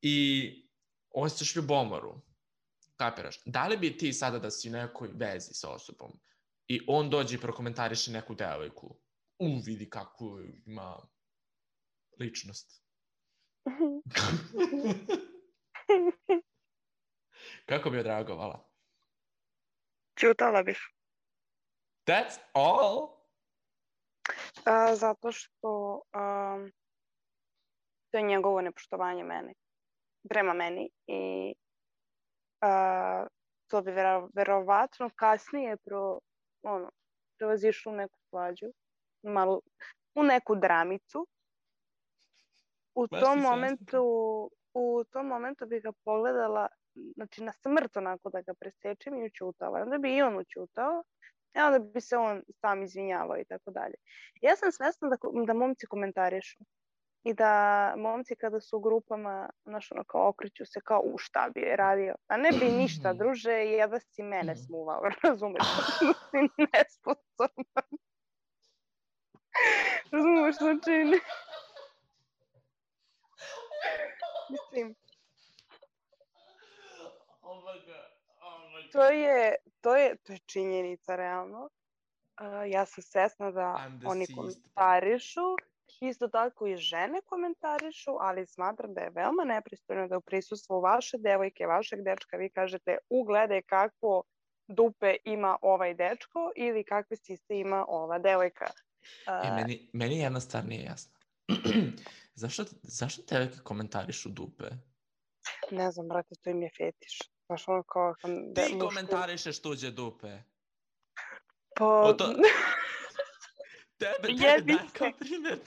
I 0.00 0.16
osjećaš 1.10 1.56
ljubomoru, 1.56 2.22
kapiraš. 2.96 3.42
Da 3.46 3.66
li 3.66 3.76
bi 3.76 3.96
ti 3.96 4.12
sada 4.12 4.38
da 4.38 4.50
si 4.50 4.68
u 4.68 4.72
nekoj 4.72 5.08
vezi 5.14 5.54
sa 5.54 5.70
osobom 5.70 6.20
i 6.68 6.80
on 6.88 7.10
dođe 7.10 7.36
i 7.36 7.40
prokomentariše 7.40 8.12
neku 8.12 8.34
devojku, 8.34 8.96
u, 9.38 9.46
vidi 9.66 9.90
kako 9.90 10.40
ima 10.66 10.96
ličnost. 12.20 12.84
Kako 17.66 17.90
bi 17.90 17.98
odreagovala? 17.98 18.70
Ćutala 20.20 20.62
bih. 20.62 20.78
That's 22.06 22.38
all? 22.52 23.08
A, 24.64 24.96
zato 24.96 25.32
što 25.32 26.02
um, 26.14 26.72
to 28.14 28.18
je 28.18 28.24
njegovo 28.24 28.60
nepoštovanje 28.60 29.24
mene, 29.24 29.54
prema 30.28 30.52
meni 30.52 30.90
i 31.06 31.54
a, 32.60 33.26
to 33.66 33.82
bi 33.82 33.92
vero, 33.92 34.28
verovatno 34.34 35.10
kasnije 35.16 35.76
pro, 35.76 36.18
ono, 36.62 36.90
prevazišlo 37.38 37.92
u 37.92 37.96
neku 37.96 38.18
svađu, 38.28 38.66
malo, 39.22 39.60
u 40.14 40.22
neku 40.22 40.54
dramicu. 40.54 41.26
U 42.94 43.06
Baš 43.06 43.20
tom 43.20 43.40
momentu, 43.40 44.02
u 44.74 45.04
tom 45.10 45.26
momentu 45.26 45.66
bi 45.66 45.80
ga 45.80 45.92
pogledala, 46.04 46.68
znači 47.16 47.42
na 47.42 47.52
smrt 47.52 47.96
onako 47.96 48.30
da 48.30 48.40
ga 48.40 48.54
presečem 48.54 49.14
i 49.14 49.26
učutala. 49.26 49.80
Onda 49.80 49.98
bi 49.98 50.16
i 50.16 50.22
on 50.22 50.38
učutao, 50.38 51.02
i 51.54 51.58
onda 51.58 51.78
bi 51.78 52.00
se 52.00 52.16
on 52.16 52.42
sam 52.60 52.82
izvinjavao 52.82 53.38
i 53.38 53.44
tako 53.44 53.70
dalje. 53.70 53.94
Ja 54.42 54.56
sam 54.56 54.72
svesna 54.72 55.08
da, 55.08 55.16
da 55.46 55.52
momci 55.54 55.86
komentarišu 55.86 56.64
i 57.24 57.34
da 57.34 57.94
momci 57.96 58.36
kada 58.36 58.60
su 58.60 58.76
u 58.76 58.80
grupama, 58.80 59.50
znaš, 59.64 59.92
ono 59.92 60.04
kao 60.04 60.28
okreću 60.28 60.66
se 60.66 60.80
kao 60.80 61.00
u 61.04 61.18
šta 61.18 61.50
bi 61.54 61.60
je 61.60 61.76
radio. 61.76 62.14
A 62.26 62.36
ne 62.36 62.50
bi 62.52 62.64
ništa, 62.64 63.12
druže, 63.12 63.52
jedva 63.52 63.98
si 63.98 64.22
mene 64.22 64.56
smuvao, 64.56 65.02
razumeš? 65.22 65.62
Da 66.00 66.12
si 66.30 66.48
nesposoban. 66.72 67.64
Razumeš, 70.12 70.56
znači... 70.56 70.90
Ne. 70.90 71.18
Mislim, 74.50 74.94
Oh 77.42 77.62
my 77.64 77.86
god. 77.86 78.08
Oh 78.40 78.60
my 78.72 78.82
god. 78.82 78.92
to 78.92 79.04
je, 79.04 79.56
to 79.80 79.96
je, 79.96 80.16
to 80.16 80.32
je 80.32 80.38
činjenica, 80.38 81.16
realno. 81.16 81.68
Uh, 82.40 82.70
ja 82.70 82.86
sam 82.86 83.02
svesna 83.02 83.50
da 83.50 83.90
oni 84.04 84.26
komentarišu, 84.36 85.56
isto 86.00 86.28
tako 86.28 86.66
i 86.66 86.76
žene 86.76 87.20
komentarišu, 87.24 88.10
ali 88.20 88.46
smatram 88.46 88.94
da 88.94 89.00
je 89.00 89.10
veoma 89.10 89.44
nepristojno 89.44 90.08
da 90.08 90.18
u 90.18 90.20
prisustvu 90.20 90.80
vaše 90.80 91.18
devojke, 91.18 91.66
vašeg 91.66 92.02
dečka, 92.02 92.36
vi 92.36 92.50
kažete 92.50 92.96
ugledaj 93.08 93.62
kako 93.62 94.22
dupe 94.68 95.16
ima 95.24 95.56
ovaj 95.62 95.94
dečko 95.94 96.52
ili 96.56 96.84
kakve 96.84 97.16
sise 97.16 97.58
ima 97.58 97.84
ova 97.88 98.18
devojka. 98.18 98.64
E, 98.64 99.48
Uh, 99.48 99.56
meni, 99.56 99.90
meni 99.92 100.18
jedna 100.18 100.40
stvar 100.40 100.64
nije 100.64 100.82
jasna. 100.84 101.12
zašto, 102.34 102.64
zašto 102.82 103.22
devojke 103.30 103.58
komentarišu 103.64 104.28
dupe? 104.28 104.64
ne 105.70 105.90
znam, 105.90 106.08
brate, 106.08 106.34
to 106.42 106.50
im 106.50 106.62
je 106.62 106.70
fetiš. 106.76 107.18
Baš 107.48 107.68
ono 107.68 107.82
kao... 107.82 108.14
Da, 108.52 108.62
Ti 108.62 108.78
komentarišeš 108.80 109.62
tuđe 109.62 109.90
dupe. 109.90 110.38
Pa, 111.76 111.84
O 112.00 112.12
to- 112.12 112.34
Tebe, 113.98 114.14
tebe 114.22 114.32
Jebi 114.34 114.72
daj 114.72 114.88
se. 114.88 114.98
kao 114.98 115.10
primjer 115.18 115.58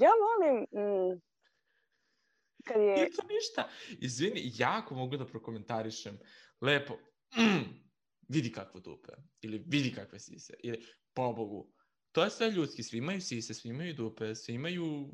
ja 0.00 0.10
volim... 0.18 0.56
Mm, 0.62 1.20
kad 2.64 2.76
je... 2.76 2.86
Nije 2.86 3.10
to 3.10 3.22
ništa. 3.26 3.68
Izvini, 3.90 4.40
jako 4.54 4.94
mogu 4.94 5.16
da 5.16 5.26
prokomentarišem. 5.26 6.18
Lepo, 6.60 6.94
mm, 7.36 7.64
vidi 8.28 8.52
kakvo 8.52 8.80
dupe. 8.80 9.12
Ili 9.40 9.64
vidi 9.66 9.94
kakve 9.94 10.18
sise. 10.18 10.54
Ili, 10.58 10.86
pobogu. 11.14 11.72
To 12.12 12.24
je 12.24 12.30
sve 12.30 12.50
ljudski. 12.50 12.82
Svi 12.82 12.98
imaju 12.98 13.20
sise, 13.20 13.54
svi 13.54 13.68
imaju 13.68 13.94
dupe, 13.94 14.34
svi 14.34 14.54
imaju 14.54 15.08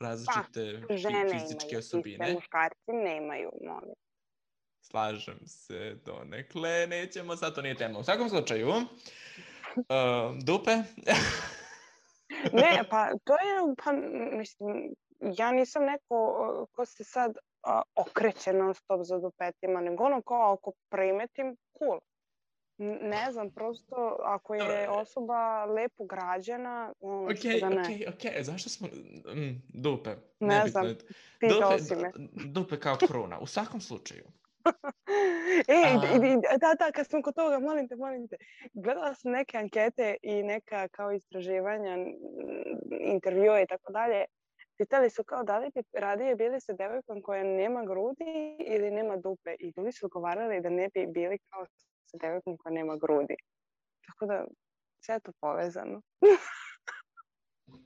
različite 0.00 0.60
fi- 0.60 0.86
Pa, 0.88 0.96
žene 0.96 1.28
fizičke 1.32 1.66
imaju 1.68 1.78
osobine. 1.78 2.26
sise, 2.26 2.34
muškarci 2.34 2.92
nemaju, 3.04 3.50
molim. 3.62 3.94
Slažem 4.80 5.38
se 5.46 5.96
donekle, 6.04 6.86
nećemo, 6.86 7.36
sad 7.36 7.54
to 7.54 7.62
nije 7.62 7.74
tema. 7.74 7.98
U 7.98 8.04
svakom 8.04 8.28
slučaju, 8.28 8.68
uh, 8.68 8.84
dupe, 10.44 10.70
Ne, 12.52 12.84
pa 12.90 13.08
to 13.24 13.32
je, 13.32 13.74
pa 13.84 13.92
mislim, 14.36 14.94
ja 15.20 15.52
nisam 15.52 15.84
neko 15.84 16.66
ko 16.72 16.84
se 16.84 17.04
sad 17.04 17.30
uh, 17.30 17.80
okreće 17.94 18.52
non 18.52 18.74
stop 18.74 19.00
za 19.02 19.18
dupetima, 19.18 19.80
nego 19.80 20.04
ono 20.04 20.22
kao 20.22 20.52
ako 20.52 20.72
primetim, 20.88 21.56
cool. 21.78 22.00
Ne 23.02 23.32
znam, 23.32 23.50
prosto 23.50 24.16
ako 24.24 24.54
je 24.54 24.88
osoba 24.88 25.64
lepo 25.64 26.04
građena, 26.04 26.92
ono, 27.00 27.24
Ok, 27.24 27.36
što 27.36 27.58
da 27.60 27.68
ne. 27.68 27.80
ok, 27.80 28.14
ok, 28.14 28.42
zašto 28.44 28.70
smo... 28.70 28.88
Mm, 29.34 29.62
dupe, 29.68 30.10
Ne 30.40 30.58
nebitno 30.58 30.82
znam. 30.82 30.94
Pitao 31.40 31.70
Dupe, 31.70 31.82
si 31.82 31.96
me. 31.96 32.10
dupe 32.52 32.80
kao 32.80 32.96
kruna, 32.96 33.38
u 33.38 33.46
svakom 33.46 33.80
slučaju. 33.80 34.24
E, 35.68 35.74
i- 35.74 36.32
i- 36.32 36.58
da, 36.58 36.74
da, 36.76 36.92
kad 36.92 37.06
smo 37.06 37.22
kod 37.22 37.34
toga, 37.34 37.58
molim 37.58 37.88
te, 37.88 37.96
molim 37.96 38.28
te. 38.28 38.36
Gledala 38.74 39.14
sam 39.14 39.32
neke 39.32 39.58
ankete 39.58 40.16
i 40.22 40.42
neka 40.42 40.88
kao 40.88 41.12
istraživanja, 41.12 41.96
intervjue 43.00 43.62
i 43.62 43.66
tako 43.66 43.92
dalje. 43.92 44.24
Pitali 44.78 45.10
su 45.10 45.24
kao 45.24 45.44
da 45.44 45.58
li 45.58 45.70
bi 45.74 45.82
radije 45.94 46.36
bili 46.36 46.60
sa 46.60 46.72
devojkom 46.72 47.22
koja 47.22 47.44
nema 47.44 47.84
grudi 47.84 48.24
ili 48.66 48.90
nema 48.90 49.16
dupe. 49.16 49.54
I 49.58 49.72
ljudi 49.76 49.92
su 49.92 50.06
odgovarali 50.06 50.60
da 50.60 50.68
ne 50.70 50.88
bi 50.88 51.06
bili 51.08 51.38
kao 51.40 51.66
sa 52.04 52.16
devojkom 52.18 52.56
koja 52.56 52.72
nema 52.72 52.96
grudi. 52.96 53.34
Tako 54.06 54.26
da, 54.26 54.44
sve 55.00 55.14
je 55.14 55.20
to 55.20 55.32
povezano. 55.40 56.02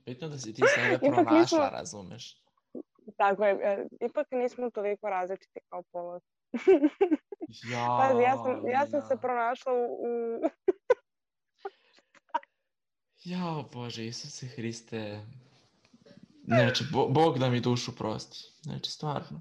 Bitno 0.06 0.28
da 0.28 0.38
si 0.38 0.54
ti 0.54 0.62
sebe 0.66 0.98
pronašla, 1.14 1.38
nismo- 1.38 1.70
razumeš? 1.72 2.40
Tako 3.16 3.44
je, 3.44 3.58
e, 3.62 3.86
ipak 4.00 4.26
nismo 4.30 4.70
toliko 4.70 5.08
različiti 5.08 5.60
kao 5.68 5.82
polos. 5.82 6.22
Ja, 7.72 7.98
Pazi, 8.00 8.22
ja 8.22 8.36
sam, 8.36 8.68
ja 8.68 8.86
sam 8.86 9.02
se 9.08 9.16
pronašla 9.20 9.72
u, 9.72 9.76
u 9.76 10.40
Jao, 13.24 13.62
Bože, 13.72 14.06
Isuse 14.06 14.46
Hriste. 14.46 15.20
Znači, 16.44 16.84
bo, 16.92 17.08
Bog 17.08 17.38
da 17.38 17.48
mi 17.48 17.60
dušu 17.60 17.96
prosti. 17.96 18.38
Znači, 18.62 18.90
stvarno. 18.90 19.40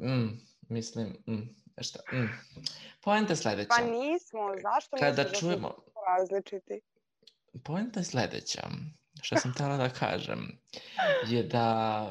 Mm, 0.00 0.40
mislim, 0.68 1.16
mm, 1.28 1.54
šta, 1.80 2.00
mm. 2.12 2.28
Poenta 3.00 3.32
je 3.32 3.36
sledeća. 3.36 3.68
Pa 3.68 3.84
nismo, 3.84 4.40
zašto 4.62 4.96
Kada 4.96 5.22
misliš 5.22 5.32
da 5.32 5.38
čujemo, 5.38 5.68
smo 5.68 5.68
toliko 5.68 6.00
različiti? 6.18 6.80
poenta 7.64 8.00
je 8.00 8.04
sledeća. 8.04 8.62
Što 9.22 9.36
sam 9.36 9.52
htjela 9.52 9.76
da 9.76 9.88
kažem 9.88 10.58
je 11.26 11.42
da 11.42 12.06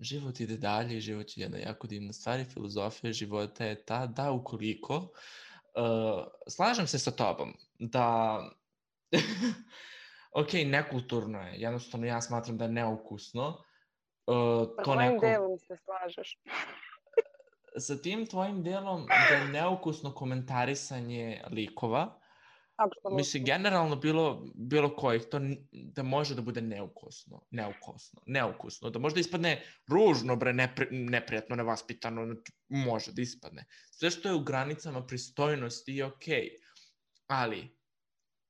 život 0.00 0.40
ide 0.40 0.56
dalje 0.56 0.96
i 0.96 1.00
život 1.00 1.26
je 1.36 1.42
jedna 1.42 1.58
jako 1.58 1.86
divna 1.86 2.12
stvar 2.12 2.40
i 2.40 2.44
filozofija 2.44 3.12
života 3.12 3.64
je 3.64 3.84
ta 3.84 4.06
da 4.06 4.30
ukoliko 4.30 4.96
uh, 4.96 6.24
slažem 6.48 6.86
se 6.86 6.98
sa 6.98 7.10
tobom 7.10 7.54
da 7.78 8.38
ok, 10.40 10.52
nekulturno 10.66 11.40
je, 11.40 11.60
jednostavno 11.60 12.06
ja 12.06 12.20
smatram 12.20 12.58
da 12.58 12.64
je 12.64 12.70
neukusno 12.70 13.48
uh, 14.26 14.68
Pa 14.76 14.82
to 14.82 14.94
neko 14.94 15.26
delom 15.26 15.58
se 15.58 15.76
slažeš? 15.84 16.38
sa 17.86 17.96
tim 18.02 18.26
tvojim 18.26 18.62
delom 18.62 19.06
da 19.06 19.36
je 19.36 19.48
neukusno 19.48 20.14
komentarisanje 20.14 21.42
likova 21.50 22.19
Apsolutno. 22.80 23.16
Mislim, 23.16 23.44
generalno 23.44 23.96
bilo, 23.96 24.46
bilo 24.54 24.96
kojih, 24.96 25.22
to 25.30 25.40
da 25.72 26.02
može 26.02 26.34
da 26.34 26.42
bude 26.42 26.60
neukusno, 26.60 27.42
neukusno, 27.50 28.22
neukusno, 28.26 28.90
da 28.90 28.98
možda 28.98 29.20
ispadne 29.20 29.62
ružno, 29.88 30.36
bre, 30.36 30.52
nepri, 30.52 30.86
neprijatno, 30.90 31.56
nevaspitano, 31.56 32.24
znači, 32.26 32.52
može 32.68 33.12
da 33.12 33.22
ispadne. 33.22 33.64
Sve 33.90 34.10
što 34.10 34.28
je 34.28 34.34
u 34.34 34.44
granicama 34.44 35.06
pristojnosti 35.06 35.96
je 35.96 36.04
okej, 36.04 36.48
ali, 37.26 37.76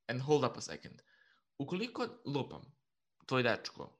and 0.06 0.22
hold 0.22 0.44
up 0.44 0.56
a 0.56 0.60
second, 0.60 1.02
ukoliko 1.58 2.06
lupam, 2.26 2.62
tvoj 3.26 3.42
dečko, 3.42 3.98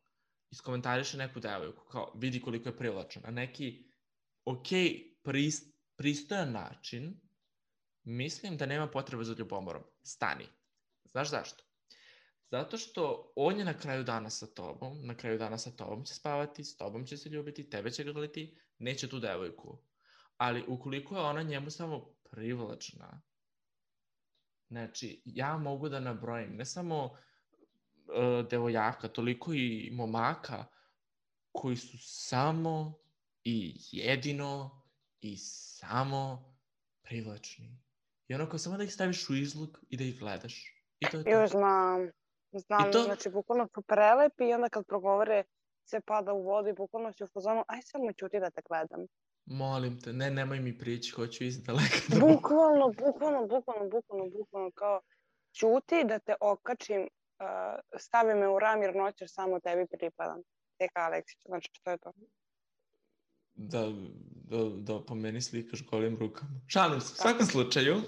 iskomentariše 0.50 1.16
neku 1.16 1.40
devojku, 1.40 1.84
kao 1.90 2.12
vidi 2.14 2.40
koliko 2.40 2.68
je 2.68 2.76
privlačna, 2.76 3.22
na 3.24 3.30
neki 3.30 3.84
okej, 4.44 5.16
pris, 5.22 5.62
pristojan 5.96 6.52
način, 6.52 7.20
mislim 8.04 8.56
da 8.56 8.66
nema 8.66 8.90
potrebe 8.90 9.24
za 9.24 9.34
ljubomorom. 9.38 9.82
Stani. 10.02 10.46
Znaš 11.04 11.30
zašto? 11.30 11.64
Zato 12.50 12.76
što 12.78 13.32
on 13.36 13.58
je 13.58 13.64
na 13.64 13.78
kraju 13.78 14.04
dana 14.04 14.30
sa 14.30 14.46
tobom, 14.46 15.06
na 15.06 15.16
kraju 15.16 15.38
dana 15.38 15.58
sa 15.58 15.70
tobom 15.70 16.04
će 16.04 16.14
spavati, 16.14 16.64
s 16.64 16.76
tobom 16.76 17.06
će 17.06 17.16
se 17.16 17.28
ljubiti, 17.28 17.70
tebe 17.70 17.90
će 17.90 18.04
grliti, 18.04 18.58
neće 18.78 19.08
tu 19.08 19.20
devojku. 19.20 19.78
Ali 20.36 20.64
ukoliko 20.68 21.16
je 21.16 21.22
ona 21.22 21.42
njemu 21.42 21.70
samo 21.70 22.14
privlačna, 22.30 23.22
znači 24.68 25.22
ja 25.24 25.56
mogu 25.56 25.88
da 25.88 26.00
nabrojim 26.00 26.56
ne 26.56 26.64
samo 26.64 27.04
uh, 27.04 28.48
devojaka, 28.50 29.08
toliko 29.08 29.52
i 29.54 29.90
momaka 29.92 30.66
koji 31.52 31.76
su 31.76 31.98
samo 32.00 32.98
i 33.44 33.76
jedino 33.92 34.82
i 35.20 35.36
samo 35.36 36.54
privlačni. 37.02 37.89
I 38.30 38.34
onako 38.34 38.58
samo 38.58 38.76
da 38.76 38.84
ih 38.84 38.92
staviš 38.92 39.30
u 39.30 39.34
izlog 39.34 39.78
i 39.88 39.96
da 39.96 40.04
ih 40.04 40.18
gledaš. 40.18 40.54
I 41.00 41.06
to 41.10 41.16
je 41.18 41.24
to. 41.24 41.30
Još 41.30 41.50
znam. 41.50 42.10
Znam, 42.52 42.88
I 42.88 42.92
to- 42.92 43.02
znači 43.02 43.30
bukvalno 43.30 43.68
su 43.74 43.82
prelepi 43.82 44.44
i 44.48 44.54
onda 44.54 44.68
kad 44.68 44.86
progovore 44.86 45.44
sve 45.84 46.00
pada 46.00 46.32
u 46.32 46.42
vodu 46.42 46.68
i 46.68 46.72
bukvalno 46.72 47.12
si 47.12 47.24
u 47.24 47.28
fazonu, 47.34 47.64
aj 47.68 47.80
samo 47.82 48.12
ćuti 48.12 48.40
da 48.40 48.50
te 48.50 48.60
gledam. 48.68 49.06
Molim 49.46 50.00
te, 50.00 50.12
ne, 50.12 50.30
nemoj 50.30 50.60
mi 50.60 50.78
prići, 50.78 51.12
hoću 51.12 51.44
iz 51.44 51.62
daleka 51.62 51.96
da 52.08 52.26
Bukvalno, 52.26 52.88
bukvalno, 52.88 53.46
bukvalno, 53.46 53.88
bukvalno, 53.90 54.24
bukvalno 54.38 54.70
kao 54.74 55.00
ćuti 55.58 56.04
da 56.04 56.18
te 56.18 56.34
okačim, 56.40 57.00
uh, 57.02 57.08
stavi 57.98 58.34
me 58.34 58.48
u 58.48 58.58
ram 58.58 58.82
jer 58.82 58.96
noćer 58.96 59.28
samo 59.30 59.60
tebi 59.60 59.86
pripadam. 59.98 60.42
Tek 60.78 60.90
Aleksić, 60.94 61.38
znači 61.46 61.70
to 61.82 61.90
je 61.90 61.98
to. 61.98 62.12
Da, 63.60 63.92
da, 64.50 64.64
da 64.64 65.00
po 65.00 65.14
meni 65.14 65.42
slikaš 65.42 65.86
golim 65.86 66.16
rukama. 66.16 66.60
Šalim 66.66 67.00
se, 67.00 67.12
u 67.12 67.16
svakom 67.16 67.46
slučaju. 67.46 67.96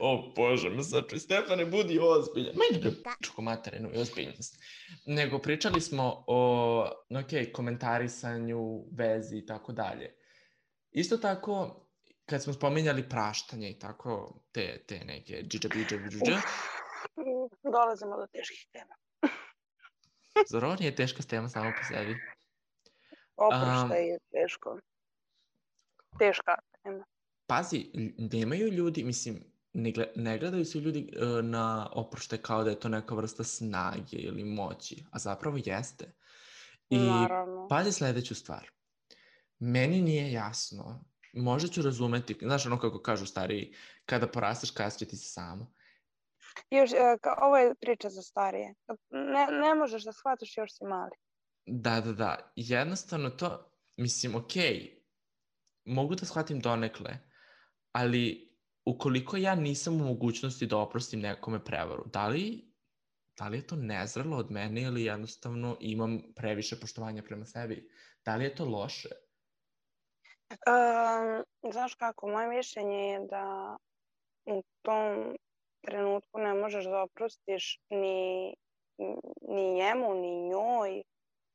o 0.00 0.32
Bože, 0.36 0.70
me 0.70 0.82
sačuj, 0.82 1.18
Stefane, 1.18 1.64
budi 1.64 1.98
ozbiljan. 2.02 2.54
Meni 2.56 2.80
bre, 2.82 2.90
čuko 3.22 3.42
materinu 3.42 3.90
i 3.94 3.98
ozbiljnost. 3.98 4.62
Nego 5.06 5.38
pričali 5.38 5.80
smo 5.80 6.24
o, 6.26 6.82
ok, 7.10 7.52
komentarisanju, 7.52 8.84
vezi 8.92 9.36
i 9.38 9.46
tako 9.46 9.72
dalje. 9.72 10.16
Isto 10.90 11.16
tako, 11.16 11.86
kad 12.26 12.42
smo 12.42 12.52
spominjali 12.52 13.08
praštanje 13.08 13.70
i 13.70 13.78
tako, 13.78 14.40
te, 14.52 14.84
te 14.88 15.04
neke 15.04 15.42
džiđa, 15.42 15.68
biđa, 15.74 15.96
biđa, 15.96 16.40
Dolazimo 17.72 18.16
do 18.16 18.26
teških 18.32 18.66
tema. 18.72 18.94
Zar 20.50 20.64
ovo 20.64 20.74
nije 20.74 20.96
teška 20.96 21.22
tema 21.22 21.48
samo 21.48 21.72
po 21.78 21.84
sebi? 21.94 22.16
Oproštaj 23.36 24.08
je 24.08 24.18
teško. 24.32 24.78
Teška 26.18 26.54
tema. 26.82 27.04
Pazi, 27.46 27.90
nemaju 28.18 28.68
ljudi, 28.68 29.04
mislim, 29.04 29.44
ne, 29.72 29.92
ne 30.16 30.38
gledaju 30.38 30.64
se 30.64 30.78
ljudi 30.78 31.12
e, 31.12 31.42
na 31.42 31.90
oproštaj 31.92 32.38
kao 32.38 32.64
da 32.64 32.70
je 32.70 32.80
to 32.80 32.88
neka 32.88 33.14
vrsta 33.14 33.44
snage 33.44 34.16
ili 34.16 34.44
moći, 34.44 35.04
a 35.10 35.18
zapravo 35.18 35.58
jeste. 35.64 36.12
I 36.88 36.98
Naravno. 36.98 37.68
pazi 37.68 37.92
sledeću 37.92 38.34
stvar. 38.34 38.70
Meni 39.58 40.02
nije 40.02 40.32
jasno, 40.32 41.04
možda 41.32 41.68
ću 41.68 41.82
razumeti, 41.82 42.36
znaš 42.42 42.66
ono 42.66 42.78
kako 42.78 43.02
kažu 43.02 43.26
stariji, 43.26 43.74
kada 44.06 44.26
porasteš 44.26 44.70
kasnije 44.70 45.08
ti 45.08 45.16
se 45.16 45.28
samo. 45.28 45.72
Još, 46.70 46.92
e, 46.92 46.96
ka- 46.96 47.38
ovo 47.42 47.56
je 47.56 47.74
priča 47.74 48.08
za 48.08 48.22
starije. 48.22 48.74
Ne, 49.10 49.46
ne 49.60 49.74
možeš 49.74 50.04
da 50.04 50.12
shvatiš, 50.12 50.56
još 50.56 50.70
si 50.76 50.84
mali. 50.84 51.16
Da, 51.66 52.00
da, 52.00 52.12
da. 52.12 52.52
Jednostavno 52.56 53.30
to, 53.30 53.70
mislim, 53.96 54.34
okej, 54.34 55.02
mogu 55.84 56.14
da 56.14 56.26
shvatim 56.26 56.60
donekle, 56.60 57.18
ali 57.92 58.52
ukoliko 58.84 59.36
ja 59.36 59.54
nisam 59.54 59.94
u 59.94 60.04
mogućnosti 60.04 60.66
da 60.66 60.78
oprostim 60.78 61.20
nekome 61.20 61.64
prevaru, 61.64 62.04
da 62.12 62.28
li, 62.28 62.72
da 63.38 63.48
li 63.48 63.58
je 63.58 63.66
to 63.66 63.76
nezrelo 63.76 64.36
od 64.36 64.50
mene 64.50 64.82
ili 64.82 65.04
jednostavno 65.04 65.76
imam 65.80 66.22
previše 66.36 66.80
poštovanja 66.80 67.22
prema 67.22 67.44
sebi? 67.44 67.90
Da 68.24 68.36
li 68.36 68.44
je 68.44 68.54
to 68.54 68.64
loše? 68.64 69.08
Um, 70.50 71.44
znaš 71.72 71.94
kako, 71.94 72.28
moje 72.28 72.48
mišljenje 72.48 72.96
je 72.96 73.26
da 73.30 73.76
u 74.44 74.62
tom 74.82 75.36
trenutku 75.86 76.38
ne 76.38 76.54
možeš 76.54 76.84
da 76.84 77.02
oprostiš 77.02 77.80
ni, 77.90 78.54
ni 79.48 79.74
njemu, 79.74 80.14
ni 80.14 80.48
njoj, 80.48 81.02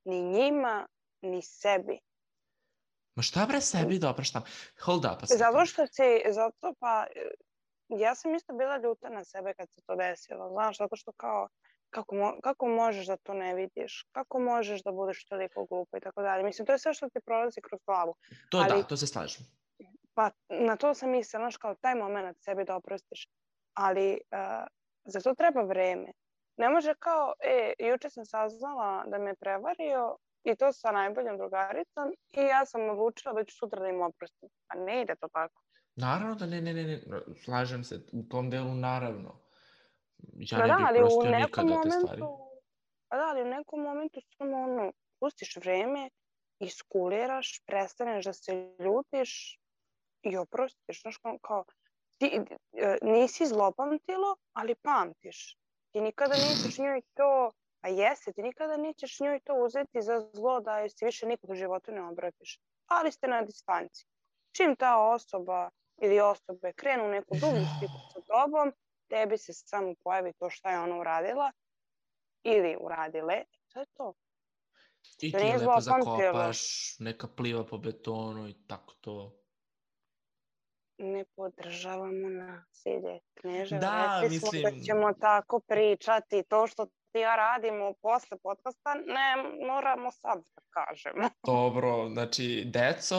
ni 0.06 0.22
njima, 0.22 0.88
ni 1.22 1.42
sebi. 1.42 2.00
Ma 3.16 3.24
šta 3.24 3.46
bre 3.46 3.62
sebi 3.62 4.00
da 4.00 4.10
opraštam? 4.10 4.44
Hold 4.86 5.06
up 5.06 5.24
a 5.24 5.28
second. 5.28 5.40
Zato 5.40 5.66
što 5.66 5.88
si, 5.88 6.22
zato 6.30 6.74
pa, 6.80 7.06
ja 7.90 8.16
sam 8.16 8.36
isto 8.36 8.54
bila 8.54 8.78
ljuta 8.78 9.10
na 9.10 9.24
sebe 9.24 9.54
kad 9.54 9.70
se 9.70 9.82
to 9.86 9.96
desilo, 9.96 10.50
znaš, 10.50 10.78
zato 10.78 10.96
što 10.96 11.12
kao, 11.12 11.48
kako, 11.90 12.16
mo, 12.16 12.34
kako 12.44 12.68
možeš 12.68 13.08
da 13.08 13.18
to 13.18 13.34
ne 13.34 13.56
vidiš? 13.56 14.06
Kako 14.12 14.40
možeš 14.40 14.84
da 14.84 14.92
budeš 14.92 15.26
toliko 15.26 15.66
glupa 15.66 15.98
i 15.98 16.02
tako 16.02 16.22
dalje? 16.22 16.44
Mislim, 16.44 16.66
to 16.66 16.72
je 16.72 16.80
sve 16.80 16.94
što 16.94 17.10
ti 17.10 17.20
prolazi 17.26 17.62
kroz 17.62 17.82
glavu. 17.86 18.16
To 18.50 18.58
Ali- 18.58 18.82
da, 18.82 18.88
to 18.88 18.98
se 18.98 19.08
slažem. 19.08 19.46
Pa 20.14 20.32
na 20.50 20.76
to 20.76 20.94
sam 20.94 21.10
mislila, 21.10 21.42
znaš, 21.44 21.58
kao 21.58 21.76
taj 21.76 21.96
moment 21.96 22.38
sebi 22.40 22.64
da 22.66 22.76
oprostiš. 22.76 23.28
Ali 23.74 24.20
uh, 24.32 24.68
za 25.06 25.20
to 25.22 25.36
treba 25.36 25.62
vreme. 25.62 26.12
Ne 26.58 26.70
može 26.70 26.94
kao, 27.00 27.34
e, 27.40 27.74
juče 27.80 28.10
sam 28.10 28.26
saznala 28.26 29.04
da 29.08 29.18
me 29.18 29.36
prevario 29.36 30.18
i 30.44 30.56
to 30.56 30.74
sa 30.74 30.92
najboljom 30.92 31.38
drugaricom 31.38 32.14
i 32.32 32.42
ja 32.42 32.66
sam 32.66 32.90
odlučila 32.90 33.34
da 33.34 33.44
ću 33.44 33.56
sutra 33.56 33.80
da 33.80 33.88
im 33.88 34.02
oprostim. 34.02 34.50
Pa 34.68 34.80
ne 34.80 35.02
ide 35.02 35.16
to 35.16 35.28
tako. 35.28 35.62
Naravno 35.96 36.36
da 36.36 36.46
ne, 36.46 36.62
ne, 36.62 36.74
ne, 36.74 36.84
ne, 36.84 37.02
slažem 37.44 37.84
se, 37.84 37.96
u 38.12 38.24
tom 38.24 38.50
delu 38.50 38.74
naravno. 38.74 39.42
Ja 40.34 40.58
Pa 40.58 40.68
ne 40.68 40.68
da, 40.68 40.78
bih 40.78 40.86
ali 40.88 41.00
u 41.00 41.02
prostio 41.02 41.32
nikada 41.32 41.68
te 41.68 41.74
momentu, 41.74 42.08
stvari. 42.08 42.22
pa 43.08 43.18
da, 43.18 43.24
ali 43.24 43.42
u 43.42 43.46
nekom 43.46 43.82
momentu 43.82 44.22
samo 44.38 44.58
ono, 44.58 44.92
pustiš 45.20 45.56
vreme, 45.56 46.10
iskuliraš, 46.60 47.64
prestaneš 47.66 48.26
da 48.26 48.34
se 48.34 48.76
ljutiš 48.80 49.60
i 50.24 50.38
oprostiš. 50.38 51.02
Znaš, 51.02 51.18
kao, 51.18 51.38
kao 51.42 51.66
ti 52.22 52.42
e, 52.74 52.98
nisi 53.02 53.46
zlopamtilo, 53.46 54.36
ali 54.54 54.76
pamtiš. 54.76 55.58
Ti 55.92 56.02
nikada 56.02 56.36
nećeš 56.36 56.78
njoj 56.78 57.02
to, 57.14 57.52
a 57.82 57.88
jeste, 57.88 58.34
ti 58.34 58.42
nikada 58.42 58.78
nećeš 58.78 59.20
njoj 59.20 59.40
to 59.40 59.54
uzeti 59.54 60.02
za 60.02 60.30
zlo 60.34 60.60
da 60.60 60.80
joj 60.80 60.90
se 60.90 61.06
više 61.06 61.26
nikad 61.26 61.50
u 61.50 61.56
životu 61.56 61.92
ne 61.92 62.04
obratiš. 62.04 62.60
Ali 62.88 63.12
ste 63.12 63.28
na 63.28 63.42
distanci. 63.42 64.06
Čim 64.52 64.76
ta 64.76 64.98
osoba 64.98 65.70
ili 66.02 66.20
osobe 66.20 66.74
krenu 66.74 67.06
u 67.06 67.10
neku 67.10 67.36
dublju 67.36 67.66
sliku 67.80 68.00
sa 68.14 68.22
tobom, 68.22 68.74
tebi 69.10 69.38
se 69.38 69.54
samo 69.54 69.94
pojavi 70.04 70.34
to 70.34 70.50
šta 70.50 70.72
je 70.72 70.80
ona 70.80 71.00
uradila 71.00 71.52
ili 72.44 72.78
uradile, 72.82 73.44
to 73.74 73.80
je 73.80 73.86
to. 73.94 74.14
I 75.22 75.32
to 75.32 75.38
ti 75.38 75.46
je 75.46 75.58
lepo 75.58 75.82
zakopaš, 75.82 76.60
neka 77.00 77.28
pliva 77.28 77.66
po 77.66 77.78
betonu 77.78 78.48
i 78.50 78.54
tako 78.68 78.94
to. 79.02 79.41
Ne 81.02 81.26
podržavamo 81.26 82.30
nasilje. 82.30 83.20
Kneže, 83.34 83.78
Da, 83.78 84.20
rekli 84.22 84.40
smo 84.40 84.50
da 84.52 84.58
mislim- 84.58 84.84
ćemo 84.84 85.14
tako 85.14 85.60
pričati. 85.60 86.44
To 86.44 86.68
što 86.68 86.86
ti 86.86 87.20
ja 87.20 87.36
radimo 87.36 87.94
posle 88.02 88.38
podcasta, 88.44 88.94
ne 88.94 89.36
moramo 89.66 90.12
sad 90.12 90.40
da 90.56 90.62
kažemo. 90.70 91.30
Dobro, 91.46 92.10
znači, 92.10 92.64
deco, 92.66 93.18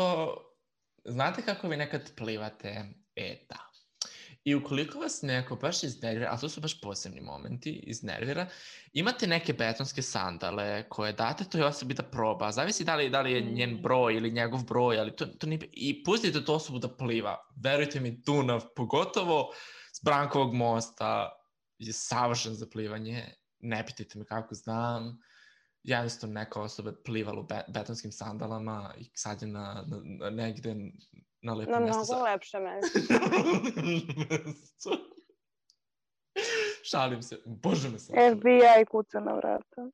znate 1.04 1.42
kako 1.42 1.68
vi 1.68 1.76
nekad 1.76 2.12
plivate? 2.16 2.84
E, 3.16 3.36
da. 3.48 3.71
I 4.44 4.54
ukoliko 4.54 4.98
vas 4.98 5.22
neko 5.22 5.56
baš 5.56 5.82
iznervira, 5.82 6.28
a 6.32 6.36
to 6.36 6.48
su 6.48 6.60
baš 6.60 6.80
posebni 6.80 7.20
momenti, 7.20 7.70
iznervira, 7.72 8.46
imate 8.92 9.26
neke 9.26 9.52
betonske 9.52 10.02
sandale 10.02 10.88
koje 10.88 11.12
date 11.12 11.44
toj 11.44 11.62
osobi 11.62 11.94
da 11.94 12.02
proba. 12.02 12.52
Zavisi 12.52 12.84
da 12.84 12.96
li, 12.96 13.10
da 13.10 13.20
li 13.20 13.32
je 13.32 13.40
njen 13.40 13.70
Mm. 13.70 13.82
broj 13.82 14.16
ili 14.16 14.30
njegov 14.30 14.64
broj, 14.64 14.98
ali 14.98 15.16
to, 15.16 15.26
to 15.26 15.46
nije... 15.46 15.60
I 15.72 16.04
pustite 16.04 16.44
tu 16.44 16.54
osobu 16.54 16.78
da 16.78 16.96
pliva. 16.96 17.36
Verujte 17.64 18.00
mi, 18.00 18.10
Dunav, 18.10 18.64
pogotovo 18.76 19.52
s 19.94 20.04
Brankovog 20.04 20.54
mosta, 20.54 21.32
je 21.78 21.92
savršen 21.92 22.54
za 22.54 22.66
plivanje. 22.72 23.34
Ne 23.60 23.86
pitajte 23.86 24.18
me 24.18 24.24
kako 24.24 24.54
znam 24.54 25.18
jednostavno 25.82 26.34
neka 26.34 26.60
osoba 26.60 26.92
plivala 27.04 27.40
u 27.40 27.46
be 27.46 27.62
betonskim 27.68 28.12
sandalama 28.12 28.94
i 28.98 29.04
sad 29.14 29.42
je 29.42 29.48
na, 29.48 29.84
na, 29.86 30.00
na 30.04 30.30
negde 30.30 30.74
na 31.42 31.54
lepo 31.54 31.70
Na 31.70 31.80
mesto. 31.80 31.92
mnogo 31.92 32.04
za- 32.04 32.22
lepše 32.22 32.58
mesto. 32.60 32.98
Šalim 36.84 37.22
se. 37.22 37.42
Bože 37.46 37.88
me 37.88 37.98
sam. 37.98 38.14
FBI 38.30 38.60
kuca 38.90 39.20
na 39.20 39.32
vrata. 39.32 39.90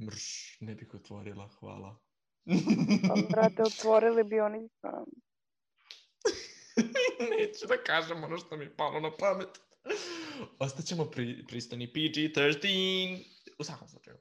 Mrš, 0.00 0.24
ne 0.60 0.74
bih 0.74 0.94
otvorila, 0.94 1.48
hvala. 1.50 1.98
Pa, 3.08 3.14
brate, 3.30 3.62
otvorili 3.62 4.24
bi 4.24 4.40
oni 4.40 4.68
sam. 4.80 5.04
Neću 7.30 7.66
da 7.66 7.76
kažem 7.76 8.24
ono 8.24 8.38
što 8.38 8.56
mi 8.56 8.64
je 8.64 8.76
palo 8.76 9.00
na 9.00 9.10
pamet. 9.12 9.48
Ostaćemo 10.58 11.04
pri, 11.04 11.44
pristojni 11.46 11.86
PG-13. 11.86 13.24
U 13.58 13.64
svakom 13.64 13.88
slučaju. 13.88 14.16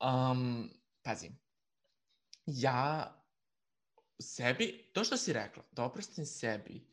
Um, 0.00 0.70
pazi. 1.02 1.30
Ja 2.46 3.14
sebi, 4.20 4.90
to 4.92 5.04
što 5.04 5.16
si 5.16 5.32
rekla, 5.32 5.62
da 5.72 5.84
oprostim 5.84 6.26
sebi, 6.26 6.86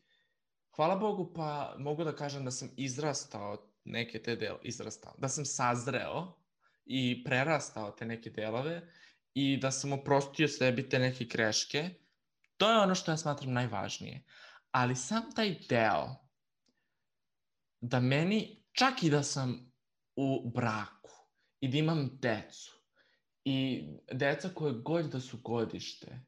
hvala 0.76 0.96
Bogu 0.96 1.32
pa 1.34 1.74
mogu 1.78 2.04
da 2.04 2.16
kažem 2.16 2.44
da 2.44 2.50
sam 2.50 2.70
izrastao 2.76 3.72
neke 3.84 4.22
te 4.22 4.36
delove, 4.36 4.60
izrastao, 4.62 5.14
da 5.18 5.28
sam 5.28 5.44
sazreo 5.44 6.32
i 6.84 7.24
prerastao 7.24 7.90
te 7.90 8.06
neke 8.06 8.30
delove 8.30 8.82
i 9.34 9.56
da 9.56 9.70
sam 9.70 9.92
oprostio 9.92 10.48
sebi 10.48 10.88
te 10.88 10.98
neke 10.98 11.24
greške. 11.24 11.90
To 12.56 12.70
je 12.70 12.78
ono 12.78 12.94
što 12.94 13.10
ja 13.10 13.16
smatram 13.16 13.52
najvažnije. 13.52 14.24
Ali 14.70 14.96
sam 14.96 15.22
taj 15.34 15.56
deo 15.68 16.14
da 17.80 18.00
meni, 18.00 18.64
čak 18.72 19.02
i 19.02 19.10
da 19.10 19.22
sam 19.22 19.72
u 20.16 20.50
braku 20.50 21.10
i 21.60 21.68
da 21.68 21.78
imam 21.78 22.10
decu 22.12 22.76
i 23.44 23.84
deca 24.12 24.48
koje 24.54 24.72
god 24.72 25.06
da 25.06 25.20
su 25.20 25.38
godište, 25.42 26.20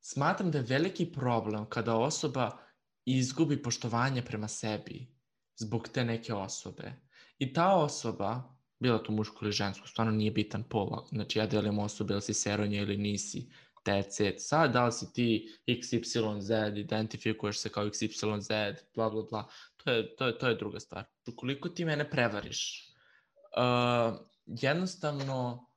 smatram 0.00 0.50
da 0.50 0.58
je 0.58 0.64
veliki 0.64 1.12
problem 1.12 1.66
kada 1.68 1.96
osoba 1.96 2.58
izgubi 3.04 3.62
poštovanje 3.62 4.22
prema 4.22 4.48
sebi 4.48 5.14
zbog 5.56 5.88
te 5.88 6.04
neke 6.04 6.34
osobe. 6.34 6.92
I 7.38 7.52
ta 7.52 7.76
osoba, 7.76 8.56
bila 8.78 8.98
to 8.98 9.12
muško 9.12 9.44
ili 9.44 9.52
žensko, 9.52 9.88
stvarno 9.88 10.12
nije 10.12 10.30
bitan 10.30 10.62
pola. 10.62 11.06
Znači 11.08 11.38
ja 11.38 11.46
delim 11.46 11.78
osobe, 11.78 12.14
ili 12.14 12.22
si 12.22 12.34
seronja 12.34 12.80
ili 12.80 12.96
nisi, 12.96 13.50
that's 13.84 14.28
it. 14.28 14.34
Sad, 14.38 14.72
da 14.72 14.86
li 14.86 14.92
si 14.92 15.12
ti 15.12 15.48
XYZ, 15.66 16.78
identifikuješ 16.78 17.58
se 17.58 17.68
kao 17.68 17.84
XYZ, 17.84 18.74
bla, 18.94 19.10
bla, 19.10 19.22
bla, 19.30 19.48
to 19.76 19.90
je, 19.90 20.16
to 20.16 20.26
je, 20.26 20.38
to 20.38 20.48
je 20.48 20.54
druga 20.54 20.80
stvar. 20.80 21.04
Ukoliko 21.28 21.68
ti 21.68 21.84
mene 21.84 22.10
prevariš, 22.10 22.88
uh, 23.56 24.18
jednostavno, 24.46 25.69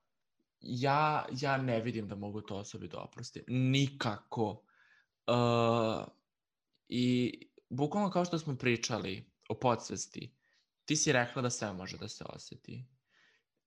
ja, 0.64 1.26
ja 1.42 1.58
ne 1.58 1.82
vidim 1.82 2.08
da 2.08 2.16
mogu 2.16 2.42
to 2.42 2.56
osobi 2.56 2.88
da 2.88 3.00
oprostim. 3.00 3.44
Nikako. 3.48 4.64
Uh, 5.28 6.06
I 6.88 7.34
bukvalno 7.70 8.10
kao 8.10 8.26
što 8.26 8.40
smo 8.40 8.56
pričali 8.56 9.32
o 9.50 9.60
podsvesti, 9.60 10.36
ti 10.86 10.96
si 10.96 11.12
rekla 11.12 11.42
da 11.42 11.50
sve 11.50 11.74
može 11.74 11.98
da 11.98 12.08
se 12.08 12.26
osjeti. 12.30 12.86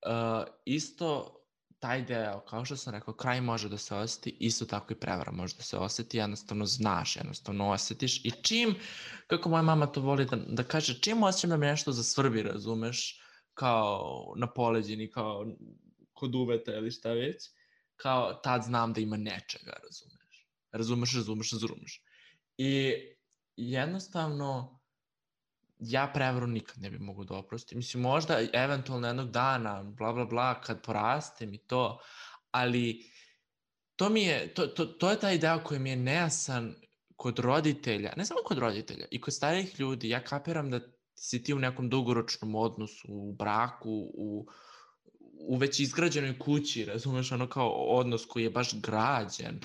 Uh, 0.07 0.45
isto 0.65 1.37
taj 1.79 2.03
deo, 2.03 2.41
kao 2.41 2.65
što 2.65 2.77
sam 2.77 2.95
rekao, 2.95 3.15
kraj 3.15 3.41
može 3.41 3.69
da 3.69 3.79
se 3.79 3.95
osjeti, 3.95 4.37
isto 4.41 4.65
tako 4.65 4.93
i 4.93 4.97
prevara 4.97 5.33
može 5.33 5.57
da 5.57 5.63
se 5.63 5.77
osjeti, 5.77 6.17
jednostavno 6.17 6.67
znaš, 6.67 7.17
jednostavno 7.17 7.71
osjetiš 7.71 8.25
i 8.25 8.31
čim, 8.31 8.75
kako 9.27 9.49
moja 9.49 9.63
mama 9.63 9.87
to 9.87 10.01
voli 10.01 10.25
da, 10.25 10.37
da 10.37 10.63
kaže, 10.63 11.01
čim 11.01 11.23
osjećam 11.23 11.51
da 11.51 11.57
me 11.57 11.67
nešto 11.67 11.93
zasvrbi, 11.93 12.43
razumeš, 12.43 13.21
kao 13.55 14.35
na 14.37 14.53
poleđini, 14.53 15.11
kao 15.11 15.47
kod 16.17 16.35
uveta 16.35 16.75
ili 16.75 16.91
šta 16.91 17.13
već, 17.13 17.51
kao 17.97 18.35
tad 18.35 18.63
znam 18.63 18.93
da 18.93 19.01
ima 19.01 19.17
nečega, 19.17 19.73
razumeš. 19.83 20.47
Razumeš, 20.73 21.15
razumeš, 21.15 21.53
razumeš. 21.53 22.03
I 22.59 22.95
jednostavno, 23.57 24.81
ja 25.79 26.11
prevaru 26.15 26.47
nikad 26.47 26.79
ne 26.79 26.91
bi 26.91 26.99
mogu 26.99 27.25
da 27.25 27.35
oprostim. 27.35 27.79
Mislim, 27.79 28.03
možda 28.03 28.41
eventualno 28.53 29.07
jednog 29.07 29.31
dana, 29.31 29.83
bla, 29.83 30.13
bla, 30.13 30.25
bla, 30.25 30.61
kad 30.61 30.83
porastem 30.83 31.55
i 31.55 31.59
to, 31.59 31.99
ali 32.51 33.05
to 33.97 34.09
mi 34.09 34.23
je, 34.23 34.55
to, 34.55 34.67
to, 34.67 34.87
to 34.87 35.11
je 35.11 35.21
taj 35.21 35.39
deo 35.39 35.61
koji 35.65 35.81
mi 35.81 35.91
je 35.91 35.97
nejasan 35.97 36.75
kod 37.17 37.39
roditelja, 37.39 38.13
ne 38.17 38.25
samo 38.25 38.41
kod 38.45 38.59
roditelja, 38.59 39.07
i 39.11 39.21
kod 39.21 39.35
starijih 39.35 39.81
ljudi, 39.81 40.09
ja 40.09 40.25
kapiram 40.25 40.71
da 40.71 40.81
si 41.15 41.43
ti 41.43 41.55
u 41.55 41.59
nekom 41.59 41.89
dugoročnom 41.89 42.55
odnosu, 42.55 43.09
u 43.09 43.33
braku, 43.33 44.11
u, 44.15 44.47
u 45.39 45.57
već 45.57 45.81
izgrađenoj 45.81 46.39
kući, 46.39 46.85
razumeš, 46.85 47.33
ono 47.33 47.49
kao 47.49 47.71
odnos 47.71 48.27
koji 48.27 48.43
je 48.43 48.51
baš 48.51 48.81
građen, 48.81 49.61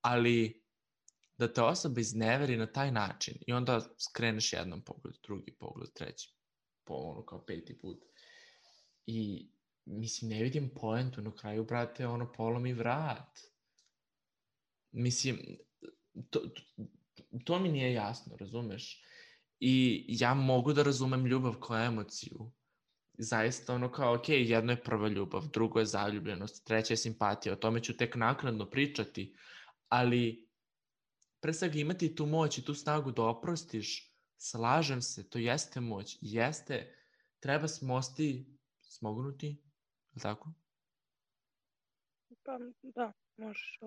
ali 0.00 0.62
da 1.38 1.52
te 1.52 1.62
osoba 1.62 2.00
izneveri 2.00 2.56
na 2.56 2.66
taj 2.66 2.92
način 2.92 3.34
i 3.46 3.52
onda 3.52 3.80
skreneš 3.98 4.52
jednom 4.52 4.82
pogled, 4.84 5.14
drugi 5.22 5.52
pogled, 5.52 5.92
treći, 5.92 6.34
po 6.84 6.94
ono 6.94 7.26
kao 7.26 7.44
peti 7.46 7.78
put. 7.78 8.04
I 9.06 9.48
mislim, 9.84 10.30
ne 10.30 10.42
vidim 10.42 10.70
poentu, 10.74 11.22
na 11.22 11.34
kraju, 11.36 11.64
brate, 11.64 12.06
ono 12.06 12.32
polomi 12.32 12.72
vrat. 12.72 13.38
Mislim, 14.92 15.58
to, 16.30 16.40
to, 16.40 16.82
to 17.44 17.58
mi 17.58 17.68
nije 17.68 17.92
jasno, 17.92 18.36
razumeš? 18.36 19.02
I 19.60 20.04
ja 20.08 20.34
mogu 20.34 20.72
da 20.72 20.82
razumem 20.82 21.26
ljubav 21.26 21.54
kao 21.54 21.84
emociju. 21.84 22.52
Zaista 23.24 23.74
ono 23.74 23.92
kao, 23.92 24.14
ok, 24.14 24.28
jedno 24.28 24.72
je 24.72 24.82
prva 24.82 25.08
ljubav, 25.08 25.46
drugo 25.46 25.78
je 25.78 25.86
zaljubljenost, 25.86 26.66
treća 26.66 26.92
je 26.92 26.96
simpatija, 26.96 27.52
o 27.52 27.56
tome 27.56 27.82
ću 27.82 27.96
tek 27.96 28.16
naknadno 28.16 28.70
pričati, 28.70 29.36
ali 29.88 30.48
pre 31.40 31.52
svega 31.52 31.78
imati 31.78 32.14
tu 32.14 32.26
moć 32.26 32.58
i 32.58 32.64
tu 32.64 32.74
snagu 32.74 33.12
da 33.12 33.22
oprostiš, 33.22 34.14
slažem 34.36 35.02
se, 35.02 35.30
to 35.30 35.38
jeste 35.38 35.80
moć, 35.80 36.18
jeste, 36.20 36.94
treba 37.40 37.68
smosti 37.68 38.58
smognuti, 38.80 39.46
je 39.46 40.14
li 40.14 40.20
tako? 40.22 40.52
Pa 42.44 42.58
da, 42.82 43.12
možeš. 43.36 43.78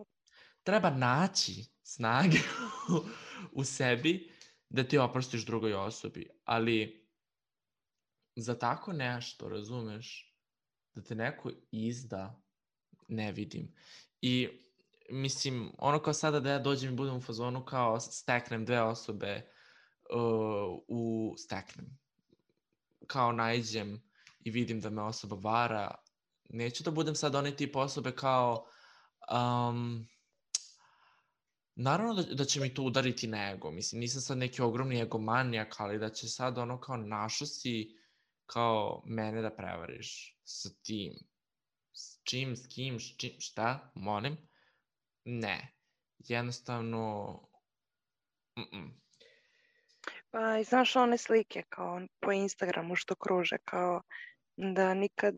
Treba 0.64 0.90
naći 0.90 1.66
snage 1.84 2.38
u, 2.90 3.06
u 3.62 3.64
sebi 3.64 4.32
da 4.70 4.84
ti 4.84 4.98
oprostiš 4.98 5.46
drugoj 5.46 5.74
osobi, 5.74 6.30
ali 6.46 7.05
za 8.36 8.60
tako 8.60 8.94
nešto, 8.94 9.50
razumeš, 9.50 10.36
da 10.96 11.02
te 11.02 11.16
neko 11.16 11.52
izda, 11.72 12.42
ne 13.08 13.32
vidim. 13.32 13.76
I 14.22 14.50
mislim, 15.10 15.72
ono 15.78 16.00
kao 16.00 16.14
sada 16.14 16.40
da 16.40 16.52
ja 16.52 16.60
dođem 16.60 16.94
i 16.94 16.96
budem 16.96 17.16
u 17.16 17.22
fazonu 17.22 17.66
kao 17.66 18.00
steknem 18.00 18.66
dve 18.66 18.82
osobe 18.82 19.52
uh, 20.10 20.80
u 20.88 21.34
steknem. 21.38 22.00
Kao 23.08 23.32
najđem 23.32 24.02
i 24.40 24.52
vidim 24.52 24.82
da 24.82 24.90
me 24.90 25.02
osoba 25.02 25.36
vara, 25.36 25.96
neću 26.50 26.84
da 26.84 26.92
budem 26.92 27.16
sad 27.16 27.36
onaj 27.36 27.56
tip 27.56 27.76
osobe 27.76 28.12
kao 28.12 28.66
um, 29.32 30.08
naravno 31.76 32.14
da, 32.14 32.24
da 32.24 32.46
će 32.46 32.60
mi 32.60 32.74
to 32.74 32.84
udariti 32.84 33.28
na 33.28 33.52
ego, 33.52 33.72
mislim, 33.72 34.00
nisam 34.00 34.22
sad 34.22 34.38
neki 34.38 34.62
ogromni 34.62 35.02
egomanijak, 35.02 35.76
ali 35.78 36.00
da 36.00 36.10
će 36.10 36.28
sad 36.28 36.58
ono 36.58 36.80
kao 36.80 36.98
našo 36.98 37.46
si 37.46 37.96
kao 38.46 39.04
mene 39.06 39.42
da 39.42 39.56
prevariš 39.56 40.40
sa 40.44 40.70
tim. 40.84 41.14
S 41.94 42.22
čim, 42.24 42.56
s 42.56 42.68
kim, 42.68 43.00
s 43.00 43.18
čim, 43.18 43.40
šta, 43.40 43.92
molim? 43.96 44.38
Ne. 45.26 45.74
Jednostavno, 46.18 47.34
mm 48.58 48.64
-mm. 48.72 49.06
Pa 50.32 50.58
i 50.58 50.64
znaš 50.64 50.96
one 50.96 51.18
slike 51.18 51.64
kao 51.70 52.02
po 52.20 52.32
Instagramu 52.32 52.96
što 52.96 53.16
kruže 53.16 53.58
kao 53.66 54.02
da 54.58 54.94
nikad 54.94 55.36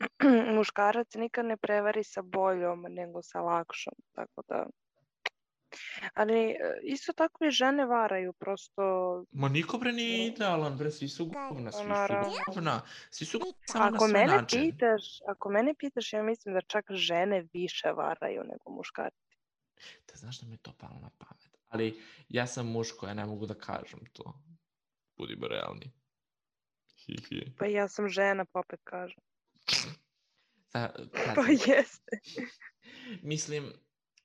muškarac 0.56 1.14
nikad 1.14 1.46
ne 1.46 1.56
prevari 1.56 2.04
sa 2.04 2.22
boljom 2.22 2.84
nego 2.88 3.22
sa 3.22 3.40
lakšom. 3.40 3.94
Tako 4.12 4.42
da 4.48 4.66
Ali 6.14 6.50
e, 6.50 6.56
isto 6.82 7.12
tako 7.12 7.44
i 7.44 7.50
žene 7.50 7.86
varaju, 7.86 8.32
prosto... 8.32 8.82
Ma 9.32 9.48
niko 9.48 9.78
bre 9.78 9.92
nije 9.92 10.26
idealan, 10.26 10.76
bre, 10.78 10.90
svi 10.90 11.08
su 11.08 11.26
govna, 11.26 11.72
svi 11.72 11.84
su 11.84 12.42
govna, 12.46 12.80
svi 13.10 13.26
su 13.26 13.40
samo 13.66 13.84
na 13.84 13.88
Ako 13.88 13.98
svoj 13.98 14.12
mene 14.12 14.26
način. 14.36 14.60
pitaš, 14.70 15.20
ako 15.28 15.50
mene 15.50 15.74
pitaš, 15.78 16.12
ja 16.12 16.22
mislim 16.22 16.54
da 16.54 16.60
čak 16.60 16.84
žene 16.90 17.46
više 17.52 17.92
varaju 17.92 18.42
nego 18.44 18.70
muškarci. 18.70 19.36
Da 20.08 20.14
znaš 20.14 20.40
da 20.40 20.46
mi 20.46 20.54
je 20.54 20.58
to 20.58 20.72
palo 20.78 21.00
na 21.00 21.10
pamet. 21.18 21.56
Ali 21.68 22.02
ja 22.28 22.46
sam 22.46 22.66
muško, 22.66 23.06
ja 23.06 23.14
ne 23.14 23.26
mogu 23.26 23.46
da 23.46 23.54
kažem 23.54 24.00
to. 24.12 24.34
Budimo 25.16 25.48
realni. 25.48 25.92
Hi, 27.06 27.16
hi. 27.28 27.52
Pa 27.58 27.66
ja 27.66 27.88
sam 27.88 28.08
žena, 28.08 28.44
pa 28.44 28.58
opet 28.60 28.80
kažem. 28.84 29.20
Sa, 30.72 30.90
Pa 31.36 31.42
jeste. 31.50 32.18
mislim, 33.22 33.72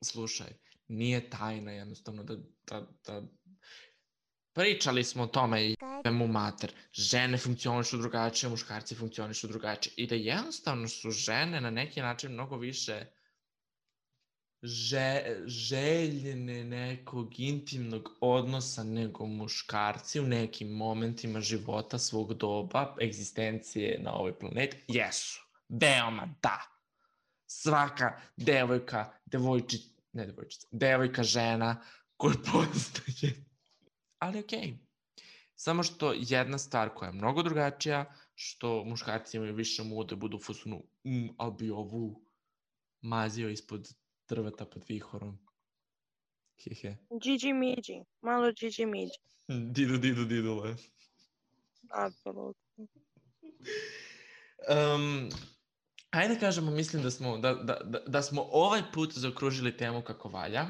slušaj, 0.04 0.48
nije 0.88 1.30
tajna 1.30 1.72
jednostavno 1.72 2.24
da, 2.24 2.36
da, 2.68 2.88
da 3.06 3.22
Pričali 4.56 5.04
smo 5.04 5.24
o 5.24 5.28
tome 5.28 5.66
i 5.66 5.76
mu 6.12 6.28
mater. 6.28 6.72
Žene 6.94 7.38
funkcionišu 7.38 7.98
drugačije, 7.98 8.50
muškarci 8.50 8.96
funkcionišu 8.96 9.48
drugačije. 9.48 9.94
I 9.98 10.08
da 10.08 10.16
jednostavno 10.16 10.88
su 10.88 11.12
žene 11.12 11.62
na 11.62 11.70
neki 11.70 12.02
način 12.02 12.32
mnogo 12.32 12.58
više 12.58 13.06
že, 14.62 15.24
željene 15.46 16.64
nekog 16.64 17.40
intimnog 17.40 18.10
odnosa 18.22 18.84
nego 18.84 19.26
muškarci 19.26 20.20
u 20.20 20.28
nekim 20.28 20.68
momentima 20.68 21.42
života 21.42 21.98
svog 22.00 22.34
doba, 22.34 22.96
egzistencije 23.02 24.00
na 24.04 24.14
ovoj 24.14 24.40
planeti. 24.40 24.78
Jesu. 24.88 25.42
Veoma 25.70 26.36
da. 26.42 26.62
Svaka 27.48 28.22
devojka, 28.38 29.12
devojčica, 29.26 29.95
ne 30.16 30.26
devojčica, 30.26 30.68
devojka, 30.72 31.24
žena 31.24 31.82
koja 32.18 32.36
postaje. 32.52 33.46
Ali 34.20 34.40
okej. 34.40 34.60
Okay. 34.60 34.78
Samo 35.56 35.84
što 35.84 36.14
jedna 36.18 36.58
stvar 36.58 36.90
koja 36.96 37.08
je 37.08 37.14
mnogo 37.14 37.44
drugačija, 37.44 38.06
što 38.36 38.84
muškarci 38.84 39.38
imaju 39.38 39.56
više 39.56 39.84
mude, 39.84 40.16
budu 40.16 40.38
u 40.38 40.40
fusunu, 40.40 40.84
mm, 41.04 41.28
ali 41.38 41.54
bi 41.60 41.72
ovu 41.72 42.22
mazio 43.02 43.50
ispod 43.50 43.90
drveta 44.30 44.66
pod 44.66 44.84
vihorom. 44.88 45.40
Hehe. 46.64 46.98
Gigi 47.24 47.54
Migi. 47.54 48.04
Malo 48.22 48.52
Gigi 48.60 48.86
Migi. 48.86 49.18
Didu, 49.76 49.98
didu, 49.98 50.26
didule. 50.26 50.76
Apsolutno. 51.90 52.88
Um, 54.70 55.30
ajde 56.16 56.40
kažemo, 56.40 56.72
mislim 56.72 57.04
da 57.04 57.12
smo, 57.12 57.38
da, 57.38 57.54
da, 57.54 57.80
da, 57.84 58.00
da 58.08 58.22
smo 58.22 58.48
ovaj 58.52 58.82
put 58.94 59.14
zaokružili 59.14 59.78
temu 59.78 60.02
kako 60.02 60.30
valja 60.30 60.66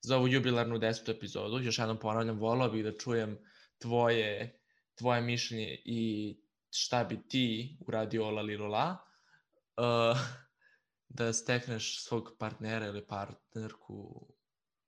za 0.00 0.16
ovu 0.16 0.28
jubilarnu 0.28 0.78
desetu 0.78 1.10
epizodu. 1.10 1.60
Još 1.60 1.78
jednom 1.78 1.98
ponavljam, 1.98 2.38
volao 2.38 2.70
bih 2.70 2.84
da 2.84 2.98
čujem 2.98 3.38
tvoje, 3.78 4.58
tvoje 4.94 5.20
mišljenje 5.20 5.82
i 5.84 6.36
šta 6.70 7.04
bi 7.04 7.28
ti 7.28 7.76
uradio 7.86 8.26
ola 8.26 8.42
li 8.42 8.56
lola. 8.56 8.96
Uh, 9.76 10.18
da 11.08 11.32
stekneš 11.32 12.04
svog 12.04 12.36
partnera 12.38 12.86
ili 12.86 13.06
partnerku 13.06 14.26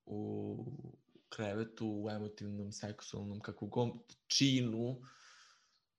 u 0.04 0.56
krevetu, 1.28 1.86
u 2.04 2.10
emotivnom, 2.10 2.72
seksualnom, 2.72 3.40
kako 3.40 3.66
god 3.66 3.90
činu, 4.26 5.00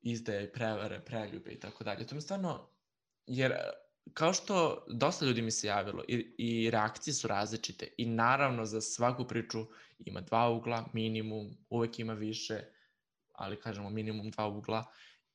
izdaje, 0.01 0.51
prevare, 0.53 1.05
preljube 1.05 1.51
i 1.51 1.59
tako 1.59 1.83
dalje. 1.83 2.07
To 2.07 2.15
mi 2.15 2.21
stvarno, 2.21 2.69
jer 3.25 3.53
kao 4.13 4.33
što 4.33 4.85
dosta 4.89 5.25
ljudi 5.25 5.41
mi 5.41 5.51
se 5.51 5.67
javilo 5.67 6.03
i, 6.07 6.35
i 6.37 6.69
reakcije 6.69 7.13
su 7.13 7.27
različite 7.27 7.87
i 7.97 8.05
naravno 8.05 8.65
za 8.65 8.81
svaku 8.81 9.27
priču 9.27 9.65
ima 9.99 10.21
dva 10.21 10.49
ugla, 10.49 10.89
minimum, 10.93 11.57
uvek 11.69 11.99
ima 11.99 12.13
više, 12.13 12.59
ali 13.31 13.59
kažemo 13.59 13.89
minimum 13.89 14.31
dva 14.31 14.47
ugla 14.47 14.85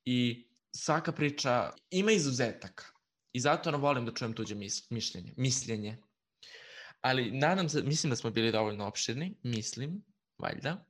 i 0.04 0.48
svaka 0.72 1.12
priča 1.12 1.70
ima 1.90 2.12
izuzetaka 2.12 2.84
i 3.32 3.40
zato 3.40 3.68
ono 3.68 3.78
volim 3.78 4.06
da 4.06 4.14
čujem 4.14 4.34
tuđe 4.34 4.54
mis, 4.54 4.90
mišljenje, 4.90 5.34
mišljenje. 5.36 5.96
Ali 7.00 7.30
nadam 7.30 7.68
se, 7.68 7.82
mislim 7.82 8.10
da 8.10 8.16
smo 8.16 8.30
bili 8.30 8.52
dovoljno 8.52 8.86
opširni, 8.86 9.34
mislim, 9.42 10.04
valjda, 10.38 10.84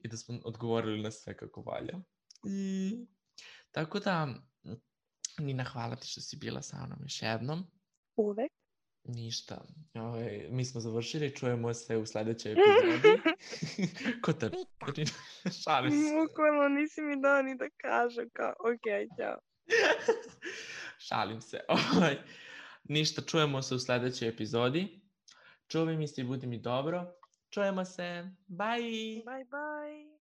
i 0.00 0.08
da 0.08 0.16
smo 0.16 0.38
odgovorili 0.44 1.02
na 1.02 1.10
sve 1.10 1.36
kako 1.36 1.62
valja. 1.62 2.00
I, 2.44 2.98
tako 3.70 4.00
da, 4.00 4.34
Nina, 5.40 5.64
hvala 5.64 5.96
ti 5.96 6.06
što 6.06 6.20
si 6.20 6.36
bila 6.36 6.62
sa 6.62 6.86
mnom 6.86 6.98
još 7.02 7.22
jednom. 7.22 7.66
Uvek. 8.16 8.52
Ništa. 9.04 9.64
Ovaj, 9.94 10.46
mi 10.50 10.64
smo 10.64 10.80
završili, 10.80 11.36
čujemo 11.36 11.74
se 11.74 11.96
u 11.96 12.06
sledećoj 12.06 12.52
epizodi. 12.52 13.22
Ko 14.24 14.32
te... 14.32 14.50
Šalim 15.64 15.90
se. 15.90 16.14
Bukvalno 16.20 16.68
nisi 16.68 17.02
mi 17.02 17.20
dao 17.22 17.42
ni 17.42 17.56
da 17.56 17.68
kažem 17.76 18.30
kao, 18.32 18.52
ok, 18.58 19.16
ćao. 19.18 19.38
Šalim 21.08 21.40
se. 21.40 21.60
Ovaj, 21.68 22.18
ništa, 22.84 23.22
čujemo 23.22 23.62
se 23.62 23.74
u 23.74 23.78
sledećoj 23.78 24.28
epizodi. 24.28 25.00
Čuvaj 25.68 25.96
mi 25.96 26.08
se 26.08 26.20
i 26.20 26.24
budi 26.24 26.46
mi 26.46 26.58
dobro. 26.58 27.14
Čujemo 27.50 27.84
se. 27.84 28.30
Bye! 28.48 29.24
Bye, 29.24 29.48
bye. 29.50 30.19